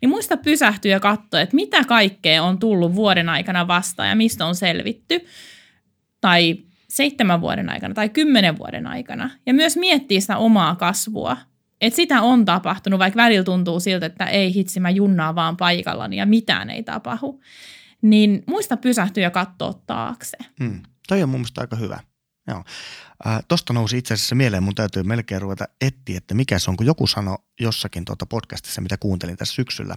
Niin 0.00 0.10
muista 0.10 0.36
pysähtyä 0.36 0.90
ja 0.90 1.00
katsoa, 1.00 1.40
että 1.40 1.56
mitä 1.56 1.84
kaikkea 1.84 2.42
on 2.42 2.58
tullut 2.58 2.94
vuoden 2.94 3.28
aikana 3.28 3.68
vastaan 3.68 4.08
ja 4.08 4.16
mistä 4.16 4.46
on 4.46 4.54
selvitty. 4.54 5.20
Tai 6.20 6.56
seitsemän 6.88 7.40
vuoden 7.40 7.70
aikana 7.70 7.94
tai 7.94 8.08
kymmenen 8.08 8.58
vuoden 8.58 8.86
aikana. 8.86 9.30
Ja 9.46 9.54
myös 9.54 9.76
miettiä 9.76 10.20
sitä 10.20 10.36
omaa 10.36 10.76
kasvua. 10.76 11.36
Että 11.80 11.96
sitä 11.96 12.22
on 12.22 12.44
tapahtunut, 12.44 12.98
vaikka 12.98 13.16
välillä 13.16 13.44
tuntuu 13.44 13.80
siltä, 13.80 14.06
että 14.06 14.24
ei 14.24 14.54
hitsi, 14.54 14.80
mä 14.80 14.90
junnaa 14.90 15.34
vaan 15.34 15.56
paikallani 15.56 16.16
ja 16.16 16.26
mitään 16.26 16.70
ei 16.70 16.82
tapahdu. 16.82 17.40
Niin 18.02 18.42
muista 18.46 18.76
pysähtyä 18.76 19.22
ja 19.22 19.30
katsoa 19.30 19.82
taakse. 19.86 20.36
Mm. 20.60 20.82
Toi 21.08 21.22
on 21.22 21.28
mun 21.28 21.40
mielestä 21.40 21.60
aika 21.60 21.76
hyvä. 21.76 22.00
Joo. 22.48 22.64
Tosta 23.48 23.72
nousi 23.72 23.98
itse 23.98 24.14
asiassa 24.14 24.34
mieleen, 24.34 24.62
mun 24.62 24.74
täytyy 24.74 25.02
melkein 25.02 25.42
ruveta 25.42 25.64
etsiä, 25.80 26.18
että 26.18 26.34
mikä 26.34 26.58
se 26.58 26.70
on, 26.70 26.76
kun 26.76 26.86
joku 26.86 27.06
sanoi 27.06 27.38
jossakin 27.60 28.04
tuota 28.04 28.26
podcastissa, 28.26 28.80
mitä 28.80 28.96
kuuntelin 28.96 29.36
tässä 29.36 29.54
syksyllä, 29.54 29.96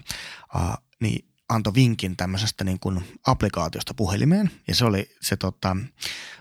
äh, 0.55 0.77
niin 0.99 1.29
antoi 1.49 1.73
vinkin 1.73 2.17
tämmöisestä 2.17 2.63
niin 2.63 2.79
kuin 2.79 3.19
applikaatiosta 3.27 3.93
puhelimeen. 3.93 4.51
Ja 4.67 4.75
se 4.75 4.85
oli, 4.85 5.15
se 5.21 5.37
tota, 5.37 5.77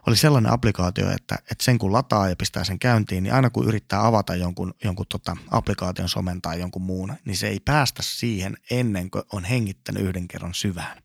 oli 0.07 0.17
sellainen 0.17 0.53
applikaatio, 0.53 1.11
että, 1.11 1.35
että 1.51 1.65
sen 1.65 1.79
kun 1.79 1.93
lataa 1.93 2.29
ja 2.29 2.37
pistää 2.37 2.65
sen 2.65 2.79
käyntiin, 2.79 3.23
niin 3.23 3.35
aina 3.35 3.51
kun 3.51 3.69
yrittää 3.69 4.07
avata 4.07 4.35
jonkun, 4.35 4.75
jonkun 4.85 5.07
tota 5.09 5.37
applikaation 5.51 6.09
somen 6.09 6.43
tai 6.43 6.61
jonkun 6.61 6.83
muun, 6.83 7.15
niin 7.25 7.37
se 7.37 7.49
ei 7.49 7.61
päästä 7.61 8.03
siihen 8.03 8.57
ennen 8.71 9.11
kuin 9.11 9.25
on 9.33 9.45
hengittänyt 9.45 10.03
yhden 10.03 10.29
kerran 10.29 10.55
syvään. 10.55 11.03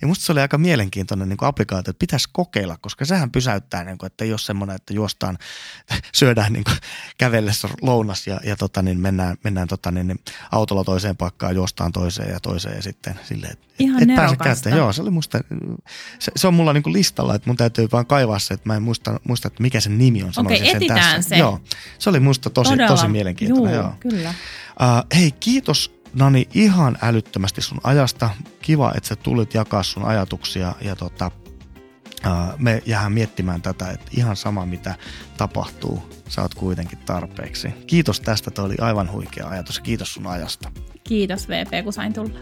Ja 0.00 0.06
musta 0.06 0.24
se 0.24 0.32
oli 0.32 0.40
aika 0.40 0.58
mielenkiintoinen 0.58 1.28
niin 1.28 1.36
kuin 1.36 1.48
applikaatio, 1.48 1.90
että 1.90 1.98
pitäisi 1.98 2.28
kokeilla, 2.32 2.76
koska 2.80 3.04
sehän 3.04 3.30
pysäyttää, 3.30 3.84
niin 3.84 3.98
kuin, 3.98 4.06
että 4.06 4.24
ole 4.24 4.38
semmoinen, 4.38 4.76
että 4.76 4.94
juostaan, 4.94 5.38
syödään 6.14 6.52
niin 6.52 6.64
kuin, 6.64 6.76
kävellessä 7.18 7.68
lounas 7.82 8.26
ja, 8.26 8.40
ja 8.44 8.56
tota, 8.56 8.82
niin 8.82 9.00
mennään, 9.00 9.36
mennään 9.44 9.68
tota, 9.68 9.90
niin, 9.90 10.06
niin, 10.06 10.20
autolla 10.52 10.84
toiseen 10.84 11.16
paikkaan, 11.16 11.54
juostaan 11.54 11.92
toiseen 11.92 12.30
ja 12.30 12.40
toiseen 12.40 12.76
ja 12.76 12.82
sitten 12.82 13.20
silleen, 13.24 13.52
että 13.52 13.66
Ihan 13.78 14.02
et 14.02 14.16
pääse 14.16 14.36
käyttämään. 14.36 14.78
Joo, 14.78 14.92
se 14.92 15.02
oli 15.02 15.10
musta, 15.10 15.40
se, 16.18 16.32
se 16.36 16.46
on 16.46 16.54
mulla 16.54 16.72
niin 16.72 16.82
kuin 16.82 16.92
listalla, 16.92 17.34
että 17.34 17.48
mun 17.48 17.56
täytyy 17.56 17.88
vaan 17.92 18.06
kaivaa 18.06 18.38
se, 18.38 18.54
että 18.54 18.68
mä 18.68 18.76
en 18.76 18.82
muista, 18.82 19.20
muista 19.28 19.48
että 19.48 19.62
mikä 19.62 19.80
sen 19.80 19.98
nimi 19.98 20.22
on. 20.22 20.32
Okei, 20.36 20.58
sen 20.58 20.66
etsitään 20.66 21.00
tässä. 21.00 21.28
se. 21.28 21.36
Joo, 21.36 21.60
se 21.98 22.10
oli 22.10 22.20
musta 22.20 22.50
tosi, 22.50 22.74
tosi 22.88 23.08
mielenkiintoinen. 23.08 23.74
Juu, 23.74 23.82
joo. 23.82 23.94
kyllä. 24.00 24.30
Uh, 24.30 25.18
hei, 25.18 25.32
kiitos 25.32 25.95
Nani 26.16 26.48
ihan 26.54 26.98
älyttömästi 27.02 27.62
sun 27.62 27.80
ajasta. 27.84 28.30
Kiva, 28.62 28.92
että 28.96 29.08
sä 29.08 29.16
tulit 29.16 29.54
jakaa 29.54 29.82
sun 29.82 30.04
ajatuksia 30.04 30.74
ja 30.80 30.96
tota, 30.96 31.30
me 32.58 32.82
jäähän 32.86 33.12
miettimään 33.12 33.62
tätä, 33.62 33.90
että 33.90 34.06
ihan 34.16 34.36
sama 34.36 34.66
mitä 34.66 34.94
tapahtuu, 35.36 36.02
sä 36.28 36.42
oot 36.42 36.54
kuitenkin 36.54 36.98
tarpeeksi. 36.98 37.68
Kiitos 37.86 38.20
tästä, 38.20 38.50
toi 38.50 38.64
oli 38.64 38.74
aivan 38.80 39.12
huikea 39.12 39.48
ajatus 39.48 39.76
ja 39.76 39.82
kiitos 39.82 40.14
sun 40.14 40.26
ajasta. 40.26 40.72
Kiitos 41.04 41.48
VP, 41.48 41.84
kun 41.84 41.92
sain 41.92 42.12
tulla. 42.12 42.38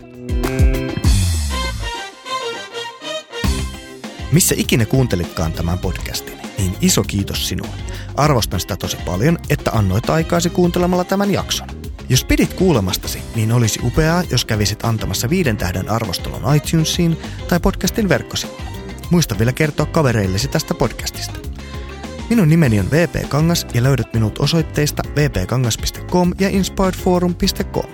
Missä 4.32 4.54
ikinä 4.58 4.86
kuuntelitkaan 4.86 5.52
tämän 5.52 5.78
podcastin, 5.78 6.38
niin 6.58 6.76
iso 6.80 7.02
kiitos 7.02 7.48
sinulle. 7.48 7.74
Arvostan 8.16 8.60
sitä 8.60 8.76
tosi 8.76 8.96
paljon, 8.96 9.38
että 9.50 9.70
annoit 9.70 10.10
aikaasi 10.10 10.50
kuuntelemalla 10.50 11.04
tämän 11.04 11.32
jakson. 11.32 11.83
Jos 12.08 12.24
pidit 12.24 12.54
kuulemastasi, 12.54 13.18
niin 13.36 13.52
olisi 13.52 13.80
upeaa, 13.82 14.22
jos 14.30 14.44
kävisit 14.44 14.84
antamassa 14.84 15.30
viiden 15.30 15.56
tähden 15.56 15.90
arvostelun 15.90 16.56
iTunesiin 16.56 17.16
tai 17.48 17.60
podcastin 17.60 18.08
verkkosivuilla. 18.08 18.70
Muista 19.10 19.38
vielä 19.38 19.52
kertoa 19.52 19.86
kavereillesi 19.86 20.48
tästä 20.48 20.74
podcastista. 20.74 21.38
Minun 22.30 22.48
nimeni 22.48 22.80
on 22.80 22.90
VP 22.90 23.28
Kangas 23.28 23.66
ja 23.74 23.82
löydät 23.82 24.14
minut 24.14 24.38
osoitteista 24.38 25.02
vpkangas.com 25.14 26.32
ja 26.40 26.48
inspiredforum.com. 26.48 27.90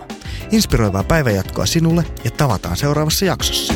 Inspiroivaa 0.50 1.04
päivänjatkoa 1.04 1.66
sinulle 1.66 2.04
ja 2.24 2.30
tavataan 2.30 2.76
seuraavassa 2.76 3.24
jaksossa. 3.24 3.74